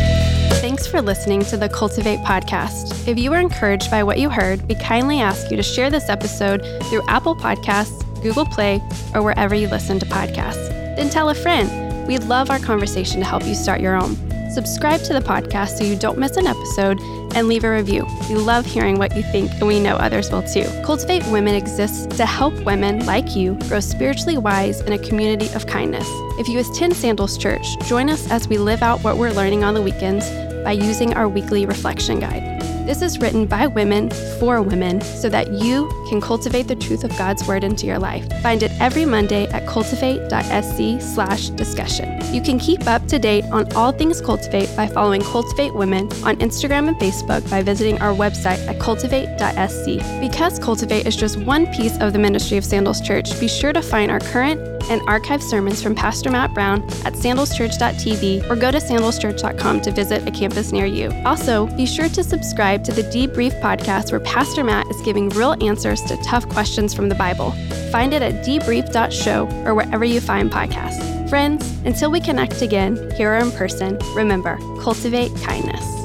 Thanks 0.61 0.87
for 0.87 1.03
listening 1.03 1.45
to 1.47 1.57
the 1.57 1.69
Cultivate 1.69 2.21
podcast. 2.21 3.09
If 3.09 3.19
you 3.19 3.31
were 3.31 3.39
encouraged 3.41 3.91
by 3.91 4.03
what 4.03 4.19
you 4.19 4.31
heard, 4.31 4.67
we 4.69 4.77
kindly 4.77 5.21
ask 5.21 5.51
you 5.51 5.57
to 5.57 5.63
share 5.63 5.91
this 5.91 6.09
episode 6.09 6.61
through 6.85 7.03
Apple 7.09 7.35
Podcasts, 7.35 8.03
Google 8.23 8.47
Play, 8.47 8.81
or 9.15 9.23
wherever 9.23 9.55
you 9.55 9.69
listen 9.69 9.99
to 9.99 10.07
podcasts. 10.07 10.69
Then 10.97 11.11
tell 11.11 11.31
a 11.31 11.35
friend. 11.35 11.92
We'd 12.07 12.25
love 12.25 12.51
our 12.51 12.59
conversation 12.59 13.21
to 13.21 13.27
help 13.27 13.45
you 13.45 13.55
start 13.55 13.81
your 13.81 13.97
own. 13.97 14.17
Subscribe 14.51 15.03
to 15.05 15.15
the 15.15 15.21
podcast 15.21 15.79
so 15.79 15.85
you 15.85 15.97
don't 15.97 16.19
miss 16.19 16.37
an 16.37 16.47
episode 16.47 17.01
and 17.35 17.49
leave 17.49 17.65
a 17.65 17.71
review. 17.71 18.07
We 18.29 18.35
love 18.35 18.67
hearing 18.67 18.99
what 18.99 19.17
you 19.17 19.23
think, 19.23 19.51
and 19.53 19.67
we 19.67 19.81
know 19.81 19.97
others 19.97 20.31
will 20.31 20.43
too. 20.43 20.65
Cultivate 20.85 21.25
Women 21.29 21.55
exists 21.55 22.07
to 22.19 22.27
help 22.27 22.53
women 22.65 23.07
like 23.07 23.35
you 23.35 23.55
grow 23.69 23.81
spiritually 23.81 24.37
wise 24.37 24.83
in 24.83 24.93
a 24.93 24.99
community 24.99 25.49
of 25.55 25.67
kindness. 25.67 26.07
If 26.39 26.49
you 26.49 26.59
attend 26.59 26.95
Sandals 26.95 27.39
Church, 27.39 27.67
join 27.87 28.11
us 28.11 28.31
as 28.31 28.47
we 28.47 28.59
live 28.59 28.83
out 28.83 29.03
what 29.03 29.17
we're 29.17 29.33
learning 29.33 29.65
on 29.65 29.73
the 29.73 29.83
weekends 29.83 30.29
by 30.65 30.73
using 30.73 31.15
our 31.15 31.29
weekly 31.29 31.65
reflection 31.65 32.21
guide. 32.21 32.52
This 32.85 33.01
is 33.01 33.21
written 33.21 33.47
by 33.47 33.69
women 33.69 34.11
for 34.41 34.61
women 34.61 35.01
so 35.01 35.29
that 35.29 35.53
you 35.53 35.89
can 36.09 36.21
cultivate 36.21 36.67
the 36.67 36.75
truth 36.75 37.05
of 37.05 37.17
God's 37.17 37.47
word 37.47 37.63
into 37.63 37.87
your 37.87 38.01
life. 38.01 38.27
Find 38.43 38.61
it 38.63 38.73
every 38.81 39.05
Monday 39.05 39.47
at 39.47 39.69
cultivate.sc/discussion. 39.69 42.35
You 42.35 42.43
can 42.43 42.59
keep 42.59 42.89
up 42.89 43.07
to 43.07 43.21
date 43.21 43.45
on 43.53 43.73
all 43.75 43.93
things 43.93 44.21
Cultivate 44.21 44.69
by 44.77 44.89
following 44.89 45.23
Cultivate 45.23 45.73
Women 45.75 46.07
on 46.25 46.35
Instagram 46.37 46.89
and 46.89 46.97
Facebook 46.97 47.49
by 47.49 47.63
visiting 47.63 48.01
our 48.01 48.13
website 48.13 48.59
at 48.67 48.81
cultivate.sc. 48.81 50.21
Because 50.21 50.59
Cultivate 50.59 51.07
is 51.07 51.15
just 51.15 51.37
one 51.39 51.69
piece 51.69 51.97
of 52.01 52.13
the 52.13 52.19
ministry 52.19 52.57
of 52.57 52.65
Sandals 52.65 53.01
Church, 53.01 53.39
be 53.39 53.47
sure 53.47 53.73
to 53.73 53.81
find 53.81 54.11
our 54.11 54.19
current 54.19 54.72
and 54.91 55.03
archive 55.07 55.43
sermons 55.43 55.83
from 55.83 55.95
Pastor 55.95 56.31
Matt 56.31 56.55
Brown 56.55 56.83
at 57.05 57.15
sandalschurch.tv 57.15 58.49
or 58.51 58.57
go 58.57 58.71
to 58.71 58.79
sandalschurch.com 58.79 59.81
to 59.83 59.91
visit 59.91 60.27
a 60.27 60.31
campus 60.31 60.73
near 60.73 60.87
you. 60.87 61.11
Also, 61.25 61.67
be 61.77 61.87
sure 61.87 62.09
to 62.09 62.25
subscribe 62.25 62.85
to 62.85 62.93
the 62.93 63.03
Debrief 63.03 63.61
podcast 63.61 64.11
where 64.11 64.21
Pastor 64.21 64.65
Matt 64.65 64.89
is 64.89 65.01
giving 65.03 65.29
real 65.31 65.57
answers 65.63 66.03
to 66.03 66.17
tough 66.25 66.49
questions 66.49 66.95
from 66.95 67.09
the 67.09 67.15
Bible. 67.15 67.53
Find 67.91 68.13
it 68.13 68.23
at 68.23 68.45
debrief.show 68.45 69.49
or 69.67 69.75
wherever 69.75 70.05
you 70.05 70.21
find 70.21 70.51
podcasts. 70.51 71.29
Friends, 71.29 71.67
until 71.87 72.11
we 72.11 72.21
connect 72.21 72.61
again, 72.61 73.11
here 73.13 73.35
or 73.35 73.39
in 73.39 73.51
person, 73.53 73.99
remember, 74.15 74.59
cultivate 74.83 75.35
kindness. 75.37 76.02